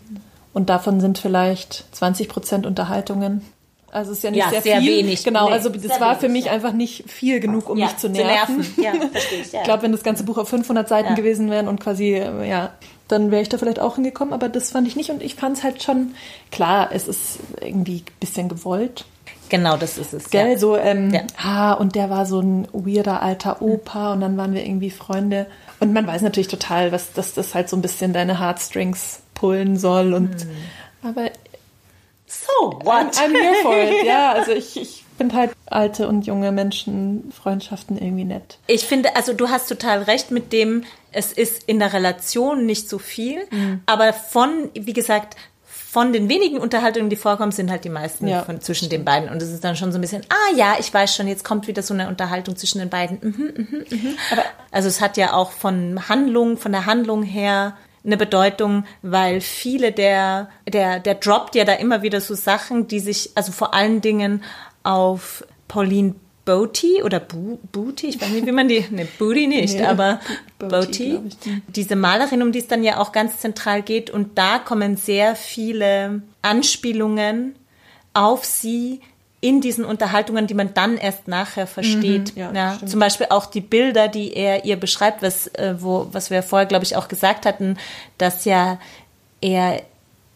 und 0.52 0.68
davon 0.70 1.00
sind 1.00 1.18
vielleicht 1.18 1.84
20 1.92 2.28
Prozent 2.28 2.66
Unterhaltungen. 2.66 3.42
Also 3.90 4.12
es 4.12 4.18
ist 4.18 4.24
ja 4.24 4.30
nicht 4.30 4.40
Ja, 4.40 4.50
sehr, 4.50 4.62
sehr 4.62 4.80
viel. 4.80 4.98
wenig. 4.98 5.24
Genau, 5.24 5.46
Nee, 5.48 5.52
also 5.54 5.68
das 5.70 6.00
war 6.00 6.14
für 6.16 6.22
wenig, 6.22 6.32
mich 6.32 6.44
ja. 6.46 6.52
einfach 6.52 6.72
nicht 6.72 7.10
viel 7.10 7.40
genug, 7.40 7.68
um 7.70 7.78
ja, 7.78 7.86
mich 7.86 7.96
zu 7.96 8.08
nerven. 8.08 8.66
Ja, 8.76 8.92
verstehe 9.12 9.40
ich. 9.40 9.52
Ja. 9.52 9.60
Ich 9.60 9.64
glaube, 9.64 9.82
wenn 9.82 9.92
das 9.92 10.02
ganze 10.02 10.24
Buch 10.24 10.36
auf 10.38 10.48
500 10.48 10.88
Seiten 10.88 11.10
Ja. 11.10 11.14
gewesen 11.14 11.50
wären 11.50 11.68
und 11.68 11.80
quasi, 11.80 12.14
äh, 12.14 12.48
ja, 12.48 12.72
dann 13.08 13.30
wäre 13.30 13.40
ich 13.40 13.48
da 13.48 13.56
vielleicht 13.56 13.80
auch 13.80 13.94
hingekommen, 13.94 14.34
aber 14.34 14.48
das 14.50 14.70
fand 14.72 14.86
ich 14.86 14.94
nicht 14.96 15.08
und 15.10 15.22
ich 15.22 15.34
fand 15.34 15.56
es 15.56 15.64
halt 15.64 15.82
schon, 15.82 16.14
klar, 16.50 16.90
es 16.92 17.08
ist 17.08 17.38
irgendwie 17.62 17.98
ein 18.06 18.20
bisschen 18.20 18.48
gewollt. 18.50 19.06
genau, 19.48 19.78
das 19.78 19.96
ist 19.96 20.12
es. 20.12 20.28
Gell, 20.28 20.50
ja. 20.52 20.58
so, 20.58 20.76
ähm, 20.76 21.10
Ja. 21.14 21.22
ah, 21.42 21.72
und 21.72 21.94
der 21.94 22.10
war 22.10 22.26
so 22.26 22.40
ein 22.40 22.68
weirder 22.74 23.22
alter 23.22 23.62
Opa 23.62 24.12
und 24.12 24.20
dann 24.20 24.36
waren 24.36 24.52
wir 24.52 24.62
irgendwie 24.66 24.90
Freunde. 24.90 25.46
Und 25.80 25.94
man 25.94 26.06
weiß 26.06 26.20
natürlich 26.20 26.48
total, 26.48 26.92
was, 26.92 27.14
dass 27.14 27.32
das 27.32 27.54
halt 27.54 27.70
so 27.70 27.76
ein 27.76 27.80
bisschen 27.80 28.12
deine 28.12 28.38
Heartstrings 28.40 29.20
pullen 29.32 29.78
soll 29.78 30.12
und, 30.12 30.46
aber 31.02 31.30
So, 32.28 32.78
I'm, 32.80 32.84
what? 32.84 33.16
I'm 33.18 33.30
here 33.30 33.54
for 33.62 33.76
it, 33.76 34.04
ja, 34.06 34.32
also 34.32 34.52
ich, 34.52 34.76
ich 34.76 35.04
finde 35.16 35.34
halt 35.34 35.52
alte 35.66 36.08
und 36.08 36.26
junge 36.26 36.52
Menschen 36.52 37.32
Freundschaften 37.32 37.98
irgendwie 37.98 38.24
nett. 38.24 38.58
Ich 38.66 38.84
finde, 38.84 39.16
also 39.16 39.32
du 39.32 39.48
hast 39.48 39.68
total 39.68 40.02
recht 40.02 40.30
mit 40.30 40.52
dem, 40.52 40.84
es 41.10 41.32
ist 41.32 41.64
in 41.64 41.78
der 41.78 41.92
Relation 41.92 42.66
nicht 42.66 42.88
so 42.88 42.98
viel, 42.98 43.46
aber 43.86 44.12
von, 44.12 44.70
wie 44.74 44.92
gesagt, 44.92 45.36
von 45.90 46.12
den 46.12 46.28
wenigen 46.28 46.58
Unterhaltungen, 46.58 47.08
die 47.08 47.16
vorkommen, 47.16 47.50
sind 47.50 47.70
halt 47.70 47.82
die 47.82 47.88
meisten 47.88 48.28
Ja, 48.28 48.42
von, 48.42 48.60
zwischen 48.60 48.90
den 48.90 49.06
beiden. 49.06 49.30
Und 49.30 49.40
es 49.40 49.50
ist 49.50 49.64
dann 49.64 49.74
schon 49.74 49.90
so 49.90 49.96
ein 49.96 50.02
bisschen, 50.02 50.22
ah 50.28 50.54
ja, 50.54 50.76
ich 50.78 50.92
weiß 50.92 51.16
schon, 51.16 51.26
jetzt 51.26 51.44
kommt 51.44 51.66
wieder 51.66 51.82
so 51.82 51.94
eine 51.94 52.08
Unterhaltung 52.08 52.56
zwischen 52.56 52.78
den 52.78 52.90
beiden. 52.90 53.18
Mhm, 53.22 53.52
mhm, 53.56 53.84
mhm. 53.88 54.16
Also 54.70 54.88
es 54.88 55.00
hat 55.00 55.16
ja 55.16 55.32
auch 55.32 55.50
von 55.50 56.06
Handlung, 56.10 56.58
von 56.58 56.72
der 56.72 56.84
Handlung 56.84 57.22
her 57.22 57.74
eine 58.04 58.16
Bedeutung, 58.16 58.84
weil 59.02 59.40
viele 59.40 59.92
der, 59.92 60.48
der, 60.68 61.00
der 61.00 61.14
droppt 61.14 61.54
ja 61.54 61.64
da 61.64 61.74
immer 61.74 62.02
wieder 62.02 62.20
so 62.20 62.34
Sachen, 62.34 62.88
die 62.88 63.00
sich, 63.00 63.30
also 63.34 63.52
vor 63.52 63.74
allen 63.74 64.00
Dingen 64.00 64.42
auf 64.82 65.44
Pauline 65.66 66.14
Boaty 66.48 67.02
oder 67.02 67.20
Bu 67.20 67.58
Booty, 67.72 68.06
ich 68.06 68.22
weiß 68.22 68.30
nicht, 68.30 68.46
wie 68.46 68.52
man 68.52 68.68
die, 68.68 68.82
ne, 68.90 69.06
Booty 69.18 69.46
nicht, 69.46 69.74
Nee, 69.80 69.84
aber 69.84 70.18
die. 71.44 71.60
diese 71.68 71.94
Malerin, 71.94 72.40
um 72.40 72.52
die 72.52 72.60
es 72.60 72.68
dann 72.68 72.82
ja 72.82 72.98
auch 72.98 73.12
ganz 73.12 73.38
zentral 73.38 73.82
geht. 73.82 74.08
Und 74.08 74.38
da 74.38 74.58
kommen 74.58 74.96
sehr 74.96 75.36
viele 75.36 76.22
Anspielungen 76.40 77.54
auf 78.14 78.46
sie 78.46 79.02
in 79.40 79.60
diesen 79.60 79.84
Unterhaltungen, 79.84 80.46
die 80.46 80.54
man 80.54 80.74
dann 80.74 80.96
erst 80.96 81.28
nachher 81.28 81.66
versteht. 81.66 82.34
Mhm, 82.34 82.40
ja, 82.40 82.52
ja, 82.52 82.78
zum 82.84 82.98
Beispiel 82.98 83.28
auch 83.30 83.46
die 83.46 83.60
Bilder, 83.60 84.08
die 84.08 84.34
er 84.34 84.64
ihr 84.64 84.76
beschreibt, 84.76 85.22
was, 85.22 85.46
äh, 85.48 85.76
wo, 85.78 86.08
was 86.10 86.30
wir 86.30 86.42
vorher, 86.42 86.66
glaube 86.66 86.84
ich, 86.84 86.96
auch 86.96 87.06
gesagt 87.06 87.46
hatten, 87.46 87.76
dass 88.18 88.44
ja 88.44 88.78
er 89.40 89.82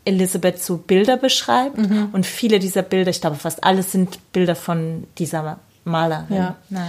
Elisabeth 0.05 0.62
so 0.62 0.77
Bilder 0.77 1.17
beschreibt. 1.17 1.79
Mhm. 1.79 2.11
Und 2.12 2.27
viele 2.27 2.61
dieser 2.61 2.83
Bilder, 2.83 3.11
ich 3.11 3.21
glaube 3.21 3.37
fast 3.37 3.65
alles 3.65 3.91
sind 3.91 4.33
Bilder 4.33 4.55
von 4.55 5.07
dieser 5.19 5.59
Malerin. 5.85 6.37
Ja. 6.37 6.57
Na, 6.71 6.87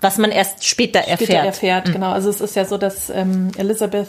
was 0.00 0.18
man 0.18 0.30
erst 0.30 0.66
später 0.66 1.00
erfährt. 1.00 1.30
Später 1.30 1.44
erfährt, 1.44 1.92
genau. 1.92 2.10
Also 2.10 2.28
es 2.28 2.42
ist 2.42 2.56
ja 2.56 2.66
so, 2.66 2.76
dass 2.76 3.08
ähm, 3.08 3.52
Elizabeth 3.56 4.08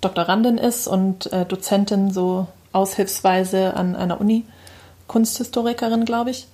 Doktorandin 0.00 0.58
ist 0.58 0.88
und 0.88 1.32
äh, 1.32 1.44
Dozentin 1.44 2.10
so 2.10 2.48
aushilfsweise 2.72 3.74
an 3.74 3.94
einer 3.94 4.20
Uni, 4.20 4.44
Kunsthistorikerin, 5.06 6.04
glaube 6.04 6.30
ich. 6.30 6.48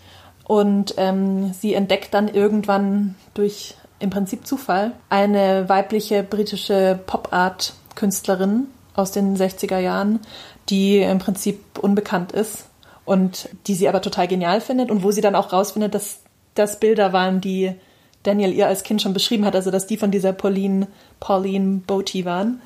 Und 0.45 0.95
ähm, 0.99 1.53
sie 1.55 1.75
entdeckt 1.75 2.13
dann 2.13 2.29
irgendwann 2.29 3.15
durch 3.33 3.75
im 3.99 4.11
Prinzip 4.11 4.47
Zufall 4.47 4.93
eine 5.09 5.69
weibliche 5.69 6.23
britische 6.23 7.01
Pop-Art-Künstlerin 7.07 8.67
aus 8.95 9.13
den 9.13 9.37
60er 9.37 9.79
Jahren, 9.79 10.21
die 10.69 10.99
im 10.99 11.19
Prinzip 11.19 11.79
unbekannt 11.79 12.33
ist 12.33 12.67
und 13.05 13.49
die 13.67 13.75
sie 13.75 13.89
aber 13.89 14.03
total 14.03 14.29
genial 14.29 14.61
findet 14.61 14.91
und 14.91 15.03
wo 15.03 15.11
sie 15.11 15.21
dann 15.21 15.35
auch 15.35 15.53
rausfindet, 15.53 15.95
dass 15.95 16.21
das 16.55 16.79
Bilder 16.79 17.13
waren, 17.13 17.41
die 17.41 17.75
Daniel 18.23 18.53
ihr 18.53 18.67
als 18.67 18.83
Kind 18.83 19.03
schon 19.03 19.13
beschrieben 19.13 19.45
hat, 19.45 19.55
also 19.55 19.71
dass 19.71 19.87
die 19.87 19.97
von 19.97 20.11
dieser 20.11 20.33
Pauline, 20.33 20.87
Pauline 21.21 21.83
Boaty 21.87 22.25
waren. 22.25 22.61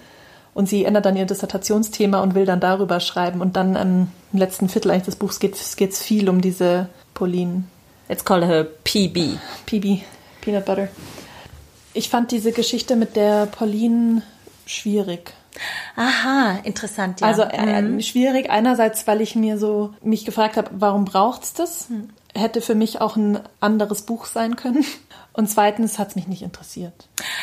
Und 0.55 0.69
sie 0.69 0.85
ändert 0.85 1.07
dann 1.07 1.17
ihr 1.17 1.27
Dissertationsthema 1.27 2.21
und 2.21 2.35
will 2.35 2.45
dann 2.45 2.59
darüber 2.59 2.99
schreiben. 3.01 3.41
Und 3.41 3.57
dann 3.57 3.77
im 3.77 4.38
letzten 4.38 4.69
Viertel 4.69 4.91
eigentlich 4.91 5.05
des 5.05 5.17
Buchs 5.17 5.38
geht 5.38 5.55
es 5.55 6.03
viel 6.03 6.29
um 6.29 6.41
diese 6.41 6.88
Pauline 7.18 7.64
Let's 8.09 8.24
call 8.24 8.46
her 8.46 8.64
PB. 8.64 9.38
PB, 9.66 10.02
Peanut 10.40 10.64
Butter. 10.64 10.88
Ich 11.92 12.09
fand 12.09 12.31
diese 12.31 12.52
Geschichte 12.52 12.96
mit 12.96 13.16
der 13.16 13.46
Pauline 13.46 14.22
schwierig. 14.64 15.35
Aha, 15.96 16.61
interessant. 16.62 17.20
Ja. 17.20 17.26
Also 17.26 17.42
äh, 17.42 18.00
schwierig 18.00 18.48
einerseits, 18.48 19.07
weil 19.07 19.20
ich 19.20 19.35
mir 19.35 19.59
so 19.59 19.92
mich 20.00 20.24
gefragt 20.24 20.57
habe, 20.57 20.70
warum 20.72 21.04
braucht's 21.04 21.52
das? 21.52 21.88
Hätte 22.35 22.61
für 22.62 22.74
mich 22.74 23.00
auch 23.00 23.16
ein 23.16 23.40
anderes 23.61 24.02
Buch 24.02 24.24
sein 24.24 24.57
können. 24.57 24.85
Und 25.38 25.48
zweitens 25.48 26.01
hat 26.01 26.09
es 26.09 26.16
mich 26.16 26.27
nicht 26.27 26.42
interessiert. 26.42 26.92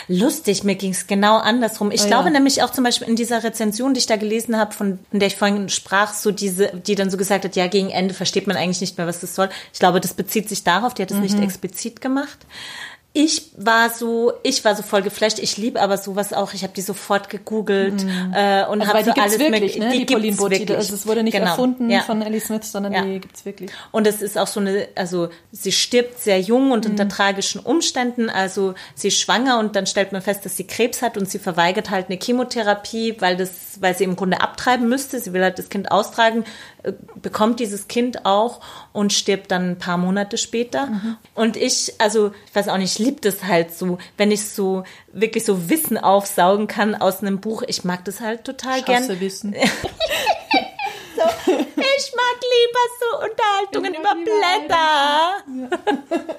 Lustig, 0.09 0.65
mir 0.65 0.75
ging 0.75 0.91
es 0.91 1.07
genau 1.07 1.37
andersrum. 1.37 1.91
Ich 1.91 2.03
Oh, 2.03 2.07
glaube 2.07 2.25
ja. 2.25 2.31
nämlich 2.33 2.61
auch 2.61 2.69
zum 2.69 2.83
Beispiel 2.83 3.07
in 3.07 3.15
dieser 3.15 3.41
Rezension, 3.45 3.93
die 3.93 3.99
ich 3.99 4.05
da 4.05 4.17
gelesen 4.17 4.57
habe, 4.57 4.73
von 4.73 4.99
in 5.13 5.19
der 5.19 5.27
ich 5.29 5.37
vorhin 5.37 5.69
sprach, 5.69 6.11
so 6.13 6.31
diese, 6.31 6.67
die 6.75 6.95
dann 6.95 7.09
so 7.09 7.15
gesagt 7.15 7.45
hat, 7.45 7.55
ja, 7.55 7.67
gegen 7.67 7.89
Ende 7.91 8.13
versteht 8.13 8.47
man 8.47 8.57
eigentlich 8.57 8.81
nicht 8.81 8.97
mehr, 8.97 9.07
was 9.07 9.21
das 9.21 9.33
soll. 9.33 9.47
Ich 9.71 9.79
glaube, 9.79 10.01
das 10.01 10.13
bezieht 10.13 10.49
sich 10.49 10.65
darauf, 10.65 10.93
die 10.93 11.03
hat 11.03 11.09
es 11.11 11.15
Mhm. 11.15 11.23
nicht 11.23 11.39
explizit 11.39 12.01
gemacht. 12.01 12.37
Ich 13.17 13.51
war 13.55 13.89
so, 13.91 14.33
ich 14.43 14.65
war 14.65 14.75
so 14.75 14.83
voll 14.83 15.01
geflasht. 15.01 15.39
Ich 15.39 15.55
liebe 15.55 15.81
aber 15.81 15.97
sowas 15.97 16.33
auch. 16.33 16.53
Ich 16.53 16.63
habe 16.63 16.73
die 16.73 16.81
sofort 16.81 17.29
gegoogelt 17.29 18.05
äh, 18.33 18.65
und 18.65 18.81
Also, 18.81 18.93
habe 18.93 18.97
die 19.03 19.05
so 19.05 19.13
gibt's 19.13 19.19
alles 19.21 19.39
wirklich, 19.39 19.77
mit, 19.79 19.83
ne? 19.87 19.91
Die, 19.93 19.99
gibt's 19.99 20.13
Pauline 20.13 20.35
Boaty. 20.35 20.59
wirklich. 20.59 20.77
Also 20.77 20.95
es 20.95 21.07
wurde 21.07 21.23
nicht 21.23 21.31
Genau. 21.33 21.45
erfunden 21.51 21.89
Ja. 21.89 22.01
von 22.01 22.21
Ellie 22.21 22.41
Smith, 22.41 22.69
sondern 22.69 22.91
Ja. 22.91 23.03
die 23.03 23.19
gibt's 23.21 23.45
wirklich. 23.45 23.71
Und 23.93 24.05
es 24.05 24.21
ist 24.21 24.37
auch 24.37 24.47
so 24.47 24.59
eine, 24.59 24.89
also 24.95 25.29
sie 25.53 25.71
stirbt 25.71 26.19
sehr 26.19 26.41
jung 26.41 26.71
und 26.71 26.83
Mhm. 26.83 26.91
unter 26.91 27.07
tragischen 27.07 27.61
Umständen. 27.61 28.29
Also 28.29 28.73
sie 28.95 29.07
ist 29.07 29.17
schwanger 29.17 29.59
und 29.59 29.77
dann 29.77 29.87
stellt 29.87 30.11
man 30.11 30.21
fest, 30.21 30.43
dass 30.43 30.57
sie 30.57 30.67
Krebs 30.67 31.01
hat 31.01 31.17
und 31.17 31.29
sie 31.29 31.39
verweigert 31.39 31.89
halt 31.91 32.07
eine 32.09 32.19
Chemotherapie, 32.21 33.15
weil 33.19 33.37
das, 33.37 33.79
weil 33.79 33.95
sie 33.95 34.03
im 34.03 34.17
Grunde 34.17 34.41
abtreiben 34.41 34.89
müsste. 34.89 35.21
Sie 35.21 35.31
will 35.31 35.41
halt 35.41 35.57
das 35.57 35.69
Kind 35.69 35.89
austragen, 35.89 36.43
bekommt 37.15 37.59
dieses 37.59 37.87
Kind 37.87 38.25
auch 38.25 38.61
und 38.93 39.13
stirbt 39.13 39.51
dann 39.51 39.71
ein 39.71 39.77
paar 39.77 39.97
Monate 39.97 40.37
später. 40.37 40.87
Mhm. 40.87 41.17
Und 41.33 41.57
ich, 41.57 41.93
also 41.99 42.31
ich 42.47 42.55
weiß 42.55 42.69
auch 42.69 42.77
nicht, 42.77 42.99
ich 42.99 43.05
liebe 43.05 43.21
das 43.21 43.43
halt 43.43 43.73
so, 43.73 43.97
wenn 44.17 44.31
ich 44.31 44.49
so 44.49 44.83
wirklich 45.11 45.45
so 45.45 45.69
Wissen 45.69 45.97
aufsaugen 45.97 46.67
kann 46.67 46.95
aus 46.95 47.21
einem 47.21 47.39
Buch. 47.39 47.63
Ich 47.67 47.83
mag 47.83 48.05
das 48.05 48.19
halt 48.19 48.43
total 48.43 48.79
Ich 48.79 48.85
gern. 48.85 49.19
Wissen. 49.19 49.55
So, 51.15 51.21
ich 51.55 52.13
mag 52.13 52.37
lieber 52.41 52.83
so 52.99 53.05
Unterhaltungen 53.23 53.93
über 53.93 54.15
Blätter. 54.15 55.43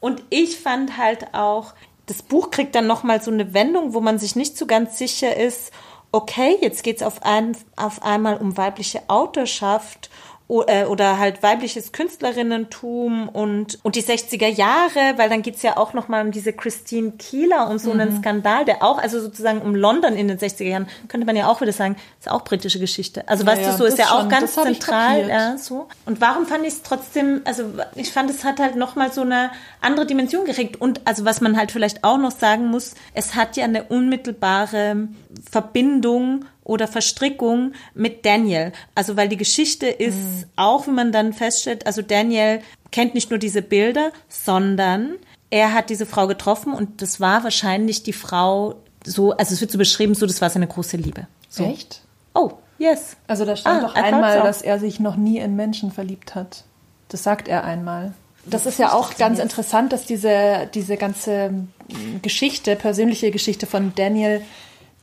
Und 0.00 0.22
ich 0.30 0.58
fand 0.58 0.96
halt 0.96 1.34
auch, 1.34 1.74
das 2.06 2.22
Buch 2.22 2.50
kriegt 2.50 2.74
dann 2.74 2.86
nochmal 2.86 3.20
so 3.20 3.30
eine 3.30 3.52
Wendung, 3.52 3.92
wo 3.92 4.00
man 4.00 4.18
sich 4.18 4.36
nicht 4.36 4.56
so 4.56 4.64
ganz 4.66 4.96
sicher 4.96 5.36
ist, 5.36 5.70
okay, 6.12 6.56
jetzt 6.60 6.82
geht's 6.82 7.02
auf, 7.02 7.22
ein, 7.22 7.56
auf 7.76 8.02
einmal 8.02 8.36
um 8.38 8.56
weibliche 8.56 9.02
Autorschaft 9.08 10.10
oder 10.48 11.18
halt 11.18 11.42
weibliches 11.42 11.90
Künstlerinnentum 11.90 13.28
und, 13.28 13.80
und 13.82 13.96
die 13.96 14.02
60er 14.02 14.46
Jahre, 14.46 15.14
weil 15.16 15.28
dann 15.28 15.42
geht's 15.42 15.62
ja 15.62 15.76
auch 15.76 15.92
nochmal 15.92 16.24
um 16.24 16.30
diese 16.30 16.52
Christine 16.52 17.12
Keeler, 17.18 17.68
um 17.68 17.78
so 17.78 17.90
einen 17.90 18.18
Skandal, 18.18 18.64
der 18.64 18.84
auch, 18.84 18.98
also 18.98 19.20
sozusagen 19.20 19.60
um 19.60 19.74
London 19.74 20.14
in 20.14 20.28
den 20.28 20.38
60er 20.38 20.64
Jahren, 20.64 20.88
könnte 21.08 21.26
man 21.26 21.34
ja 21.34 21.48
auch 21.48 21.60
wieder 21.60 21.72
sagen, 21.72 21.96
ist 22.20 22.30
auch 22.30 22.44
britische 22.44 22.78
Geschichte. 22.78 23.28
Also 23.28 23.44
weißt 23.44 23.62
ja, 23.62 23.72
du, 23.72 23.76
so 23.76 23.84
ist 23.84 23.98
ja 23.98 24.06
auch 24.12 24.20
schon, 24.20 24.28
ganz 24.28 24.56
hab 24.56 24.66
ich 24.66 24.80
zentral. 24.80 25.28
Ja, 25.28 25.58
so. 25.58 25.88
Und 26.04 26.20
warum 26.20 26.46
fand 26.46 26.64
ich 26.64 26.74
es 26.74 26.82
trotzdem, 26.82 27.40
also 27.44 27.64
ich 27.96 28.12
fand, 28.12 28.30
es 28.30 28.44
hat 28.44 28.60
halt 28.60 28.76
nochmal 28.76 29.10
so 29.12 29.22
eine 29.22 29.50
andere 29.80 30.06
Dimension 30.06 30.44
gekriegt. 30.44 30.80
Und 30.80 31.00
also 31.06 31.24
was 31.24 31.40
man 31.40 31.56
halt 31.56 31.72
vielleicht 31.72 32.04
auch 32.04 32.18
noch 32.18 32.30
sagen 32.30 32.68
muss, 32.68 32.94
es 33.14 33.34
hat 33.34 33.56
ja 33.56 33.64
eine 33.64 33.82
unmittelbare 33.82 35.08
Verbindung 35.50 36.44
oder 36.66 36.88
Verstrickung 36.88 37.72
mit 37.94 38.26
Daniel. 38.26 38.72
Also 38.94 39.16
weil 39.16 39.28
die 39.28 39.36
Geschichte 39.36 39.86
ist 39.86 40.16
Mhm. 40.16 40.44
auch, 40.56 40.86
wie 40.86 40.90
man 40.90 41.12
dann 41.12 41.32
feststellt, 41.32 41.86
also 41.86 42.02
Daniel 42.02 42.60
kennt 42.90 43.14
nicht 43.14 43.30
nur 43.30 43.38
diese 43.38 43.62
Bilder, 43.62 44.10
sondern 44.28 45.14
er 45.50 45.72
hat 45.72 45.90
diese 45.90 46.06
Frau 46.06 46.26
getroffen 46.26 46.72
und 46.72 47.02
das 47.02 47.20
war 47.20 47.44
wahrscheinlich 47.44 48.02
die 48.02 48.12
Frau 48.12 48.74
so, 49.04 49.30
also 49.32 49.54
es 49.54 49.60
wird 49.60 49.70
so 49.70 49.78
beschrieben, 49.78 50.14
so 50.16 50.26
das 50.26 50.40
war 50.42 50.50
seine 50.50 50.66
große 50.66 50.96
Liebe. 50.96 51.28
So. 51.48 51.64
Echt? 51.64 52.00
Oh, 52.34 52.50
yes. 52.78 53.16
Also 53.28 53.44
da 53.44 53.54
stand 53.54 53.84
Ah, 53.84 53.86
doch 53.86 53.94
einmal, 53.94 54.42
dass 54.42 54.62
er 54.62 54.80
sich 54.80 54.98
noch 54.98 55.14
nie 55.14 55.38
in 55.38 55.54
Menschen 55.54 55.92
verliebt 55.92 56.34
hat. 56.34 56.64
Das 57.08 57.22
sagt 57.22 57.46
er 57.46 57.62
einmal. 57.62 58.14
Das 58.44 58.66
ist 58.66 58.80
ja 58.80 58.92
auch 58.92 59.16
ganz 59.16 59.38
interessant, 59.38 59.92
dass 59.92 60.06
diese, 60.06 60.68
diese 60.74 60.96
ganze 60.96 61.50
mm, 61.50 62.22
Geschichte, 62.22 62.74
persönliche 62.74 63.30
Geschichte 63.30 63.66
von 63.66 63.92
Daniel, 63.94 64.40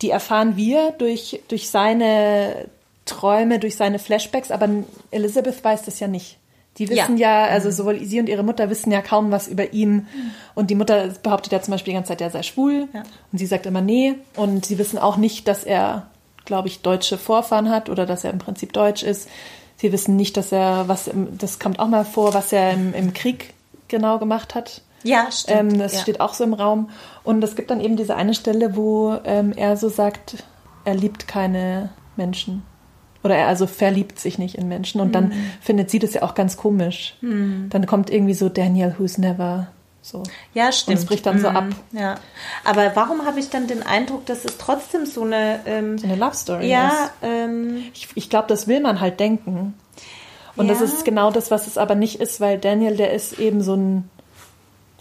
die 0.04 0.10
erfahren 0.10 0.56
wir 0.58 0.92
durch, 0.92 1.42
durch 1.48 1.70
seine 1.70 2.68
Träume, 3.06 3.58
durch 3.60 3.76
seine 3.76 4.00
Flashbacks, 4.00 4.52
aber 4.52 4.70
Elizabeth 5.12 5.63
weiß 5.63 5.84
das 5.84 6.00
ja 6.00 6.08
nicht. 6.08 6.38
Die 6.78 6.89
wissen 6.89 7.18
ja, 7.18 7.46
also 7.46 7.70
sowohl 7.70 8.04
sie 8.04 8.20
und 8.20 8.28
ihre 8.28 8.44
Mutter 8.44 8.70
wissen 8.70 8.92
ja 8.92 9.02
kaum 9.02 9.32
was 9.32 9.48
über 9.48 9.74
ihn. 9.74 10.08
Und 10.56 10.72
die 10.72 10.76
Mutter 10.76 11.10
behauptet 11.22 11.52
ja 11.52 11.62
zum 11.62 11.72
Beispiel 11.72 11.92
die 11.92 11.98
ganze 11.98 12.10
Zeit, 12.10 12.22
er 12.22 12.32
sei 12.32 12.42
schwul. 12.42 12.88
Ja. 12.94 13.04
Und 13.32 13.38
sie 13.38 13.46
sagt 13.46 13.68
immer 13.68 13.82
nee. 13.82 14.16
Und 14.36 14.66
sie 14.66 14.80
wissen 14.80 14.98
auch 14.98 15.18
nicht, 15.18 15.48
dass 15.48 15.63
er, 15.63 16.08
glaube 16.46 16.70
ich, 16.70 16.82
deutsche 16.82 17.20
Vorfahren 17.20 17.70
hat 17.70 17.89
oder 17.89 18.08
dass 18.08 18.24
er 18.24 18.32
im 18.32 18.39
Prinzip 18.39 18.74
deutsch 18.74 19.04
ist. 19.04 19.30
Sie 19.78 19.92
wissen 19.92 20.16
nicht, 20.16 20.36
dass 20.36 20.52
er, 20.52 20.88
was, 20.88 21.12
das 21.38 21.60
kommt 21.60 21.78
auch 21.78 21.88
mal 21.88 22.06
vor, 22.06 22.34
was 22.34 22.52
er 22.52 22.72
im, 22.72 22.96
im 22.96 23.13
Krieg 23.13 23.54
genau 23.88 24.18
gemacht 24.18 24.56
hat. 24.56 24.82
Ja, 25.04 25.32
stimmt. 25.32 25.74
Ähm, 25.74 25.80
das 25.80 25.94
ja. 25.94 26.00
steht 26.02 26.20
auch 26.22 26.34
so 26.34 26.44
im 26.44 26.54
Raum. 26.54 26.89
Und 27.24 27.44
es 27.44 27.56
gibt 27.56 27.70
dann 27.72 27.82
eben 27.82 27.96
diese 27.98 28.16
eine 28.16 28.34
Stelle, 28.34 28.76
wo 28.76 29.18
ähm, 29.26 29.54
er 29.56 29.78
so 29.78 29.89
sagt, 29.89 30.44
er 30.86 30.96
liebt 30.96 31.28
keine 31.28 31.89
Menschen. 32.16 32.63
Oder 33.24 33.38
er 33.38 33.48
also 33.48 33.68
verliebt 33.68 34.20
sich 34.20 34.38
nicht 34.38 34.56
in 34.56 34.68
Menschen. 34.68 35.00
Und 35.00 35.13
dann 35.16 35.30
Mhm. 35.30 35.34
findet 35.62 35.89
sie 35.89 36.00
das 36.00 36.13
ja 36.13 36.24
auch 36.24 36.36
ganz 36.36 36.58
komisch. 36.58 37.16
Dann 37.22 37.86
kommt 37.86 38.10
irgendwie 38.10 38.34
so 38.34 38.50
Daniel, 38.50 38.96
who's 38.98 39.18
never. 39.18 39.68
So. 40.02 40.24
Ja, 40.54 40.74
stimmt. 40.74 40.98
Und 40.98 41.04
es 41.04 41.06
bricht 41.08 41.26
dann 41.26 41.39
so 41.39 41.50
Mhm, 41.50 41.56
ab. 41.56 41.66
Ja. 41.94 42.16
Aber 42.66 42.92
warum 42.96 43.26
habe 43.26 43.39
ich 43.39 43.50
dann 43.50 43.68
den 43.68 43.82
Eindruck, 43.84 44.26
dass 44.26 44.44
es 44.44 44.58
trotzdem 44.58 45.06
so 45.06 45.24
eine 45.24 45.62
ähm, 45.66 45.98
So 45.98 46.06
eine 46.08 46.18
Love 46.18 46.36
Story 46.36 46.70
ja, 46.70 46.90
ist. 46.90 47.12
ähm, 47.21 47.84
Ich, 47.94 48.10
ich 48.15 48.30
glaube, 48.30 48.50
das 48.50 48.67
will 48.67 48.82
man 48.82 49.00
halt 49.00 49.21
denken. 49.21 49.73
Und 50.58 50.67
das 50.67 50.80
Ja. 50.80 50.86
ist 50.86 51.06
genau 51.06 51.32
das, 51.32 51.50
was 51.52 51.67
es 51.67 51.77
aber 51.77 51.96
nicht 51.96 52.19
ist, 52.19 52.42
weil 52.42 52.58
Daniel, 52.60 52.98
der 52.98 53.13
ist 53.13 53.40
eben 53.40 53.62
so 53.63 53.75
ein 53.75 54.10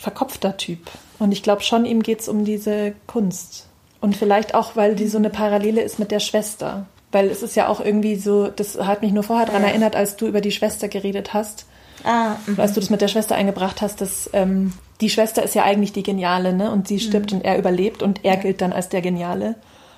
verkopfter 0.02 0.56
Typ. 0.56 0.90
Und 1.20 1.30
ich 1.30 1.44
glaube 1.44 1.62
schon, 1.62 1.84
ihm 1.84 2.02
geht 2.02 2.20
es 2.20 2.28
um 2.28 2.44
diese 2.44 2.92
Kunst. 3.06 3.68
Und 4.00 4.16
vielleicht 4.16 4.52
auch, 4.56 4.74
weil 4.74 4.96
die 4.96 5.06
so 5.06 5.16
eine 5.16 5.30
Parallele 5.30 5.80
ist 5.80 6.00
mit 6.00 6.10
der 6.10 6.18
Schwester. 6.18 6.86
Weil 7.12 7.28
es 7.28 7.42
ist 7.42 7.54
ja 7.54 7.68
auch 7.68 7.80
irgendwie 7.80 8.16
so, 8.16 8.48
das 8.48 8.76
hat 8.80 9.02
mich 9.02 9.12
nur 9.12 9.22
vorher 9.22 9.46
daran 9.46 9.62
ja. 9.62 9.68
erinnert, 9.68 9.94
als 9.94 10.16
du 10.16 10.26
über 10.26 10.40
die 10.40 10.50
Schwester 10.50 10.88
geredet 10.88 11.34
hast. 11.34 11.66
Ah, 12.02 12.34
als 12.56 12.72
du 12.72 12.80
das 12.80 12.90
mit 12.90 13.00
der 13.00 13.06
Schwester 13.06 13.36
eingebracht 13.36 13.80
hast, 13.80 14.00
dass 14.00 14.28
ähm, 14.32 14.72
die 15.00 15.08
Schwester 15.08 15.44
ist 15.44 15.54
ja 15.54 15.62
eigentlich 15.62 15.92
die 15.92 16.02
Geniale, 16.02 16.52
ne? 16.52 16.72
Und 16.72 16.88
sie 16.88 16.98
stirbt 16.98 17.30
mhm. 17.30 17.38
und 17.38 17.44
er 17.44 17.58
überlebt 17.58 18.02
und 18.02 18.24
er 18.24 18.36
gilt 18.38 18.60
dann 18.60 18.72
als 18.72 18.88
der 18.88 19.02
Geniale. 19.02 19.54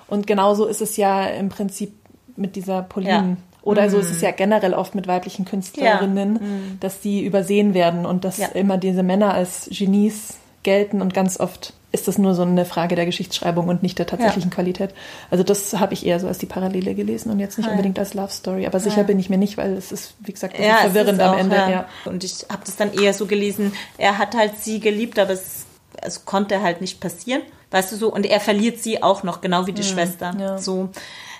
Und 0.07 0.27
genauso 0.27 0.65
ist 0.67 0.81
es 0.81 0.97
ja 0.97 1.25
im 1.25 1.49
Prinzip 1.49 1.93
mit 2.35 2.55
dieser 2.55 2.83
Pauline. 2.83 3.37
Ja. 3.37 3.37
Oder 3.65 3.83
mhm. 3.83 3.89
so 3.89 3.99
ist 3.99 4.11
es 4.11 4.21
ja 4.21 4.31
generell 4.31 4.73
oft 4.73 4.95
mit 4.95 5.07
weiblichen 5.07 5.43
Künstlerinnen, 5.43 6.35
ja. 6.35 6.41
mhm. 6.41 6.77
dass 6.79 7.01
die 7.01 7.25
übersehen 7.25 7.73
werden 7.73 8.05
und 8.05 8.23
dass 8.23 8.39
immer 8.39 8.77
diese 8.77 9.03
Männer 9.03 9.33
als 9.33 9.67
Genies 9.69 10.35
gelten 10.63 11.01
und 11.01 11.13
ganz 11.13 11.39
oft 11.39 11.73
ist 11.91 12.07
das 12.09 12.17
nur 12.17 12.33
so 12.33 12.41
eine 12.41 12.65
Frage 12.65 12.95
der 12.95 13.05
Geschichtsschreibung 13.05 13.69
und 13.69 13.81
nicht 13.81 13.97
der 13.97 14.05
tatsächlichen 14.05 14.51
ja. 14.51 14.55
Qualität. 14.55 14.93
Also 15.31 15.43
das 15.43 15.79
habe 15.79 15.93
ich 15.93 16.05
eher 16.05 16.19
so 16.19 16.27
als 16.27 16.37
die 16.37 16.45
Parallele 16.45 16.93
gelesen 16.93 17.31
und 17.31 17.39
jetzt 17.39 17.57
nicht 17.57 17.69
unbedingt 17.69 17.97
als 17.97 18.13
Love 18.13 18.31
Story. 18.31 18.67
Aber 18.67 18.79
sicher 18.79 19.05
bin 19.05 19.17
ich 19.17 19.29
mir 19.29 19.37
nicht, 19.37 19.57
weil 19.57 19.73
es 19.73 19.93
ist, 19.93 20.15
wie 20.19 20.33
gesagt, 20.33 20.59
ja, 20.59 20.75
verwirrend 20.77 21.21
am 21.21 21.37
Ende. 21.37 21.55
Ja. 21.55 21.85
Und 22.03 22.23
ich 22.25 22.45
habe 22.49 22.63
das 22.65 22.75
dann 22.75 22.93
eher 22.93 23.13
so 23.13 23.25
gelesen, 23.25 23.71
er 23.97 24.17
hat 24.17 24.35
halt 24.35 24.59
sie 24.59 24.81
geliebt, 24.81 25.17
aber 25.17 25.31
es, 25.31 25.65
es 26.01 26.25
konnte 26.25 26.61
halt 26.61 26.81
nicht 26.81 26.99
passieren. 26.99 27.41
Weißt 27.71 27.93
du 27.93 27.95
so, 27.95 28.13
und 28.13 28.25
er 28.25 28.41
verliert 28.41 28.83
sie 28.83 29.01
auch 29.01 29.23
noch, 29.23 29.39
genau 29.39 29.65
wie 29.65 29.73
die 29.73 29.81
mhm, 29.81 29.87
Schwester. 29.87 30.57
So. 30.59 30.89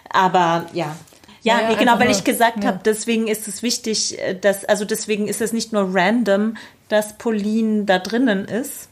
Aber 0.09 0.65
ja, 0.71 0.95
ja, 1.45 1.61
ja, 1.61 1.69
nee, 1.69 1.75
genau, 1.75 1.99
weil 1.99 2.09
ich 2.09 2.23
gesagt 2.23 2.63
ja. 2.63 2.69
habe, 2.69 2.79
deswegen 2.83 3.27
ist 3.27 3.47
es 3.47 3.61
wichtig, 3.61 4.19
äh, 4.19 4.33
dass, 4.33 4.65
also 4.65 4.83
deswegen 4.83 5.27
ist 5.27 5.41
es 5.41 5.53
nicht 5.53 5.71
nur 5.73 5.93
random, 5.93 6.57
dass 6.89 7.17
Pauline 7.17 7.85
da 7.85 7.99
drinnen 7.99 8.45
ist, 8.45 8.89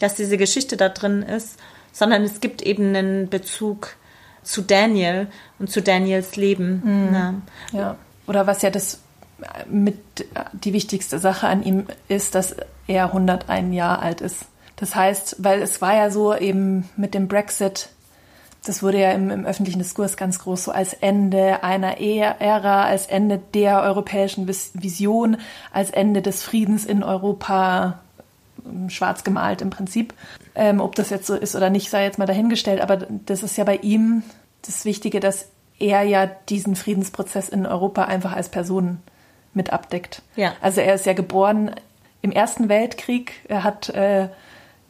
dass 0.00 0.14
diese 0.14 0.36
Geschichte 0.36 0.76
da 0.76 0.90
drin 0.90 1.22
ist, 1.22 1.58
sondern 1.92 2.22
es 2.22 2.40
gibt 2.40 2.60
eben 2.60 2.94
einen 2.94 3.28
Bezug 3.30 3.96
zu 4.42 4.60
Daniel 4.60 5.28
und 5.58 5.70
zu 5.70 5.80
Daniels 5.80 6.36
Leben. 6.36 6.82
Mhm. 6.84 7.14
Ja. 7.14 7.34
ja. 7.72 7.96
Oder 8.26 8.46
was 8.46 8.60
ja 8.60 8.70
das 8.70 9.00
mit 9.66 9.96
die 10.52 10.72
wichtigste 10.72 11.18
Sache 11.18 11.48
an 11.48 11.62
ihm 11.62 11.86
ist, 12.08 12.34
dass 12.34 12.54
er 12.86 13.06
101 13.06 13.74
Jahre 13.74 14.00
alt 14.00 14.20
ist. 14.20 14.44
Das 14.76 14.94
heißt, 14.94 15.36
weil 15.38 15.62
es 15.62 15.80
war 15.80 15.94
ja 15.94 16.10
so 16.10 16.34
eben 16.34 16.88
mit 16.96 17.14
dem 17.14 17.28
Brexit, 17.28 17.88
das 18.64 18.82
wurde 18.82 18.98
ja 18.98 19.12
im, 19.12 19.30
im 19.30 19.44
öffentlichen 19.44 19.78
Diskurs 19.78 20.16
ganz 20.16 20.38
groß 20.38 20.64
so 20.64 20.72
als 20.72 20.94
Ende 20.94 21.62
einer 21.62 22.00
Ära, 22.00 22.84
als 22.84 23.06
Ende 23.06 23.40
der 23.52 23.82
europäischen 23.82 24.48
Vision, 24.48 25.36
als 25.72 25.90
Ende 25.90 26.22
des 26.22 26.42
Friedens 26.42 26.84
in 26.84 27.02
Europa 27.02 28.00
schwarz 28.88 29.24
gemalt 29.24 29.62
im 29.62 29.70
Prinzip. 29.70 30.14
Ähm, 30.54 30.80
ob 30.80 30.94
das 30.94 31.10
jetzt 31.10 31.26
so 31.26 31.34
ist 31.34 31.54
oder 31.54 31.70
nicht, 31.70 31.90
sei 31.90 32.04
jetzt 32.04 32.18
mal 32.18 32.26
dahingestellt. 32.26 32.80
Aber 32.80 32.96
das 32.96 33.42
ist 33.42 33.56
ja 33.56 33.64
bei 33.64 33.76
ihm 33.76 34.22
das 34.62 34.84
Wichtige, 34.84 35.20
dass 35.20 35.48
er 35.78 36.02
ja 36.02 36.26
diesen 36.26 36.76
Friedensprozess 36.76 37.48
in 37.48 37.66
Europa 37.66 38.04
einfach 38.04 38.32
als 38.32 38.48
Person 38.48 38.98
mit 39.52 39.72
abdeckt. 39.72 40.22
Ja. 40.36 40.54
Also 40.60 40.80
er 40.80 40.94
ist 40.94 41.06
ja 41.06 41.12
geboren 41.12 41.74
im 42.22 42.32
Ersten 42.32 42.68
Weltkrieg. 42.68 43.32
Er 43.48 43.64
hat 43.64 43.90
äh, 43.90 44.28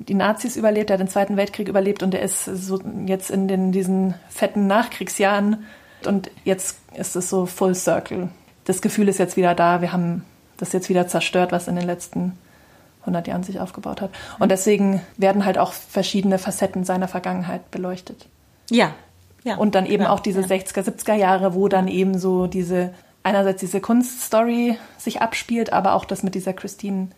die 0.08 0.14
Nazis 0.14 0.56
überlebt, 0.56 0.90
er 0.90 0.94
hat 0.94 1.00
den 1.00 1.08
Zweiten 1.08 1.36
Weltkrieg 1.36 1.68
überlebt 1.68 2.02
und 2.02 2.14
er 2.14 2.22
ist 2.22 2.44
so 2.44 2.80
jetzt 3.06 3.30
in 3.30 3.48
den, 3.48 3.72
diesen 3.72 4.14
fetten 4.28 4.66
Nachkriegsjahren 4.66 5.64
und 6.06 6.30
jetzt 6.44 6.78
ist 6.94 7.16
es 7.16 7.30
so 7.30 7.46
Full 7.46 7.74
Circle. 7.74 8.28
Das 8.64 8.82
Gefühl 8.82 9.08
ist 9.08 9.18
jetzt 9.18 9.36
wieder 9.36 9.54
da. 9.54 9.80
Wir 9.80 9.92
haben 9.92 10.24
das 10.56 10.72
jetzt 10.72 10.88
wieder 10.88 11.06
zerstört, 11.08 11.52
was 11.52 11.68
in 11.68 11.76
den 11.76 11.86
letzten 11.86 12.38
100 13.00 13.26
Jahren 13.26 13.42
sich 13.42 13.60
aufgebaut 13.60 14.00
hat. 14.00 14.10
Und 14.38 14.50
deswegen 14.50 15.02
werden 15.16 15.44
halt 15.44 15.58
auch 15.58 15.72
verschiedene 15.72 16.38
Facetten 16.38 16.84
seiner 16.84 17.08
Vergangenheit 17.08 17.70
beleuchtet. 17.70 18.26
Ja. 18.70 18.92
ja 19.42 19.56
und 19.56 19.74
dann 19.74 19.86
eben 19.86 20.04
genau. 20.04 20.10
auch 20.14 20.20
diese 20.20 20.40
ja. 20.40 20.46
60er, 20.46 20.82
70er 20.82 21.14
Jahre, 21.14 21.54
wo 21.54 21.68
dann 21.68 21.88
eben 21.88 22.18
so 22.18 22.46
diese, 22.46 22.94
einerseits 23.22 23.60
diese 23.60 23.80
Kunststory 23.80 24.78
sich 24.96 25.20
abspielt, 25.20 25.72
aber 25.72 25.94
auch 25.94 26.04
das 26.04 26.22
mit 26.22 26.34
dieser 26.34 26.54
Christine 26.54 27.08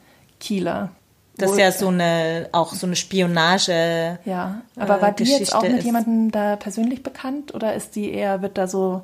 Kieler. 0.41 0.91
Das 1.39 1.51
ist 1.51 1.59
ja 1.59 1.71
so 1.71 1.89
eine, 1.89 2.49
auch 2.53 2.73
so 2.73 2.87
eine 2.87 2.97
Spionage. 2.97 4.19
Ja, 4.25 4.63
aber 4.77 5.03
war 5.03 5.13
die 5.13 5.25
Geschichte 5.25 5.43
jetzt 5.43 5.55
auch 5.55 5.63
mit 5.63 5.83
jemandem 5.83 6.31
da 6.31 6.57
persönlich 6.57 7.03
bekannt 7.03 7.55
oder 7.55 7.75
ist 7.75 7.95
die 7.95 8.11
eher, 8.13 8.43
wird 8.43 8.57
da 8.57 8.67
so 8.67 9.03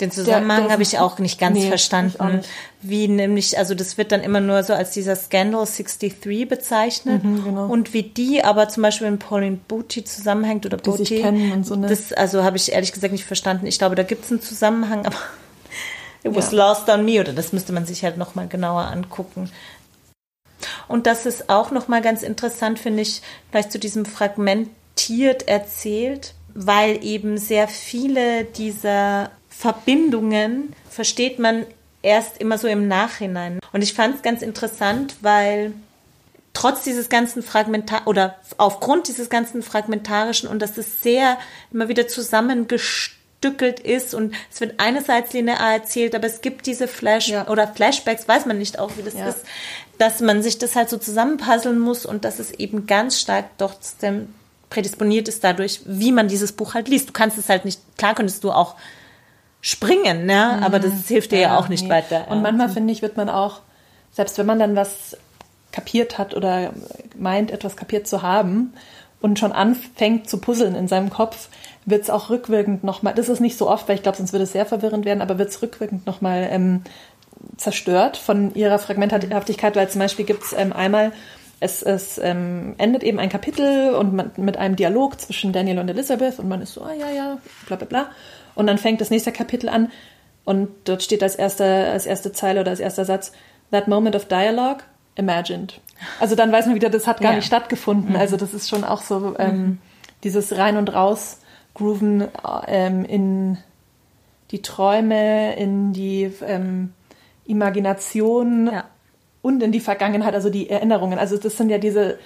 den 0.00 0.10
Zusammenhang 0.10 0.70
habe 0.70 0.82
ich 0.82 0.98
auch 0.98 1.18
nicht 1.18 1.38
ganz 1.38 1.58
nee, 1.58 1.68
verstanden. 1.68 2.36
Nicht. 2.36 2.48
Wie 2.82 3.08
nämlich, 3.08 3.58
also 3.58 3.74
das 3.74 3.96
wird 3.96 4.12
dann 4.12 4.22
immer 4.22 4.40
nur 4.40 4.62
so 4.64 4.72
als 4.72 4.90
dieser 4.90 5.14
Scandal 5.16 5.64
63 5.64 6.48
bezeichnet. 6.48 7.22
Mhm, 7.22 7.44
genau. 7.44 7.66
Und 7.66 7.94
wie 7.94 8.02
die 8.02 8.42
aber 8.42 8.68
zum 8.68 8.82
Beispiel 8.82 9.10
mit 9.10 9.20
Pauline 9.20 9.58
Booty 9.68 10.04
zusammenhängt 10.04 10.66
oder 10.66 10.78
Booty. 10.78 11.24
So, 11.62 11.76
ne? 11.76 11.86
Das 11.86 12.12
also 12.12 12.42
habe 12.42 12.56
ich 12.56 12.72
ehrlich 12.72 12.92
gesagt 12.92 13.12
nicht 13.12 13.24
verstanden. 13.24 13.66
Ich 13.66 13.78
glaube, 13.78 13.94
da 13.94 14.02
gibt 14.02 14.24
es 14.24 14.30
einen 14.30 14.40
Zusammenhang, 14.40 15.06
aber 15.06 15.16
it 16.24 16.34
was 16.34 16.52
ja. 16.52 16.68
lost 16.68 16.88
on 16.88 17.04
me 17.04 17.20
oder 17.20 17.32
das 17.32 17.52
müsste 17.52 17.72
man 17.72 17.86
sich 17.86 18.02
halt 18.04 18.16
nochmal 18.16 18.48
genauer 18.48 18.82
angucken. 18.82 19.50
Und 20.92 21.06
das 21.06 21.24
ist 21.24 21.48
auch 21.48 21.70
nochmal 21.70 22.02
ganz 22.02 22.22
interessant, 22.22 22.78
finde 22.78 23.00
ich, 23.00 23.22
vielleicht 23.50 23.72
zu 23.72 23.78
diesem 23.78 24.04
fragmentiert 24.04 25.48
erzählt, 25.48 26.34
weil 26.52 27.02
eben 27.02 27.38
sehr 27.38 27.66
viele 27.66 28.44
dieser 28.44 29.30
Verbindungen 29.48 30.74
versteht 30.90 31.38
man 31.38 31.64
erst 32.02 32.36
immer 32.36 32.58
so 32.58 32.68
im 32.68 32.88
Nachhinein. 32.88 33.58
Und 33.72 33.80
ich 33.80 33.94
fand 33.94 34.16
es 34.16 34.22
ganz 34.22 34.42
interessant, 34.42 35.16
weil 35.22 35.72
trotz 36.52 36.84
dieses 36.84 37.08
ganzen 37.08 37.42
Fragmentar 37.42 38.02
oder 38.06 38.36
aufgrund 38.58 39.08
dieses 39.08 39.30
ganzen 39.30 39.62
fragmentarischen 39.62 40.46
und 40.46 40.60
dass 40.60 40.76
es 40.76 41.02
sehr 41.02 41.38
immer 41.72 41.88
wieder 41.88 42.06
zusammengestückelt 42.06 43.80
ist 43.80 44.14
und 44.14 44.34
es 44.52 44.60
wird 44.60 44.74
einerseits 44.76 45.32
linear 45.32 45.72
erzählt, 45.72 46.14
aber 46.14 46.26
es 46.26 46.42
gibt 46.42 46.66
diese 46.66 46.86
Flash 46.86 47.28
ja. 47.28 47.48
oder 47.48 47.66
Flashbacks, 47.66 48.28
weiß 48.28 48.44
man 48.44 48.58
nicht 48.58 48.78
auch, 48.78 48.90
wie 48.98 49.02
das 49.02 49.14
ja. 49.14 49.28
ist, 49.28 49.46
dass 50.02 50.18
man 50.18 50.42
sich 50.42 50.58
das 50.58 50.74
halt 50.74 50.90
so 50.90 50.98
zusammenpuzzeln 50.98 51.78
muss 51.78 52.04
und 52.04 52.24
dass 52.24 52.40
es 52.40 52.50
eben 52.50 52.86
ganz 52.88 53.20
stark 53.20 53.44
trotzdem 53.56 54.34
prädisponiert 54.68 55.28
ist 55.28 55.44
dadurch, 55.44 55.80
wie 55.84 56.10
man 56.10 56.26
dieses 56.26 56.50
Buch 56.50 56.74
halt 56.74 56.88
liest. 56.88 57.10
Du 57.10 57.12
kannst 57.12 57.38
es 57.38 57.48
halt 57.48 57.64
nicht, 57.64 57.80
klar 57.98 58.16
könntest 58.16 58.42
du 58.42 58.50
auch 58.50 58.74
springen, 59.60 60.26
ne? 60.26 60.60
aber 60.60 60.80
das 60.80 60.92
mhm. 60.92 61.04
hilft 61.06 61.30
dir 61.30 61.38
ja, 61.38 61.48
ja 61.50 61.58
auch 61.58 61.68
nicht 61.68 61.84
nee. 61.84 61.90
weiter. 61.90 62.26
Und 62.30 62.42
manchmal, 62.42 62.68
finde 62.68 62.92
ich, 62.92 63.00
wird 63.00 63.16
man 63.16 63.28
auch, 63.28 63.60
selbst 64.10 64.38
wenn 64.38 64.46
man 64.46 64.58
dann 64.58 64.74
was 64.74 65.16
kapiert 65.70 66.18
hat 66.18 66.34
oder 66.34 66.72
meint, 67.16 67.52
etwas 67.52 67.76
kapiert 67.76 68.08
zu 68.08 68.22
haben 68.22 68.72
und 69.20 69.38
schon 69.38 69.52
anfängt 69.52 70.28
zu 70.28 70.38
puzzeln 70.38 70.74
in 70.74 70.88
seinem 70.88 71.10
Kopf, 71.10 71.48
wird 71.84 72.02
es 72.02 72.10
auch 72.10 72.28
rückwirkend 72.28 72.82
nochmal, 72.82 73.14
das 73.14 73.28
ist 73.28 73.38
nicht 73.38 73.56
so 73.56 73.70
oft, 73.70 73.88
weil 73.88 73.94
ich 73.94 74.02
glaube, 74.02 74.18
sonst 74.18 74.32
würde 74.32 74.44
es 74.44 74.52
sehr 74.52 74.66
verwirrend 74.66 75.04
werden, 75.04 75.22
aber 75.22 75.38
wird 75.38 75.50
es 75.50 75.62
rückwirkend 75.62 76.06
nochmal 76.06 76.48
ähm, 76.50 76.82
zerstört 77.56 78.16
von 78.16 78.54
ihrer 78.54 78.78
Fragmenthaftigkeit, 78.78 79.76
weil 79.76 79.88
zum 79.88 80.00
Beispiel 80.00 80.24
gibt 80.24 80.42
es 80.42 80.52
ähm, 80.52 80.72
einmal, 80.72 81.12
es, 81.60 81.82
es 81.82 82.18
ähm, 82.18 82.74
endet 82.78 83.02
eben 83.04 83.18
ein 83.18 83.28
Kapitel 83.28 83.94
und 83.94 84.14
man, 84.14 84.30
mit 84.36 84.56
einem 84.56 84.74
Dialog 84.76 85.20
zwischen 85.20 85.52
Daniel 85.52 85.78
und 85.78 85.88
Elizabeth 85.88 86.38
und 86.38 86.48
man 86.48 86.60
ist 86.60 86.74
so, 86.74 86.82
ah 86.82 86.92
ja, 86.92 87.10
ja, 87.10 87.38
bla 87.66 87.76
bla 87.76 87.86
bla. 87.86 88.10
Und 88.54 88.66
dann 88.66 88.78
fängt 88.78 89.00
das 89.00 89.10
nächste 89.10 89.32
Kapitel 89.32 89.68
an 89.68 89.90
und 90.44 90.68
dort 90.84 91.02
steht 91.02 91.22
als 91.22 91.36
erste, 91.36 91.64
als 91.64 92.06
erste 92.06 92.32
Zeile 92.32 92.60
oder 92.60 92.70
als 92.70 92.80
erster 92.80 93.04
Satz, 93.04 93.32
That 93.70 93.88
moment 93.88 94.14
of 94.16 94.26
dialogue, 94.26 94.82
imagined. 95.14 95.80
Also 96.20 96.34
dann 96.34 96.52
weiß 96.52 96.66
man 96.66 96.74
wieder, 96.74 96.90
das 96.90 97.06
hat 97.06 97.20
gar 97.20 97.30
ja. 97.30 97.36
nicht 97.36 97.46
stattgefunden. 97.46 98.10
Mhm. 98.10 98.16
Also 98.16 98.36
das 98.36 98.52
ist 98.52 98.68
schon 98.68 98.84
auch 98.84 99.00
so 99.00 99.34
ähm, 99.38 99.56
mhm. 99.56 99.78
dieses 100.24 100.56
Rein 100.56 100.76
und 100.76 100.92
Raus 100.92 101.38
Grooven 101.74 102.28
ähm, 102.66 103.04
in 103.04 103.58
die 104.50 104.62
Träume, 104.62 105.56
in 105.56 105.92
die 105.92 106.30
ähm, 106.46 106.92
Imagination 107.46 108.70
ja. 108.72 108.84
und 109.42 109.62
in 109.62 109.72
die 109.72 109.80
Vergangenheit, 109.80 110.34
also 110.34 110.50
die 110.50 110.70
Erinnerungen. 110.70 111.18
Also 111.18 111.36
das 111.36 111.56
sind 111.56 111.70
ja 111.70 111.78
diese, 111.78 112.18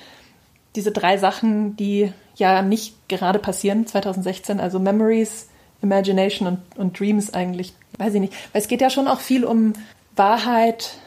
diese 0.74 0.92
drei 0.92 1.16
Sachen, 1.18 1.76
die 1.76 2.12
ja 2.36 2.62
nicht 2.62 3.08
gerade 3.08 3.38
passieren 3.38 3.86
2016. 3.86 4.60
Also 4.60 4.78
Memories, 4.78 5.48
Imagination 5.82 6.48
und, 6.48 6.58
und 6.76 6.98
Dreams 6.98 7.32
eigentlich, 7.34 7.74
weiß 7.98 8.14
ich 8.14 8.20
nicht. 8.20 8.34
Weil 8.52 8.62
es 8.62 8.68
geht 8.68 8.80
ja 8.80 8.90
schon 8.90 9.08
auch 9.08 9.20
viel 9.20 9.44
um 9.44 9.72
Wahrheit 10.14 10.98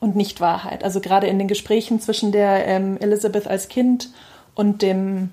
und 0.00 0.16
Nichtwahrheit. 0.16 0.82
Also 0.82 1.00
gerade 1.00 1.26
in 1.26 1.38
den 1.38 1.48
Gesprächen 1.48 2.00
zwischen 2.00 2.32
der 2.32 2.66
ähm, 2.66 2.96
Elizabeth 3.00 3.46
als 3.46 3.68
Kind 3.68 4.10
und 4.54 4.82
dem 4.82 5.30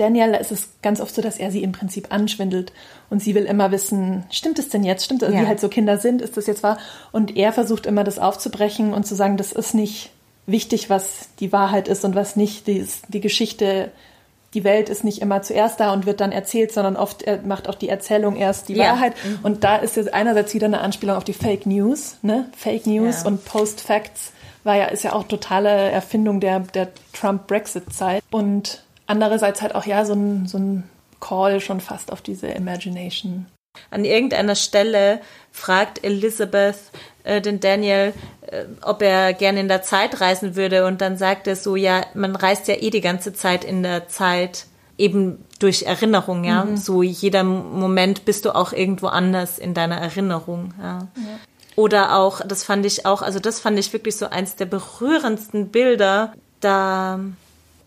Daniel 0.00 0.34
ist 0.34 0.50
es 0.50 0.68
ganz 0.82 1.00
oft 1.00 1.14
so, 1.14 1.20
dass 1.20 1.38
er 1.38 1.50
sie 1.50 1.62
im 1.62 1.72
Prinzip 1.72 2.12
anschwindelt 2.12 2.72
und 3.10 3.22
sie 3.22 3.34
will 3.34 3.44
immer 3.44 3.70
wissen, 3.70 4.24
stimmt 4.30 4.58
es 4.58 4.70
denn 4.70 4.82
jetzt? 4.82 5.04
Stimmt, 5.04 5.22
es, 5.22 5.34
ja. 5.34 5.42
wie 5.42 5.46
halt 5.46 5.60
so 5.60 5.68
Kinder 5.68 5.98
sind, 5.98 6.22
ist 6.22 6.36
das 6.36 6.46
jetzt 6.46 6.62
wahr? 6.62 6.78
Und 7.12 7.36
er 7.36 7.52
versucht 7.52 7.86
immer 7.86 8.02
das 8.02 8.18
aufzubrechen 8.18 8.94
und 8.94 9.06
zu 9.06 9.14
sagen, 9.14 9.36
das 9.36 9.52
ist 9.52 9.74
nicht 9.74 10.10
wichtig, 10.46 10.88
was 10.88 11.28
die 11.38 11.52
Wahrheit 11.52 11.86
ist 11.86 12.04
und 12.04 12.14
was 12.14 12.34
nicht 12.34 12.66
die, 12.66 12.86
die 13.08 13.20
Geschichte 13.20 13.90
die 14.52 14.64
Welt 14.64 14.88
ist 14.88 15.04
nicht 15.04 15.22
immer 15.22 15.42
zuerst 15.42 15.78
da 15.78 15.92
und 15.92 16.06
wird 16.06 16.20
dann 16.20 16.32
erzählt, 16.32 16.72
sondern 16.72 16.96
oft 16.96 17.24
macht 17.46 17.68
auch 17.68 17.76
die 17.76 17.88
Erzählung 17.88 18.34
erst 18.34 18.68
die 18.68 18.74
ja. 18.74 18.92
Wahrheit. 18.92 19.14
Mhm. 19.24 19.38
Und 19.44 19.62
da 19.62 19.76
ist 19.76 19.96
jetzt 19.96 20.12
einerseits 20.12 20.54
wieder 20.54 20.66
eine 20.66 20.80
Anspielung 20.80 21.16
auf 21.16 21.22
die 21.22 21.34
Fake 21.34 21.66
News, 21.66 22.16
ne? 22.22 22.46
Fake 22.56 22.84
News 22.84 23.22
ja. 23.22 23.28
und 23.28 23.44
Post 23.44 23.80
Facts 23.80 24.32
war 24.64 24.76
ja, 24.76 24.86
ist 24.86 25.04
ja 25.04 25.12
auch 25.12 25.24
totale 25.24 25.68
Erfindung 25.68 26.40
der, 26.40 26.60
der 26.60 26.88
Trump-Brexit-Zeit. 27.12 28.24
Und 28.30 28.82
andererseits 29.10 29.60
halt 29.60 29.74
auch 29.74 29.84
ja 29.84 30.04
so 30.04 30.14
ein, 30.14 30.46
so 30.46 30.58
ein 30.58 30.84
Call 31.20 31.60
schon 31.60 31.80
fast 31.80 32.12
auf 32.12 32.22
diese 32.22 32.46
Imagination. 32.48 33.46
An 33.90 34.04
irgendeiner 34.04 34.54
Stelle 34.54 35.20
fragt 35.52 36.02
Elizabeth 36.04 36.78
äh, 37.24 37.40
den 37.40 37.60
Daniel, 37.60 38.12
äh, 38.46 38.64
ob 38.82 39.02
er 39.02 39.32
gerne 39.32 39.60
in 39.60 39.68
der 39.68 39.82
Zeit 39.82 40.20
reisen 40.20 40.56
würde. 40.56 40.86
Und 40.86 41.00
dann 41.00 41.16
sagt 41.16 41.46
er 41.46 41.56
so, 41.56 41.76
ja, 41.76 42.04
man 42.14 42.34
reist 42.36 42.68
ja 42.68 42.74
eh 42.74 42.90
die 42.90 43.00
ganze 43.00 43.32
Zeit 43.32 43.64
in 43.64 43.82
der 43.82 44.08
Zeit, 44.08 44.66
eben 44.96 45.44
durch 45.58 45.84
Erinnerung, 45.84 46.44
ja. 46.44 46.64
Mhm. 46.64 46.76
So 46.76 47.02
jeder 47.02 47.42
Moment 47.42 48.24
bist 48.24 48.44
du 48.44 48.54
auch 48.54 48.72
irgendwo 48.72 49.06
anders 49.06 49.58
in 49.58 49.74
deiner 49.74 49.96
Erinnerung, 49.96 50.74
ja. 50.78 51.08
ja. 51.16 51.38
Oder 51.76 52.16
auch, 52.16 52.42
das 52.46 52.64
fand 52.64 52.84
ich 52.84 53.06
auch, 53.06 53.22
also 53.22 53.38
das 53.38 53.60
fand 53.60 53.78
ich 53.78 53.92
wirklich 53.92 54.16
so 54.16 54.28
eins 54.28 54.56
der 54.56 54.66
berührendsten 54.66 55.68
Bilder. 55.68 56.34
Da 56.60 57.20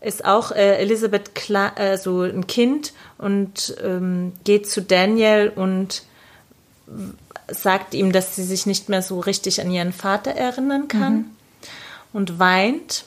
ist 0.04 0.26
auch 0.26 0.52
äh, 0.52 0.78
Elisabeth 0.78 1.34
Kla 1.36 1.74
äh, 1.76 1.98
so 1.98 2.22
ein 2.22 2.48
Kind 2.48 2.94
und 3.18 3.76
ähm, 3.84 4.34
geht 4.44 4.70
zu 4.70 4.82
Daniel 4.82 5.52
und 5.56 6.04
sagt 7.48 7.94
ihm, 7.94 8.12
dass 8.12 8.36
sie 8.36 8.44
sich 8.44 8.66
nicht 8.66 8.90
mehr 8.90 9.02
so 9.02 9.20
richtig 9.20 9.62
an 9.62 9.72
ihren 9.72 9.94
Vater 9.94 10.32
erinnern 10.32 10.88
kann 10.88 11.14
mhm. 11.14 11.26
und 12.14 12.40
weint. 12.40 13.06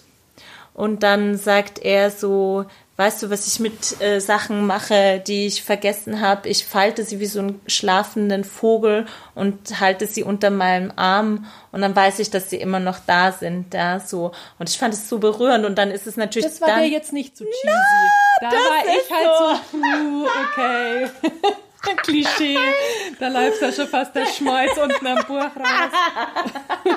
Und 0.74 1.02
dann 1.02 1.38
sagt 1.38 1.78
er 1.78 2.10
so, 2.10 2.66
weißt 2.96 3.22
du, 3.22 3.30
was 3.30 3.46
ich 3.46 3.60
mit 3.60 4.00
äh, 4.00 4.20
Sachen 4.20 4.66
mache, 4.66 5.22
die 5.26 5.46
ich 5.46 5.62
vergessen 5.62 6.20
habe? 6.20 6.48
Ich 6.48 6.64
falte 6.64 7.04
sie 7.04 7.20
wie 7.20 7.26
so 7.26 7.40
einen 7.40 7.60
schlafenden 7.66 8.44
Vogel 8.44 9.06
und 9.34 9.80
halte 9.80 10.06
sie 10.06 10.22
unter 10.22 10.50
meinem 10.50 10.92
Arm 10.96 11.46
und 11.72 11.82
dann 11.82 11.94
weiß 11.94 12.18
ich, 12.20 12.30
dass 12.30 12.50
sie 12.50 12.56
immer 12.56 12.80
noch 12.80 12.98
da 13.06 13.32
sind, 13.32 13.74
ja, 13.74 14.00
so. 14.00 14.32
Und 14.58 14.70
ich 14.70 14.78
fand 14.78 14.94
es 14.94 15.08
so 15.08 15.18
berührend 15.18 15.66
und 15.66 15.76
dann 15.76 15.90
ist 15.90 16.06
es 16.06 16.16
natürlich 16.16 16.48
Das 16.48 16.60
war 16.60 16.68
dann, 16.68 16.80
dir 16.80 16.88
jetzt 16.88 17.12
nicht 17.12 17.36
so 17.36 17.44
cheesy. 17.44 17.66
No, 17.66 18.48
da 18.50 18.56
war 18.56 18.84
ich 18.84 19.10
halt 19.10 19.60
so, 19.72 19.78
so 19.78 20.28
okay. 20.52 21.10
Klischee. 22.02 22.58
Da 23.18 23.28
läuft 23.28 23.62
ja 23.62 23.72
schon 23.72 23.86
fast 23.86 24.14
der 24.14 24.26
Schmeiß 24.26 24.76
unten 24.76 25.06
am 25.06 25.24
Buch 25.26 25.38
raus. 25.38 25.92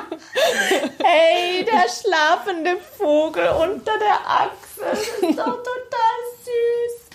hey, 1.02 1.64
der 1.64 1.86
schlafende 1.88 2.76
Vogel 2.98 3.48
unter 3.48 3.94
der 3.98 4.20
Achse. 4.28 4.82
Das 4.82 5.00
ist 5.00 5.40
doch 5.40 5.46
total 5.46 6.20
süß. 6.44 7.10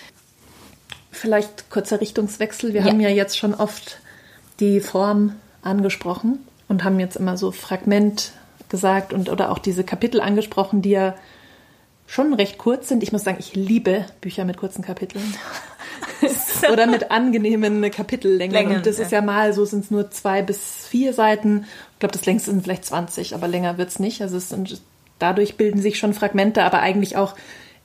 Vielleicht 1.11 1.69
kurzer 1.69 2.01
Richtungswechsel. 2.01 2.73
Wir 2.73 2.81
ja. 2.81 2.87
haben 2.87 2.99
ja 2.99 3.09
jetzt 3.09 3.37
schon 3.37 3.53
oft 3.53 3.99
die 4.59 4.79
Form 4.79 5.35
angesprochen 5.61 6.47
und 6.67 6.83
haben 6.83 6.99
jetzt 6.99 7.15
immer 7.15 7.37
so 7.37 7.51
Fragment 7.51 8.31
gesagt 8.69 9.13
und 9.13 9.29
oder 9.29 9.51
auch 9.51 9.59
diese 9.59 9.83
Kapitel 9.83 10.19
angesprochen, 10.19 10.81
die 10.81 10.91
ja 10.91 11.15
schon 12.07 12.33
recht 12.33 12.57
kurz 12.57 12.87
sind. 12.87 13.03
Ich 13.03 13.11
muss 13.11 13.23
sagen, 13.23 13.37
ich 13.39 13.55
liebe 13.55 14.05
Bücher 14.21 14.45
mit 14.45 14.57
kurzen 14.57 14.83
Kapiteln. 14.83 15.35
Oder 16.71 16.87
mit 16.87 17.11
angenehmen 17.11 17.89
Kapitellängen. 17.91 18.53
Längen, 18.53 18.75
und 18.77 18.85
das 18.85 18.97
ja. 18.97 19.03
ist 19.03 19.11
ja 19.11 19.21
mal, 19.21 19.53
so 19.53 19.65
sind 19.65 19.85
es 19.85 19.91
nur 19.91 20.11
zwei 20.11 20.41
bis 20.41 20.87
vier 20.87 21.13
Seiten. 21.13 21.65
Ich 21.93 21.99
glaube, 21.99 22.13
das 22.13 22.25
längste 22.25 22.51
sind 22.51 22.63
vielleicht 22.63 22.85
20, 22.85 23.35
aber 23.35 23.47
länger 23.47 23.77
wird 23.77 23.89
es 23.89 23.99
nicht. 23.99 24.21
Also 24.21 24.37
es 24.37 24.49
sind, 24.49 24.81
dadurch 25.19 25.57
bilden 25.57 25.81
sich 25.81 25.97
schon 25.97 26.13
Fragmente, 26.13 26.63
aber 26.63 26.79
eigentlich 26.79 27.17
auch 27.17 27.35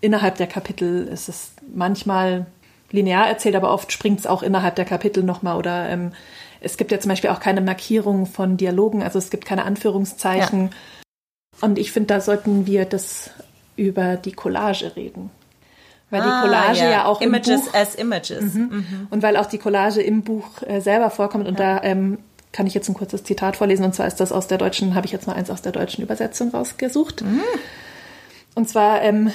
innerhalb 0.00 0.36
der 0.36 0.46
Kapitel 0.46 1.06
ist 1.08 1.28
es 1.28 1.52
manchmal 1.72 2.46
linear 2.90 3.28
erzählt, 3.28 3.54
aber 3.54 3.72
oft 3.72 3.92
springt 3.92 4.20
es 4.20 4.26
auch 4.26 4.42
innerhalb 4.42 4.76
der 4.76 4.84
Kapitel 4.84 5.22
nochmal 5.22 5.56
oder 5.56 5.88
ähm, 5.88 6.12
es 6.60 6.76
gibt 6.76 6.90
ja 6.92 7.00
zum 7.00 7.08
Beispiel 7.08 7.30
auch 7.30 7.40
keine 7.40 7.60
Markierung 7.60 8.26
von 8.26 8.56
Dialogen, 8.56 9.02
also 9.02 9.18
es 9.18 9.30
gibt 9.30 9.44
keine 9.44 9.64
Anführungszeichen. 9.64 10.62
Ja. 10.62 11.66
Und 11.66 11.78
ich 11.78 11.92
finde, 11.92 12.08
da 12.08 12.20
sollten 12.20 12.66
wir 12.66 12.84
das 12.84 13.30
über 13.76 14.16
die 14.16 14.32
Collage 14.32 14.96
reden. 14.96 15.30
Weil 16.10 16.22
ah, 16.22 16.24
die 16.24 16.48
Collage 16.48 16.78
ja, 16.80 16.90
ja 16.90 17.04
auch 17.04 17.20
Images 17.20 17.48
im 17.48 17.60
Buch, 17.60 17.74
as 17.74 17.94
Images. 17.94 18.54
Mhm. 18.54 18.60
Mhm. 18.60 19.06
Und 19.10 19.22
weil 19.22 19.36
auch 19.36 19.46
die 19.46 19.58
Collage 19.58 20.02
im 20.02 20.22
Buch 20.22 20.62
äh, 20.62 20.80
selber 20.80 21.10
vorkommt. 21.10 21.46
Und 21.46 21.58
ja. 21.58 21.76
da 21.76 21.84
ähm, 21.84 22.18
kann 22.52 22.66
ich 22.66 22.74
jetzt 22.74 22.88
ein 22.88 22.94
kurzes 22.94 23.22
Zitat 23.24 23.56
vorlesen. 23.56 23.84
Und 23.84 23.94
zwar 23.94 24.06
ist 24.06 24.20
das 24.20 24.32
aus 24.32 24.48
der 24.48 24.58
deutschen, 24.58 24.94
habe 24.94 25.06
ich 25.06 25.12
jetzt 25.12 25.26
mal 25.26 25.34
eins 25.34 25.50
aus 25.50 25.62
der 25.62 25.72
deutschen 25.72 26.02
Übersetzung 26.02 26.50
rausgesucht. 26.50 27.22
Mhm. 27.22 27.42
Und 28.54 28.68
zwar 28.68 29.02
ähm, 29.02 29.30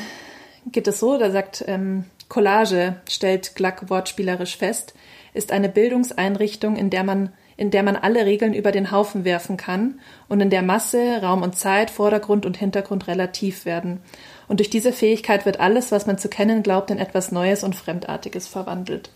geht 0.71 0.87
es 0.87 0.99
so, 0.99 1.17
da 1.17 1.31
sagt 1.31 1.63
ähm, 1.67 2.05
Collage, 2.27 2.97
stellt 3.09 3.55
Gluck 3.55 3.89
wortspielerisch 3.89 4.57
fest, 4.57 4.93
ist 5.33 5.51
eine 5.51 5.69
Bildungseinrichtung, 5.69 6.75
in 6.75 6.89
der 6.89 7.03
man 7.03 7.31
in 7.57 7.71
der 7.71 7.83
man 7.83 7.95
alle 7.95 8.25
Regeln 8.25 8.53
über 8.53 8.73
den 8.73 8.91
Haufen 8.91 9.23
werfen 9.23 9.55
kann 9.55 10.01
und 10.27 10.41
in 10.41 10.49
der 10.49 10.61
Masse, 10.61 11.21
Raum 11.21 11.41
und 11.41 11.57
Zeit, 11.57 11.89
Vordergrund 11.89 12.45
und 12.45 12.57
Hintergrund 12.57 13.07
relativ 13.07 13.63
werden 13.63 14.01
und 14.47 14.59
durch 14.59 14.69
diese 14.69 14.93
Fähigkeit 14.93 15.45
wird 15.45 15.59
alles, 15.59 15.91
was 15.91 16.05
man 16.05 16.17
zu 16.17 16.29
kennen 16.29 16.63
glaubt, 16.63 16.91
in 16.91 16.99
etwas 16.99 17.31
Neues 17.31 17.63
und 17.63 17.75
Fremdartiges 17.75 18.47
verwandelt. 18.47 19.09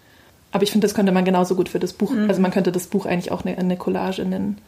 Aber 0.51 0.63
ich 0.63 0.71
finde, 0.71 0.85
das 0.85 0.95
könnte 0.95 1.11
man 1.11 1.25
genauso 1.25 1.55
gut 1.55 1.69
für 1.69 1.79
das 1.79 1.93
Buch, 1.93 2.11
mhm. 2.11 2.27
also 2.27 2.41
man 2.41 2.51
könnte 2.51 2.71
das 2.71 2.87
Buch 2.87 3.05
eigentlich 3.05 3.31
auch 3.31 3.45
eine, 3.45 3.57
eine 3.57 3.77
Collage 3.77 4.25
nennen. 4.25 4.59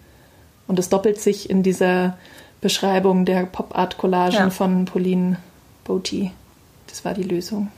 Und 0.67 0.77
es 0.79 0.89
doppelt 0.89 1.19
sich 1.19 1.49
in 1.49 1.63
dieser 1.63 2.17
Beschreibung 2.61 3.25
der 3.25 3.45
Pop-Art-Collagen 3.45 4.35
ja. 4.35 4.49
von 4.51 4.85
Pauline 4.85 5.37
Botti. 5.83 6.31
Das 6.87 7.03
war 7.03 7.13
die 7.13 7.23
Lösung. 7.23 7.71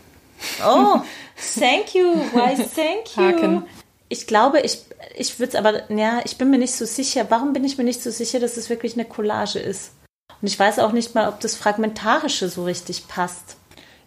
Oh, 0.66 1.00
thank 1.60 1.96
you. 1.96 2.14
Why, 2.34 2.56
thank 2.56 3.16
you. 3.16 3.24
Haken. 3.24 3.64
Ich 4.10 4.28
glaube, 4.28 4.60
ich, 4.60 4.80
ich 5.16 5.40
würde 5.40 5.52
es 5.52 5.56
aber, 5.56 5.90
ja, 5.92 6.22
ich 6.26 6.38
bin 6.38 6.50
mir 6.50 6.58
nicht 6.58 6.76
so 6.76 6.86
sicher. 6.86 7.26
Warum 7.30 7.54
bin 7.54 7.64
ich 7.64 7.78
mir 7.78 7.84
nicht 7.86 8.04
so 8.04 8.12
sicher, 8.12 8.40
dass 8.40 8.58
es 8.58 8.70
wirklich 8.70 8.94
eine 8.94 9.06
Collage 9.06 9.60
ist? 9.60 9.92
Und 10.42 10.48
ich 10.48 10.60
weiß 10.60 10.80
auch 10.80 10.92
nicht 10.92 11.16
mal, 11.16 11.30
ob 11.30 11.40
das 11.40 11.56
Fragmentarische 11.56 12.50
so 12.50 12.66
richtig 12.66 13.08
passt. 13.08 13.58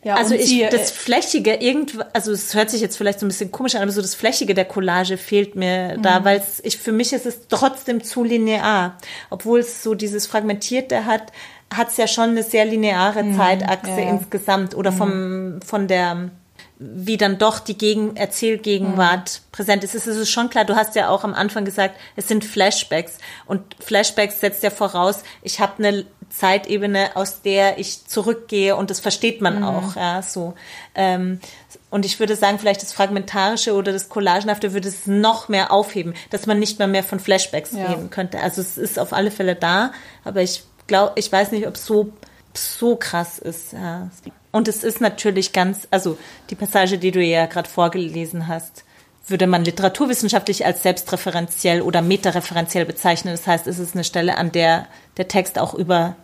Ja, 0.07 0.15
also 0.15 0.35
ich, 0.35 0.51
die, 0.51 0.65
das 0.71 0.91
äh, 0.91 0.95
Flächige, 0.95 1.55
irgend, 1.55 1.99
also 2.13 2.31
es 2.31 2.55
hört 2.55 2.71
sich 2.71 2.81
jetzt 2.81 2.97
vielleicht 2.97 3.19
so 3.19 3.27
ein 3.27 3.29
bisschen 3.29 3.51
komisch 3.51 3.75
an, 3.75 3.83
aber 3.83 3.91
so 3.91 4.01
das 4.01 4.15
Flächige 4.15 4.55
der 4.55 4.65
Collage 4.65 5.17
fehlt 5.17 5.57
mir 5.57 5.97
mhm. 5.97 6.03
da, 6.03 6.25
weil 6.25 6.39
es, 6.39 6.61
ich, 6.63 6.77
für 6.77 6.93
mich 6.93 7.13
ist 7.13 7.27
es 7.27 7.49
trotzdem 7.49 8.05
zu 8.05 8.23
linear. 8.23 8.99
Obwohl 9.31 9.61
es 9.61 9.83
so 9.83 9.95
dieses 9.95 10.29
Fragmentierte 10.29 11.07
hat, 11.07 11.33
hat 11.75 11.89
es 11.89 11.97
ja 11.97 12.07
schon 12.07 12.31
eine 12.31 12.45
sehr 12.45 12.65
lineare 12.67 13.25
mhm, 13.25 13.37
Zeitachse 13.37 14.01
ja. 14.01 14.11
insgesamt 14.11 14.77
oder 14.77 14.93
mhm. 14.93 14.97
vom, 14.97 15.61
von 15.63 15.89
der, 15.89 16.31
wie 16.79 17.17
dann 17.17 17.39
doch 17.39 17.59
die 17.59 17.79
Gegen 17.79 18.17
Erzählgegenwart 18.17 19.41
mhm. 19.41 19.53
präsent 19.53 19.85
ist. 19.85 19.95
Es 19.95 20.07
ist 20.07 20.31
schon 20.31 20.51
klar, 20.51 20.65
du 20.65 20.77
hast 20.77 20.95
ja 20.95 21.09
auch 21.09 21.25
am 21.25 21.33
Anfang 21.33 21.65
gesagt, 21.65 21.97
es 22.17 22.29
sind 22.29 22.45
Flashbacks. 22.45 23.19
Und 23.47 23.63
Flashbacks 23.81 24.41
setzt 24.41 24.63
ja 24.63 24.71
voraus, 24.71 25.23
ich 25.43 25.61
habe 25.61 25.79
eine 25.79 26.05
Zeitebene, 26.29 27.11
aus 27.15 27.41
der 27.41 27.79
ich 27.79 28.07
zurückgehe 28.07 28.77
und 28.77 28.91
das 28.91 29.01
versteht 29.01 29.41
man 29.41 29.59
mhm. 29.59 29.65
auch, 29.65 29.97
ja, 29.97 30.23
so. 30.23 30.55
Ähm, 30.95 31.41
und 31.89 32.05
ich 32.05 32.21
würde 32.21 32.37
sagen, 32.37 32.59
vielleicht 32.59 32.83
das 32.83 32.93
Fragmentarische 32.93 33.75
oder 33.75 33.93
das 33.93 34.09
Collagenhafte 34.09 34.75
würde 34.75 34.89
es 34.89 35.07
noch 35.07 35.49
mehr 35.49 35.73
aufheben, 35.73 36.15
dass 36.31 36.47
man 36.47 36.59
nicht 36.59 36.79
mehr 36.79 36.89
mehr 36.89 37.05
von 37.05 37.21
Flashbacks 37.21 37.73
ja. 37.73 37.87
reden 37.87 38.11
könnte. 38.11 38.41
Also 38.41 38.61
es 38.61 38.77
ist 38.77 38.99
auf 38.99 39.13
alle 39.13 39.31
Fälle 39.31 39.55
da, 39.55 39.93
aber 40.25 40.43
ich 40.43 40.65
glaube, 40.87 41.13
ich 41.17 41.31
weiß 41.31 41.53
nicht, 41.53 41.67
ob 41.67 41.77
es 41.77 41.87
so, 41.87 42.13
so 42.55 42.97
krass 42.97 43.39
ist. 43.39 43.73
Ja. 43.73 44.11
Und 44.57 44.69
es 44.69 44.85
ist 44.85 45.03
natürlich 45.03 45.53
ganz, 45.53 45.87
also 45.91 46.17
die 46.49 46.55
Passage, 46.55 46.97
die 46.97 47.11
du 47.11 47.23
ja 47.23 47.45
gerade 47.45 47.69
vorgelesen 47.69 48.49
hast, 48.49 48.85
würde 49.29 49.47
man 49.47 49.67
literaturwissenschaftlich 49.67 50.65
als 50.65 50.83
selbstreferenziell 50.83 51.83
oder 51.83 52.01
metareferenziell 52.01 52.87
bezeichnen. 52.87 53.35
Das 53.35 53.47
heißt, 53.47 53.67
es 53.67 53.79
ist 53.79 53.95
eine 53.95 54.03
Stelle, 54.03 54.39
an 54.39 54.53
der 54.53 54.87
der 55.19 55.29
Text 55.29 55.59
auch 55.59 55.75
über 55.75 56.17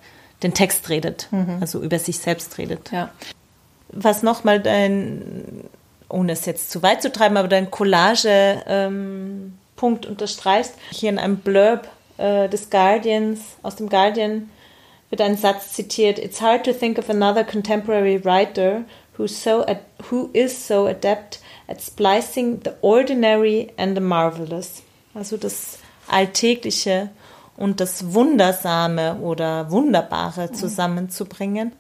den 0.43 0.55
Text 0.55 0.89
redet, 0.89 1.29
mhm. 1.31 1.59
also 1.61 1.83
über 1.83 1.99
sich 1.99 2.21
selbst 2.21 2.57
redet. 2.57 2.91
Ja. 2.91 3.11
Was 3.91 4.23
nochmal 4.23 4.61
dein, 4.61 5.65
ohne 6.09 6.33
es 6.33 6.47
jetzt 6.47 6.71
zu 6.71 6.83
weit 6.83 7.03
zu 7.03 7.13
treiben, 7.13 7.37
aber 7.37 7.49
dein 7.49 7.71
Collage-Punkt 7.71 10.07
ähm, 10.07 10.11
unterstreichst, 10.11 10.73
hier 10.91 11.11
in 11.11 11.19
einem 11.19 11.37
Blurb 11.37 11.87
äh, 12.17 12.49
des 12.49 12.71
Guardians, 12.71 13.41
aus 13.63 13.77
dem 13.77 13.91
Guardian, 13.91 14.49
wird 15.13 15.21
ein 15.21 15.37
Satz 15.37 15.75
zitiert: 15.75 16.19
It's 16.19 16.41
hard 16.41 16.65
to 16.65 16.73
think 16.73 16.99
of 16.99 17.11
another 17.11 17.45
contemporary 17.45 18.25
writer 18.25 18.85
who 19.17 19.29
so 19.29 19.65
who 20.11 20.31
is 20.33 20.67
so 20.67 20.87
adept 20.87 21.41
at 21.69 21.81
splicing 21.81 22.61
the 22.65 22.73
ordinary 22.81 23.71
and 23.77 23.95
the 23.95 24.03
marvelous. 24.03 24.83
Also 25.15 25.37
das 25.37 25.79
Alltägliche 26.09 27.11
und 27.59 27.81
das 27.81 28.15
Wundersame 28.15 29.17
oder 29.17 29.71
Wunderbare 29.71 30.49
mhm. 30.49 30.55
zusammenzubringen. 30.55 31.73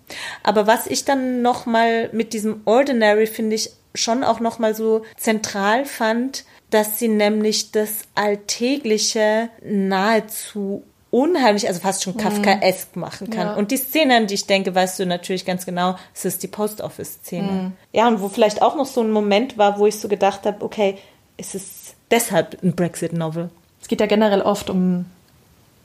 Aber 0.43 0.66
was 0.66 0.87
ich 0.87 1.07
dann 1.07 1.41
noch 1.41 1.64
mal 1.64 2.11
mit 2.12 2.35
diesem 2.35 2.61
Ordinary 2.66 3.26
finde 3.26 3.57
ich 3.57 3.70
schon 3.95 4.24
auch 4.24 4.41
noch 4.41 4.59
mal 4.59 4.74
so 4.74 5.03
zentral 5.16 5.87
fand, 5.87 6.45
dass 6.68 6.99
sie 6.99 7.09
nämlich 7.09 7.72
das 7.72 8.03
Alltägliche 8.14 9.49
nahezu 9.64 10.85
unheimlich, 11.12 11.68
also 11.68 11.78
fast 11.78 12.02
schon 12.02 12.14
mhm. 12.14 12.18
Kafkaesk 12.18 12.96
machen 12.96 13.28
kann. 13.30 13.48
Ja. 13.48 13.54
Und 13.54 13.70
die 13.70 13.76
Szene, 13.76 14.16
an 14.16 14.26
die 14.26 14.34
ich 14.34 14.46
denke, 14.46 14.74
weißt 14.74 14.98
du 14.98 15.06
natürlich 15.06 15.44
ganz 15.44 15.66
genau, 15.66 15.96
es 16.14 16.24
ist 16.24 16.42
die 16.42 16.48
Post 16.48 16.80
Office 16.80 17.18
Szene. 17.22 17.52
Mhm. 17.52 17.72
Ja, 17.92 18.08
und 18.08 18.20
wo 18.22 18.28
vielleicht 18.28 18.62
auch 18.62 18.74
noch 18.74 18.86
so 18.86 19.02
ein 19.02 19.12
Moment 19.12 19.58
war, 19.58 19.78
wo 19.78 19.86
ich 19.86 20.00
so 20.00 20.08
gedacht 20.08 20.46
habe, 20.46 20.64
okay, 20.64 20.96
ist 21.36 21.54
es 21.54 21.94
deshalb 22.10 22.62
ein 22.62 22.74
Brexit 22.74 23.12
Novel? 23.12 23.50
Es 23.82 23.88
geht 23.88 24.00
ja 24.00 24.06
generell 24.06 24.40
oft 24.40 24.70
um 24.70 25.04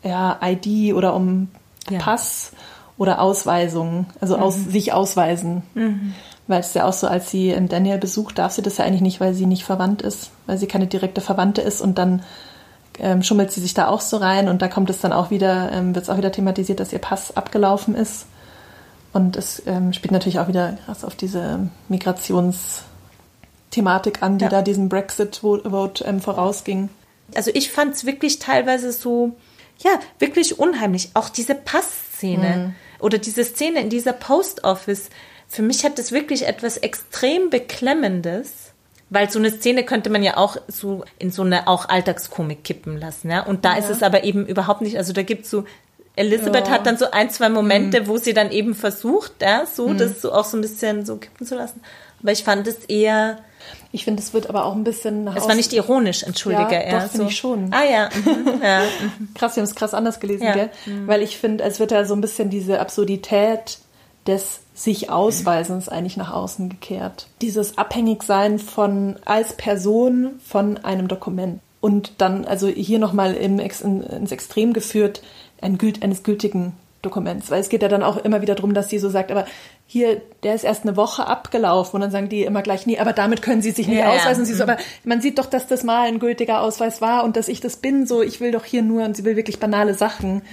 ja, 0.01 0.39
ID 0.41 0.93
oder 0.93 1.13
um 1.13 1.49
ja. 1.89 1.99
Pass 1.99 2.53
oder 2.97 3.19
Ausweisung, 3.19 4.05
also 4.21 4.38
mhm. 4.38 4.43
aus, 4.43 4.55
sich 4.55 4.93
ausweisen. 4.93 5.63
Mhm. 5.73 6.13
Weil 6.47 6.61
es 6.61 6.73
ja 6.73 6.86
auch 6.86 6.93
so, 6.93 7.07
als 7.07 7.30
sie 7.30 7.49
ähm, 7.49 7.67
Daniel 7.67 7.97
besucht, 7.97 8.38
darf 8.38 8.53
sie 8.53 8.61
das 8.61 8.78
ja 8.78 8.86
eigentlich 8.86 9.01
nicht, 9.01 9.19
weil 9.19 9.34
sie 9.34 9.45
nicht 9.45 9.65
verwandt 9.65 10.01
ist, 10.01 10.32
weil 10.45 10.57
sie 10.57 10.67
keine 10.67 10.88
direkte 10.88 11.19
Verwandte 11.19 11.61
ist 11.61 11.82
und 11.82 11.97
dann 11.97 12.23
ähm, 13.00 13.24
schummelt 13.24 13.52
sie 13.52 13.62
sich 13.62 13.74
da 13.74 13.88
auch 13.88 14.02
so 14.02 14.18
rein 14.18 14.50
und 14.50 14.62
da 14.62 14.68
kommt 14.68 14.89
es 14.89 15.00
dann 15.00 15.14
auch 15.14 15.32
wieder, 15.32 15.72
ähm, 15.72 15.95
wird 15.95 16.04
es 16.04 16.10
auch 16.10 16.18
wieder 16.18 16.32
thematisiert, 16.32 16.80
dass 16.80 16.93
ihr 16.93 17.00
Pass 17.00 17.36
abgelaufen 17.36 17.95
ist. 17.95 18.28
Und 19.14 19.36
es 19.36 19.64
ähm, 19.66 19.93
spielt 19.93 20.12
natürlich 20.12 20.39
auch 20.39 20.48
wieder 20.48 20.78
krass 20.86 21.04
auf 21.04 21.16
diese 21.16 21.70
Migrationsthematik 21.89 24.22
an, 24.22 24.38
die 24.38 24.45
ja. 24.45 24.50
da 24.50 24.62
diesem 24.62 24.89
Brexit-Vote 24.89 26.06
ähm, 26.06 26.22
vorausging. 26.22 26.89
Also 27.36 27.52
ich 27.54 27.72
fand 27.72 27.95
es 27.95 28.06
wirklich 28.06 28.39
teilweise 28.39 28.91
so, 28.91 29.36
ja, 29.80 29.91
wirklich 30.20 30.60
unheimlich. 30.60 31.12
Auch 31.14 31.30
diese 31.30 31.56
Passszene 31.56 32.58
mhm. 32.58 32.76
oder 33.00 33.18
diese 33.18 33.43
Szene 33.43 33.82
in 33.82 33.89
dieser 33.89 34.14
Post 34.14 34.64
Office. 34.64 35.10
Für 35.48 35.62
mich 35.62 35.86
hat 35.86 35.98
das 35.98 36.12
wirklich 36.12 36.45
etwas 36.45 36.78
extrem 36.78 37.50
Beklemmendes 37.50 38.74
weil 39.10 39.30
so 39.30 39.39
eine 39.39 39.51
Szene 39.51 39.84
könnte 39.84 40.10
man 40.10 40.24
ja 40.24 40.38
auch 40.38 40.58
so 40.68 41.03
in 41.18 41.32
so 41.32 41.43
eine 41.43 41.68
auch 41.68 41.88
Alltagskomik 41.88 42.64
kippen 42.64 42.99
lassen, 42.99 43.30
ja. 43.30 43.43
Und 43.43 43.66
da 43.66 43.74
ja. 43.74 43.80
ist 43.80 43.89
es 43.89 44.03
aber 44.03 44.24
eben 44.24 44.45
überhaupt 44.45 44.82
nicht, 44.82 44.97
also 44.97 45.14
da 45.14 45.24
gibt's 45.24 45.49
so, 45.49 45.64
Elisabeth 46.18 46.68
ja. 46.68 46.74
hat 46.74 46.86
dann 46.86 46.97
so 46.97 47.12
ein, 47.12 47.30
zwei 47.30 47.47
Momente, 47.47 48.01
mhm. 48.01 48.08
wo 48.08 48.18
sie 48.18 48.34
dann 48.34 48.51
eben 48.51 48.74
versucht, 48.74 49.34
ja, 49.41 49.66
so 49.66 49.88
mhm. 49.88 49.97
das 49.97 50.22
so 50.22 50.34
auch 50.34 50.45
so 50.45 50.58
ein 50.58 50.62
bisschen 50.62 51.05
so 51.05 51.18
kippen 51.18 51.45
zu 51.45 51.55
lassen. 51.55 51.82
Aber 52.22 52.32
ich 52.32 52.43
fand 52.43 52.68
es 52.68 52.86
eher. 52.86 53.38
Ich 53.91 54.03
finde, 54.03 54.22
es 54.22 54.34
wird 54.34 54.49
aber 54.49 54.66
auch 54.66 54.76
ein 54.76 54.84
bisschen. 54.84 55.28
Es 55.28 55.47
war 55.47 55.55
nicht 55.55 55.72
ironisch, 55.74 56.24
entschuldige. 56.24 56.74
Ja, 56.74 56.84
ja 56.84 56.99
doch, 56.99 57.12
finde 57.12 57.26
so. 57.26 57.30
ich 57.30 57.38
schon. 57.38 57.72
Ah 57.72 57.84
ja. 57.84 58.10
Mhm. 58.14 58.60
ja. 58.64 58.82
krass, 59.36 59.55
wir 59.55 59.62
haben 59.62 59.70
es 59.70 59.76
krass 59.76 59.93
anders 59.93 60.20
gelesen, 60.20 60.45
ja. 60.45 60.53
gell? 60.53 60.70
Mhm. 60.86 61.08
Weil 61.08 61.22
ich 61.22 61.38
finde, 61.38 61.64
es 61.64 61.80
wird 61.80 61.91
da 61.91 62.03
so 62.05 62.16
ein 62.16 62.22
bisschen 62.22 62.49
diese 62.49 62.80
Absurdität 62.80 63.78
des 64.26 64.62
sich 64.78 65.09
Ausweisens 65.09 65.89
eigentlich 65.89 66.17
nach 66.17 66.32
außen 66.32 66.69
gekehrt. 66.69 67.28
Dieses 67.41 67.80
Abhängigsein 67.80 68.59
von 68.59 69.15
als 69.25 69.53
Person 69.53 70.39
von 70.45 70.78
einem 70.78 71.07
Dokument. 71.07 71.59
Und 71.82 72.13
dann, 72.19 72.45
also 72.45 72.67
hier 72.67 72.99
nochmal 72.99 73.34
in, 73.34 73.57
ins 73.59 74.32
Extrem 74.32 74.73
geführt, 74.73 75.23
ein, 75.61 75.80
eines 76.01 76.21
gültigen 76.21 76.73
Dokuments. 77.01 77.49
Weil 77.49 77.59
es 77.59 77.69
geht 77.69 77.82
ja 77.82 77.88
dann 77.88 78.03
auch 78.03 78.17
immer 78.17 78.41
wieder 78.41 78.53
darum, 78.53 78.75
dass 78.75 78.89
sie 78.89 78.99
so 78.99 79.09
sagt, 79.09 79.32
aber 79.32 79.45
hier, 79.88 80.21
der 80.43 80.53
ist 80.53 80.63
erst 80.63 80.84
eine 80.84 80.95
Woche 80.95 81.25
abgelaufen 81.25 81.95
und 81.95 82.01
dann 82.01 82.11
sagen 82.11 82.30
die 82.30 82.43
immer 82.43 82.61
gleich, 82.61 82.86
nee, 82.86 82.99
aber 82.99 83.13
damit 83.13 83.41
können 83.41 83.63
sie 83.63 83.71
sich 83.71 83.88
nicht 83.88 83.99
ja, 83.99 84.11
ausweisen. 84.11 84.43
Ja. 84.43 84.45
sie 84.45 84.53
so, 84.53 84.63
mhm. 84.63 84.69
aber 84.71 84.82
man 85.03 85.21
sieht 85.21 85.39
doch, 85.39 85.47
dass 85.47 85.65
das 85.65 85.84
mal 85.84 86.07
ein 86.07 86.19
gültiger 86.19 86.61
Ausweis 86.61 87.01
war 87.01 87.23
und 87.23 87.36
dass 87.36 87.47
ich 87.47 87.61
das 87.61 87.78
bin, 87.78 88.05
so, 88.05 88.21
ich 88.21 88.41
will 88.41 88.51
doch 88.51 88.65
hier 88.65 88.84
nur, 88.84 89.05
und 89.05 89.17
sie 89.17 89.23
will 89.25 89.36
wirklich 89.36 89.59
banale 89.59 89.95
Sachen 89.95 90.43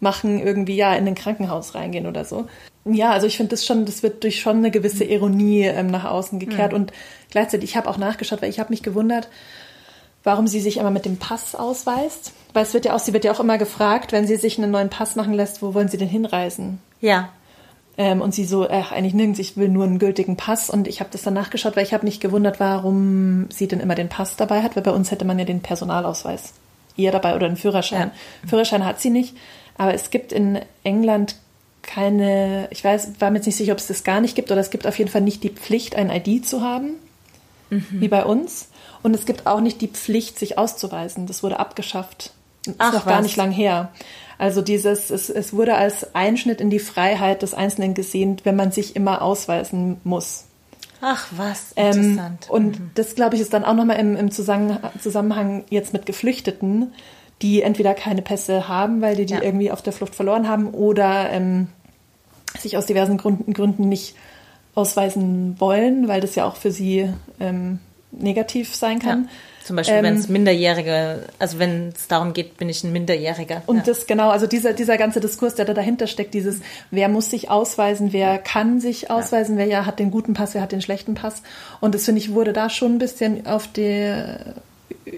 machen, 0.00 0.38
irgendwie 0.38 0.76
ja 0.76 0.94
in 0.94 1.06
ein 1.06 1.14
Krankenhaus 1.14 1.74
reingehen 1.74 2.06
oder 2.06 2.24
so. 2.24 2.46
Ja, 2.84 3.12
also 3.12 3.26
ich 3.26 3.36
finde 3.36 3.50
das 3.50 3.64
schon, 3.64 3.86
das 3.86 4.02
wird 4.02 4.22
durch 4.24 4.40
schon 4.40 4.58
eine 4.58 4.70
gewisse 4.70 5.04
Ironie 5.04 5.62
ähm, 5.62 5.86
nach 5.86 6.04
außen 6.04 6.38
gekehrt. 6.38 6.72
Mhm. 6.72 6.78
Und 6.78 6.92
gleichzeitig, 7.30 7.70
ich 7.70 7.76
habe 7.76 7.88
auch 7.88 7.96
nachgeschaut, 7.96 8.42
weil 8.42 8.50
ich 8.50 8.60
habe 8.60 8.70
mich 8.70 8.82
gewundert, 8.82 9.28
warum 10.22 10.46
sie 10.46 10.60
sich 10.60 10.76
immer 10.76 10.90
mit 10.90 11.04
dem 11.04 11.16
Pass 11.16 11.54
ausweist. 11.54 12.32
Weil 12.52 12.64
es 12.64 12.74
wird 12.74 12.84
ja 12.84 12.94
auch, 12.94 12.98
sie 12.98 13.12
wird 13.12 13.24
ja 13.24 13.32
auch 13.32 13.40
immer 13.40 13.58
gefragt, 13.58 14.12
wenn 14.12 14.26
sie 14.26 14.36
sich 14.36 14.58
einen 14.58 14.70
neuen 14.70 14.90
Pass 14.90 15.16
machen 15.16 15.32
lässt, 15.32 15.62
wo 15.62 15.74
wollen 15.74 15.88
sie 15.88 15.96
denn 15.96 16.08
hinreisen? 16.08 16.78
Ja. 17.00 17.30
Ähm, 17.96 18.20
und 18.20 18.34
sie 18.34 18.44
so, 18.44 18.68
ach, 18.68 18.92
eigentlich 18.92 19.14
nirgends, 19.14 19.38
ich 19.38 19.56
will 19.56 19.68
nur 19.68 19.84
einen 19.84 19.98
gültigen 19.98 20.36
Pass. 20.36 20.68
Und 20.68 20.86
ich 20.86 21.00
habe 21.00 21.10
das 21.10 21.22
dann 21.22 21.34
nachgeschaut, 21.34 21.76
weil 21.76 21.84
ich 21.84 21.94
habe 21.94 22.04
mich 22.04 22.20
gewundert, 22.20 22.60
warum 22.60 23.48
sie 23.50 23.66
denn 23.66 23.80
immer 23.80 23.94
den 23.94 24.08
Pass 24.10 24.36
dabei 24.36 24.62
hat, 24.62 24.76
weil 24.76 24.82
bei 24.82 24.90
uns 24.90 25.10
hätte 25.10 25.24
man 25.24 25.38
ja 25.38 25.46
den 25.46 25.60
Personalausweis 25.60 26.52
eher 26.96 27.12
dabei 27.12 27.34
oder 27.34 27.46
einen 27.46 27.56
Führerschein. 27.56 28.10
Ja. 28.42 28.48
Führerschein 28.48 28.84
hat 28.84 29.00
sie 29.00 29.10
nicht. 29.10 29.34
Aber 29.76 29.94
es 29.94 30.10
gibt 30.10 30.32
in 30.32 30.60
England 30.84 31.36
keine, 31.86 32.68
ich 32.70 32.82
weiß, 32.82 33.20
war 33.20 33.30
mir 33.30 33.38
jetzt 33.38 33.46
nicht 33.46 33.56
sicher, 33.56 33.72
ob 33.72 33.78
es 33.78 33.86
das 33.86 34.04
gar 34.04 34.20
nicht 34.20 34.34
gibt, 34.34 34.50
oder 34.50 34.60
es 34.60 34.70
gibt 34.70 34.86
auf 34.86 34.98
jeden 34.98 35.10
Fall 35.10 35.20
nicht 35.20 35.42
die 35.42 35.50
Pflicht, 35.50 35.96
ein 35.96 36.10
ID 36.10 36.46
zu 36.46 36.62
haben, 36.62 36.94
mhm. 37.70 37.86
wie 37.90 38.08
bei 38.08 38.24
uns. 38.24 38.68
Und 39.02 39.14
es 39.14 39.26
gibt 39.26 39.46
auch 39.46 39.60
nicht 39.60 39.80
die 39.80 39.88
Pflicht, 39.88 40.38
sich 40.38 40.56
auszuweisen. 40.58 41.26
Das 41.26 41.42
wurde 41.42 41.60
abgeschafft. 41.60 42.32
Das 42.64 42.74
Ach, 42.78 42.88
ist 42.88 42.94
noch 42.94 43.06
was. 43.06 43.12
gar 43.12 43.22
nicht 43.22 43.36
lang 43.36 43.50
her. 43.50 43.92
Also 44.38 44.62
dieses, 44.62 45.10
es, 45.10 45.28
es 45.28 45.52
wurde 45.52 45.74
als 45.74 46.14
Einschnitt 46.14 46.60
in 46.60 46.70
die 46.70 46.78
Freiheit 46.78 47.42
des 47.42 47.54
Einzelnen 47.54 47.94
gesehen, 47.94 48.38
wenn 48.44 48.56
man 48.56 48.72
sich 48.72 48.96
immer 48.96 49.22
ausweisen 49.22 50.00
muss. 50.04 50.46
Ach 51.00 51.26
was, 51.36 51.74
ähm, 51.76 51.86
interessant. 51.86 52.46
Ähm, 52.48 52.54
und 52.54 52.80
mhm. 52.80 52.90
das, 52.94 53.14
glaube 53.14 53.36
ich, 53.36 53.42
ist 53.42 53.52
dann 53.52 53.64
auch 53.64 53.74
nochmal 53.74 53.98
im, 53.98 54.16
im 54.16 54.30
Zusammenhang 54.30 55.64
jetzt 55.68 55.92
mit 55.92 56.06
Geflüchteten, 56.06 56.94
die 57.44 57.60
entweder 57.60 57.92
keine 57.92 58.22
Pässe 58.22 58.68
haben, 58.68 59.02
weil 59.02 59.16
die 59.16 59.26
die 59.26 59.34
ja. 59.34 59.42
irgendwie 59.42 59.70
auf 59.70 59.82
der 59.82 59.92
Flucht 59.92 60.14
verloren 60.14 60.48
haben 60.48 60.70
oder 60.70 61.30
ähm, 61.30 61.68
sich 62.58 62.78
aus 62.78 62.86
diversen 62.86 63.18
Gründen, 63.18 63.52
Gründen 63.52 63.86
nicht 63.86 64.16
ausweisen 64.74 65.54
wollen, 65.60 66.08
weil 66.08 66.22
das 66.22 66.34
ja 66.36 66.46
auch 66.46 66.56
für 66.56 66.70
sie 66.70 67.10
ähm, 67.40 67.80
negativ 68.12 68.74
sein 68.74 68.98
kann. 68.98 69.24
Ja. 69.24 69.28
Zum 69.64 69.76
Beispiel, 69.76 69.96
ähm, 69.96 70.04
wenn 70.04 70.16
es 70.16 70.28
Minderjährige, 70.30 71.26
also 71.38 71.58
wenn 71.58 71.88
es 71.88 72.08
darum 72.08 72.32
geht, 72.32 72.56
bin 72.56 72.70
ich 72.70 72.82
ein 72.82 72.92
Minderjähriger. 72.92 73.62
Und 73.66 73.76
ja. 73.78 73.82
das 73.82 74.06
genau, 74.06 74.30
also 74.30 74.46
dieser, 74.46 74.72
dieser 74.72 74.96
ganze 74.96 75.20
Diskurs, 75.20 75.54
der 75.54 75.66
da 75.66 75.74
dahinter 75.74 76.06
steckt, 76.06 76.32
dieses, 76.32 76.60
wer 76.90 77.10
muss 77.10 77.28
sich 77.28 77.50
ausweisen, 77.50 78.14
wer 78.14 78.38
kann 78.38 78.80
sich 78.80 79.10
ausweisen, 79.10 79.56
ja. 79.56 79.58
wer 79.58 79.66
ja 79.66 79.86
hat 79.86 79.98
den 79.98 80.10
guten 80.10 80.32
Pass, 80.32 80.54
wer 80.54 80.62
hat 80.62 80.72
den 80.72 80.80
schlechten 80.80 81.12
Pass. 81.14 81.42
Und 81.80 81.94
das 81.94 82.06
finde 82.06 82.22
ich 82.22 82.32
wurde 82.32 82.54
da 82.54 82.70
schon 82.70 82.94
ein 82.94 82.98
bisschen 82.98 83.46
auf 83.46 83.70
der 83.70 84.54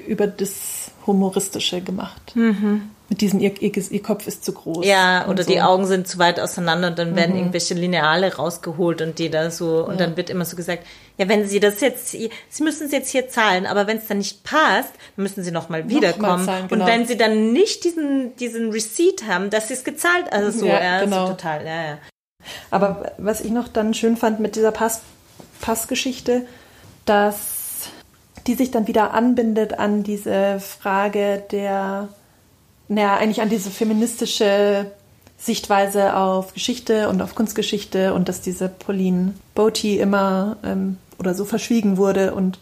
über 0.09 0.27
das 0.27 0.86
Humoristische 1.07 1.81
gemacht. 1.81 2.35
Mhm. 2.35 2.91
Mit 3.09 3.21
diesem, 3.21 3.39
ihr, 3.39 3.63
ihr, 3.63 3.73
ihr, 3.77 4.03
Kopf 4.03 4.27
ist 4.27 4.45
zu 4.45 4.53
groß. 4.53 4.85
Ja, 4.85 5.29
oder 5.29 5.45
so. 5.45 5.53
die 5.53 5.61
Augen 5.61 5.87
sind 5.87 6.09
zu 6.09 6.19
weit 6.19 6.41
auseinander 6.41 6.89
und 6.89 6.99
dann 6.99 7.15
werden 7.15 7.33
mhm. 7.33 7.39
irgendwelche 7.39 7.75
Lineale 7.75 8.35
rausgeholt 8.35 9.01
und 9.01 9.21
die 9.21 9.31
da 9.31 9.53
so, 9.53 9.85
und 9.85 10.01
ja. 10.01 10.07
dann 10.07 10.17
wird 10.17 10.29
immer 10.29 10.45
so 10.45 10.57
gesagt, 10.57 10.85
ja, 11.17 11.29
wenn 11.29 11.47
Sie 11.47 11.61
das 11.61 11.81
jetzt, 11.81 12.11
Sie 12.11 12.31
müssen 12.63 12.87
es 12.87 12.93
jetzt 12.93 13.11
hier 13.11 13.29
zahlen, 13.29 13.67
aber 13.67 13.87
wenn 13.87 13.99
es 13.99 14.07
dann 14.07 14.19
nicht 14.19 14.43
passt, 14.43 14.93
müssen 15.15 15.45
Sie 15.45 15.53
nochmal 15.53 15.89
wiederkommen. 15.89 16.45
Noch 16.45 16.53
zahlen, 16.53 16.69
genau. 16.69 16.85
Und 16.85 16.91
wenn 16.91 17.07
Sie 17.07 17.17
dann 17.17 17.53
nicht 17.53 17.85
diesen, 17.85 18.35
diesen 18.37 18.73
Receipt 18.73 19.25
haben, 19.29 19.51
dass 19.51 19.69
Sie 19.69 19.75
es 19.75 19.85
gezahlt, 19.85 20.33
also 20.33 20.59
so, 20.59 20.67
ja, 20.67 20.83
ja 20.83 21.05
genau. 21.05 21.27
so 21.27 21.33
total, 21.33 21.65
ja, 21.65 21.85
ja. 21.85 21.99
Aber 22.73 23.13
was 23.19 23.41
ich 23.41 23.53
noch 23.53 23.69
dann 23.69 23.95
schön 23.95 24.17
fand 24.17 24.41
mit 24.41 24.57
dieser 24.57 24.73
Pass, 24.73 25.01
Passgeschichte, 25.61 26.43
dass 27.05 27.56
die 28.47 28.55
sich 28.55 28.71
dann 28.71 28.87
wieder 28.87 29.13
anbindet 29.13 29.79
an 29.79 30.03
diese 30.03 30.61
Frage 30.61 31.43
der, 31.51 32.09
naja, 32.89 33.17
eigentlich 33.17 33.43
an 33.43 33.49
diese 33.49 33.71
feministische 33.71 34.91
Sichtweise 35.39 36.17
auf 36.17 36.55
Geschichte 36.55 37.09
und 37.09 37.21
auf 37.21 37.35
Kunstgeschichte 37.35 38.15
und 38.15 38.29
dass 38.29 38.41
diese 38.41 38.69
Pauline 38.69 39.35
Botti 39.55 39.99
immer 39.99 40.57
ähm, 40.65 40.97
oder 41.19 41.35
so 41.35 41.45
verschwiegen 41.45 41.97
wurde 41.97 42.35
und 42.35 42.59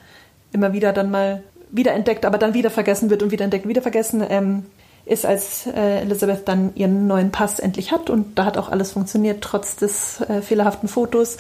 immer 0.53 0.73
wieder 0.73 0.93
dann 0.93 1.11
mal 1.11 1.43
wiederentdeckt, 1.71 2.25
aber 2.25 2.39
dann 2.39 2.55
wieder 2.55 2.71
vergessen 2.71 3.11
wird 3.11 3.23
und 3.23 3.31
wiederentdeckt, 3.31 3.69
wieder 3.69 3.83
vergessen, 3.83 4.25
ähm, 4.29 4.65
ist, 5.07 5.27
als 5.27 5.67
äh, 5.67 6.01
Elizabeth 6.01 6.49
dann 6.49 6.75
ihren 6.77 7.07
neuen 7.07 7.31
Pass 7.31 7.59
endlich 7.59 7.93
hat 7.93 8.09
und 8.09 8.39
da 8.39 8.47
hat 8.47 8.57
auch 8.57 8.71
alles 8.71 8.93
funktioniert, 8.93 9.43
trotz 9.43 9.77
des 9.77 10.21
äh, 10.23 10.41
fehlerhaften 10.41 10.89
Fotos, 10.89 11.37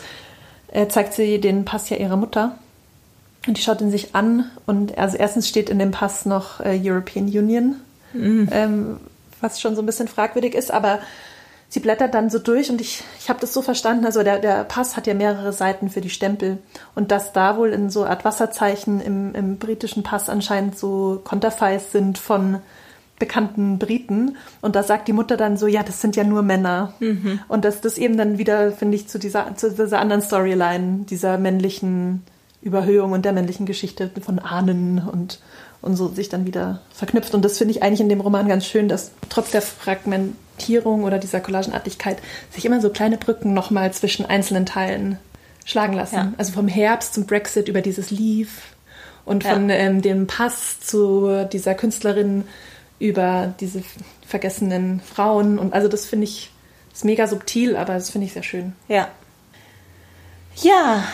äh, 0.68 0.86
zeigt 0.88 1.14
sie 1.14 1.40
den 1.40 1.64
Pass 1.64 1.88
ja 1.88 1.96
ihrer 1.96 2.16
Mutter 2.16 2.58
und 3.46 3.56
die 3.58 3.62
schaut 3.62 3.80
ihn 3.80 3.90
sich 3.90 4.14
an 4.14 4.50
und 4.66 4.96
also 4.98 5.16
erstens 5.16 5.48
steht 5.48 5.70
in 5.70 5.78
dem 5.78 5.90
Pass 5.90 6.26
noch 6.26 6.60
äh, 6.60 6.78
European 6.82 7.26
Union, 7.26 7.76
mhm. 8.12 8.48
ähm, 8.52 8.96
was 9.40 9.60
schon 9.60 9.76
so 9.76 9.82
ein 9.82 9.86
bisschen 9.86 10.08
fragwürdig 10.08 10.54
ist, 10.54 10.70
aber 10.70 11.00
sie 11.68 11.80
blättert 11.80 12.14
dann 12.14 12.30
so 12.30 12.38
durch 12.38 12.70
und 12.70 12.80
ich, 12.80 13.02
ich 13.18 13.28
habe 13.28 13.40
das 13.40 13.52
so 13.52 13.60
verstanden, 13.60 14.06
also 14.06 14.22
der, 14.22 14.38
der 14.38 14.64
Pass 14.64 14.96
hat 14.96 15.06
ja 15.06 15.14
mehrere 15.14 15.52
Seiten 15.52 15.90
für 15.90 16.00
die 16.00 16.10
Stempel 16.10 16.58
und 16.94 17.10
dass 17.10 17.32
da 17.32 17.56
wohl 17.56 17.70
in 17.70 17.90
so 17.90 18.04
Art 18.04 18.24
Wasserzeichen 18.24 19.00
im, 19.00 19.34
im 19.34 19.58
britischen 19.58 20.02
Pass 20.02 20.28
anscheinend 20.28 20.78
so 20.78 21.20
Konterfeis 21.24 21.92
sind 21.92 22.18
von 22.18 22.58
bekannten 23.18 23.78
Briten 23.78 24.36
und 24.60 24.74
da 24.74 24.82
sagt 24.82 25.06
die 25.06 25.12
Mutter 25.12 25.36
dann 25.36 25.56
so, 25.56 25.66
ja, 25.66 25.82
das 25.82 26.00
sind 26.00 26.16
ja 26.16 26.24
nur 26.24 26.42
Männer 26.42 26.94
mhm. 26.98 27.40
und 27.48 27.64
dass 27.64 27.80
das 27.80 27.98
eben 27.98 28.16
dann 28.16 28.38
wieder, 28.38 28.72
finde 28.72 28.96
ich, 28.96 29.08
zu 29.08 29.18
dieser, 29.18 29.54
zu 29.56 29.70
dieser 29.70 30.00
anderen 30.00 30.22
Storyline, 30.22 31.04
dieser 31.08 31.38
männlichen 31.38 32.22
Überhöhung 32.64 33.12
und 33.12 33.24
der 33.24 33.32
männlichen 33.32 33.66
Geschichte 33.66 34.10
von 34.20 34.38
Ahnen 34.38 34.98
und, 34.98 35.40
und 35.82 35.96
so 35.96 36.08
sich 36.08 36.30
dann 36.30 36.46
wieder 36.46 36.80
verknüpft. 36.92 37.34
Und 37.34 37.44
das 37.44 37.58
finde 37.58 37.72
ich 37.72 37.82
eigentlich 37.82 38.00
in 38.00 38.08
dem 38.08 38.20
Roman 38.20 38.48
ganz 38.48 38.66
schön, 38.66 38.88
dass 38.88 39.12
trotz 39.28 39.50
der 39.50 39.62
Fragmentierung 39.62 41.04
oder 41.04 41.18
dieser 41.18 41.40
Collagenartigkeit 41.40 42.18
sich 42.50 42.64
immer 42.64 42.80
so 42.80 42.88
kleine 42.90 43.18
Brücken 43.18 43.52
nochmal 43.52 43.92
zwischen 43.92 44.24
einzelnen 44.24 44.64
Teilen 44.64 45.18
schlagen 45.66 45.92
lassen. 45.92 46.16
Ja. 46.16 46.32
Also 46.38 46.52
vom 46.52 46.68
Herbst 46.68 47.14
zum 47.14 47.26
Brexit 47.26 47.68
über 47.68 47.82
dieses 47.82 48.10
Leave 48.10 48.50
und 49.26 49.44
von 49.44 49.68
ja. 49.68 49.76
ähm, 49.76 50.00
dem 50.00 50.26
Pass 50.26 50.80
zu 50.80 51.46
dieser 51.52 51.74
Künstlerin 51.74 52.44
über 52.98 53.54
diese 53.60 53.82
vergessenen 54.26 55.00
Frauen. 55.00 55.58
Und 55.58 55.74
also 55.74 55.88
das 55.88 56.06
finde 56.06 56.24
ich 56.24 56.50
ist 56.94 57.04
mega 57.04 57.26
subtil, 57.26 57.76
aber 57.76 57.94
das 57.94 58.10
finde 58.10 58.26
ich 58.26 58.32
sehr 58.32 58.44
schön. 58.44 58.72
Ja. 58.88 59.08
Ja, 60.56 61.04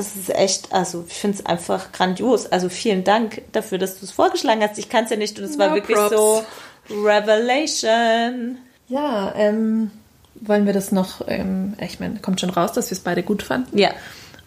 das 0.00 0.16
ist 0.16 0.34
echt, 0.34 0.72
also 0.72 1.04
ich 1.06 1.14
finde 1.14 1.38
es 1.38 1.46
einfach 1.46 1.92
grandios. 1.92 2.46
Also 2.46 2.68
vielen 2.68 3.04
Dank 3.04 3.42
dafür, 3.52 3.78
dass 3.78 3.98
du 3.98 4.06
es 4.06 4.10
vorgeschlagen 4.10 4.62
hast. 4.62 4.78
Ich 4.78 4.88
kann 4.88 5.04
es 5.04 5.10
ja 5.10 5.16
nicht 5.16 5.38
und 5.38 5.44
es 5.44 5.58
war 5.58 5.74
wirklich 5.74 5.96
props. 5.96 6.10
so 6.16 6.44
Revelation. 6.90 8.58
Ja, 8.88 9.32
ähm, 9.36 9.90
wollen 10.34 10.66
wir 10.66 10.72
das 10.72 10.90
noch, 10.90 11.26
ähm, 11.28 11.74
ich 11.80 12.00
meine, 12.00 12.18
kommt 12.20 12.40
schon 12.40 12.50
raus, 12.50 12.72
dass 12.72 12.90
wir 12.90 12.96
es 12.96 13.00
beide 13.00 13.22
gut 13.22 13.42
fanden. 13.42 13.76
Ja. 13.76 13.90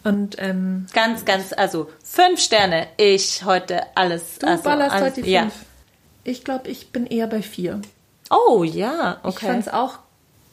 Und 0.04 0.36
ähm, 0.40 0.88
Ganz, 0.94 1.24
ganz, 1.24 1.54
also 1.54 1.90
fünf 2.04 2.42
Sterne. 2.42 2.88
Ich 2.98 3.46
heute 3.46 3.84
alles. 3.96 4.40
du 4.40 4.48
also, 4.48 4.64
ballerst 4.64 4.96
alles, 4.96 5.12
heute 5.12 5.22
die 5.22 5.32
ja. 5.32 5.42
fünf. 5.42 5.54
Ich 6.26 6.44
glaube, 6.44 6.70
ich 6.70 6.92
bin 6.92 7.06
eher 7.06 7.28
bei 7.28 7.42
vier. 7.42 7.82
Oh 8.30 8.64
ja, 8.64 9.20
Ich 9.24 9.36
okay. 9.36 9.46
fand 9.46 9.68
es 9.68 9.74
auch 9.74 10.00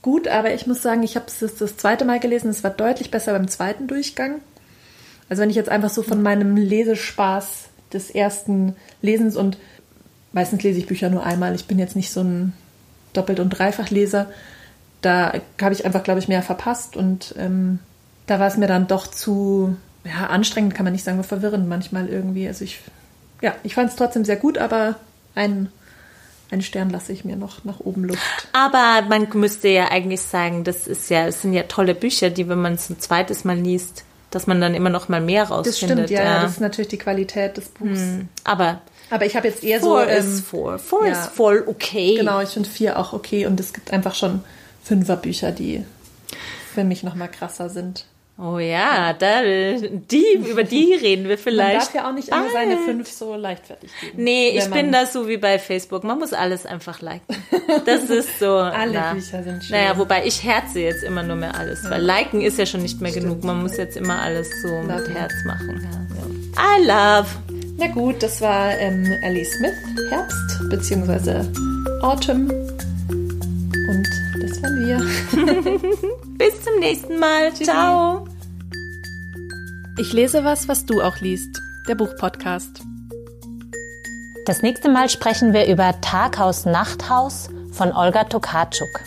gut, 0.03 0.29
aber 0.29 0.53
ich 0.53 0.67
muss 0.67 0.83
sagen, 0.83 1.03
ich 1.03 1.17
habe 1.17 1.27
es 1.27 1.41
das, 1.41 1.57
das 1.57 1.77
zweite 1.77 2.05
Mal 2.05 2.21
gelesen. 2.21 2.51
Es 2.51 2.63
war 2.63 2.71
deutlich 2.71 3.11
besser 3.11 3.33
beim 3.33 3.49
zweiten 3.49 3.87
Durchgang. 3.87 4.41
Also 5.31 5.43
wenn 5.43 5.51
ich 5.51 5.57
jetzt 5.57 5.70
einfach 5.70 5.89
so 5.89 6.03
von 6.03 6.22
meinem 6.22 6.57
Lesespaß 6.57 7.68
des 7.93 8.11
ersten 8.11 8.74
Lesens 9.01 9.37
und 9.37 9.57
meistens 10.33 10.62
lese 10.62 10.81
ich 10.81 10.87
Bücher 10.87 11.09
nur 11.09 11.24
einmal. 11.24 11.55
Ich 11.55 11.66
bin 11.66 11.78
jetzt 11.78 11.97
nicht 11.97 12.12
so 12.12 12.20
ein 12.20 12.53
Doppelt- 13.12 13.41
und 13.41 13.51
Dreifachleser. 13.51 14.26
Da 15.01 15.33
habe 15.61 15.72
ich 15.72 15.85
einfach, 15.87 16.03
glaube 16.03 16.20
ich, 16.20 16.28
mehr 16.28 16.43
verpasst 16.43 16.97
und 16.97 17.35
ähm, 17.39 17.78
da 18.26 18.39
war 18.39 18.49
es 18.49 18.57
mir 18.57 18.66
dann 18.66 18.87
doch 18.87 19.07
zu 19.07 19.76
ja, 20.05 20.26
anstrengend, 20.26 20.74
kann 20.74 20.85
man 20.85 20.93
nicht 20.93 21.05
sagen, 21.05 21.22
verwirrend 21.24 21.68
manchmal 21.68 22.09
irgendwie. 22.09 22.47
Also 22.47 22.64
ich, 22.64 22.81
ja, 23.41 23.55
ich 23.62 23.74
fand 23.74 23.91
es 23.91 23.97
trotzdem 23.97 24.24
sehr 24.24 24.37
gut, 24.37 24.59
aber 24.59 24.97
einen, 25.35 25.70
einen 26.51 26.62
Stern 26.62 26.91
lasse 26.91 27.12
ich 27.12 27.24
mir 27.24 27.37
noch 27.37 27.64
nach 27.64 27.81
oben 27.81 28.05
Luft. 28.05 28.49
Aber 28.53 29.07
man 29.09 29.28
müsste 29.35 29.68
ja 29.68 29.91
eigentlich 29.91 30.22
sagen, 30.22 30.64
das 30.64 30.87
ist 30.87 31.09
ja, 31.09 31.26
es 31.26 31.43
sind 31.43 31.53
ja 31.53 31.62
tolle 31.64 31.95
Bücher, 31.95 32.31
die, 32.31 32.49
wenn 32.49 32.61
man 32.61 32.74
es 32.74 32.91
ein 32.91 32.99
zweites 32.99 33.45
Mal 33.45 33.59
liest, 33.59 34.05
dass 34.31 34.47
man 34.47 34.61
dann 34.61 34.74
immer 34.74 34.91
noch 34.91 35.09
mal 35.09 35.20
mehr 35.20 35.43
Das 35.43 35.51
rausfindet. 35.51 36.07
stimmt, 36.09 36.11
ja, 36.11 36.22
ja, 36.24 36.43
das 36.43 36.53
ist 36.53 36.61
natürlich 36.61 36.89
die 36.89 36.99
Qualität 36.99 37.57
des 37.57 37.68
Buchs. 37.68 38.01
Aber 38.45 38.81
Aber 39.11 39.26
ich 39.26 39.37
habe 39.37 39.49
jetzt 39.49 39.64
eher 39.64 39.81
Four 39.81 40.05
so. 40.05 40.09
ähm, 40.09 40.18
ist 40.18 40.41
Four. 40.47 40.78
Four 40.78 41.07
ja. 41.07 41.12
ist 41.12 41.26
voll 41.33 41.64
okay. 41.66 42.14
Genau, 42.16 42.41
ich 42.41 42.51
finde 42.51 42.68
vier 42.68 42.99
auch 42.99 43.12
okay 43.12 43.47
und 43.47 43.59
es 43.61 43.72
gibt 43.72 43.93
einfach 43.93 44.14
schon 44.14 44.43
Fünferbücher, 44.85 45.53
die 45.53 45.85
für 46.74 46.85
mich 46.85 47.03
noch 47.03 47.14
mal 47.14 47.28
krasser 47.28 47.68
sind. 47.68 48.07
Oh 48.43 48.59
ja, 48.59 49.12
da, 49.12 49.43
die, 49.43 50.24
über 50.49 50.64
die 50.64 50.95
reden 50.95 51.24
wir 51.24 51.30
Man 51.30 51.38
vielleicht. 51.38 51.76
darf 51.88 51.95
ja 51.95 52.09
auch 52.09 52.14
nicht 52.14 52.28
immer 52.28 52.41
bald. 52.41 52.53
seine 52.53 52.78
fünf 52.78 53.11
so 53.11 53.34
leichtfertig 53.34 53.91
geben. 54.01 54.22
Nee, 54.24 54.51
ich 54.57 54.64
bin 54.70 54.86
man- 54.86 54.93
da 54.93 55.07
so 55.07 55.28
wie 55.28 55.36
bei 55.36 55.59
Facebook. 55.59 56.05
Man 56.05 56.18
muss 56.18 56.32
alles 56.32 56.64
einfach 56.64 57.03
liken. 57.03 57.36
Das 57.84 58.05
ist 58.11 58.38
so. 58.38 58.57
Alle 58.57 58.93
na. 58.95 59.12
Bücher 59.12 59.43
sind 59.43 59.62
schön. 59.62 59.76
Naja, 59.76 59.99
wobei 59.99 60.24
ich 60.24 60.43
herze 60.43 60.80
jetzt 60.80 61.03
immer 61.03 61.22
nur 61.22 61.36
mehr 61.36 61.55
alles, 61.55 61.80
weil 61.91 62.01
liken 62.03 62.41
ist 62.41 62.59
ja 62.59 62.64
schon 62.64 62.80
nicht 62.80 63.01
mehr 63.03 63.12
genug. 63.12 63.45
Man 63.45 63.61
muss 63.61 63.76
jetzt 63.76 63.97
immer 63.99 64.20
alles 64.22 64.49
so 64.62 64.68
mit 64.68 64.88
Lachen. 64.88 65.14
Herz 65.14 65.32
machen. 65.45 65.86
Ja. 66.57 66.76
I 66.78 66.86
love. 66.86 67.28
Na 67.76 67.86
gut, 67.88 68.22
das 68.22 68.41
war 68.41 68.76
ähm, 68.78 69.05
Ellie 69.22 69.45
Smith, 69.45 69.74
Herbst 70.11 70.61
beziehungsweise 70.70 71.51
Autumn. 72.03 72.51
Und 73.91 74.09
das 74.41 74.62
waren 74.62 74.86
wir. 74.86 74.99
Bis 76.38 76.62
zum 76.62 76.78
nächsten 76.78 77.18
Mal. 77.18 77.53
Ciao. 77.55 78.24
Ich 79.99 80.12
lese 80.12 80.45
was, 80.45 80.68
was 80.68 80.86
du 80.86 81.03
auch 81.03 81.20
liest. 81.20 81.61
Der 81.88 81.97
Buchpodcast. 81.97 82.82
Das 84.47 84.62
nächste 84.62 84.88
Mal 84.91 85.09
sprechen 85.11 85.53
wir 85.53 85.66
über 85.66 86.01
Taghaus 86.01 86.66
Nachthaus 86.66 87.51
von 87.72 87.93
Olga 87.93 88.24
Tokarczuk. 88.24 89.03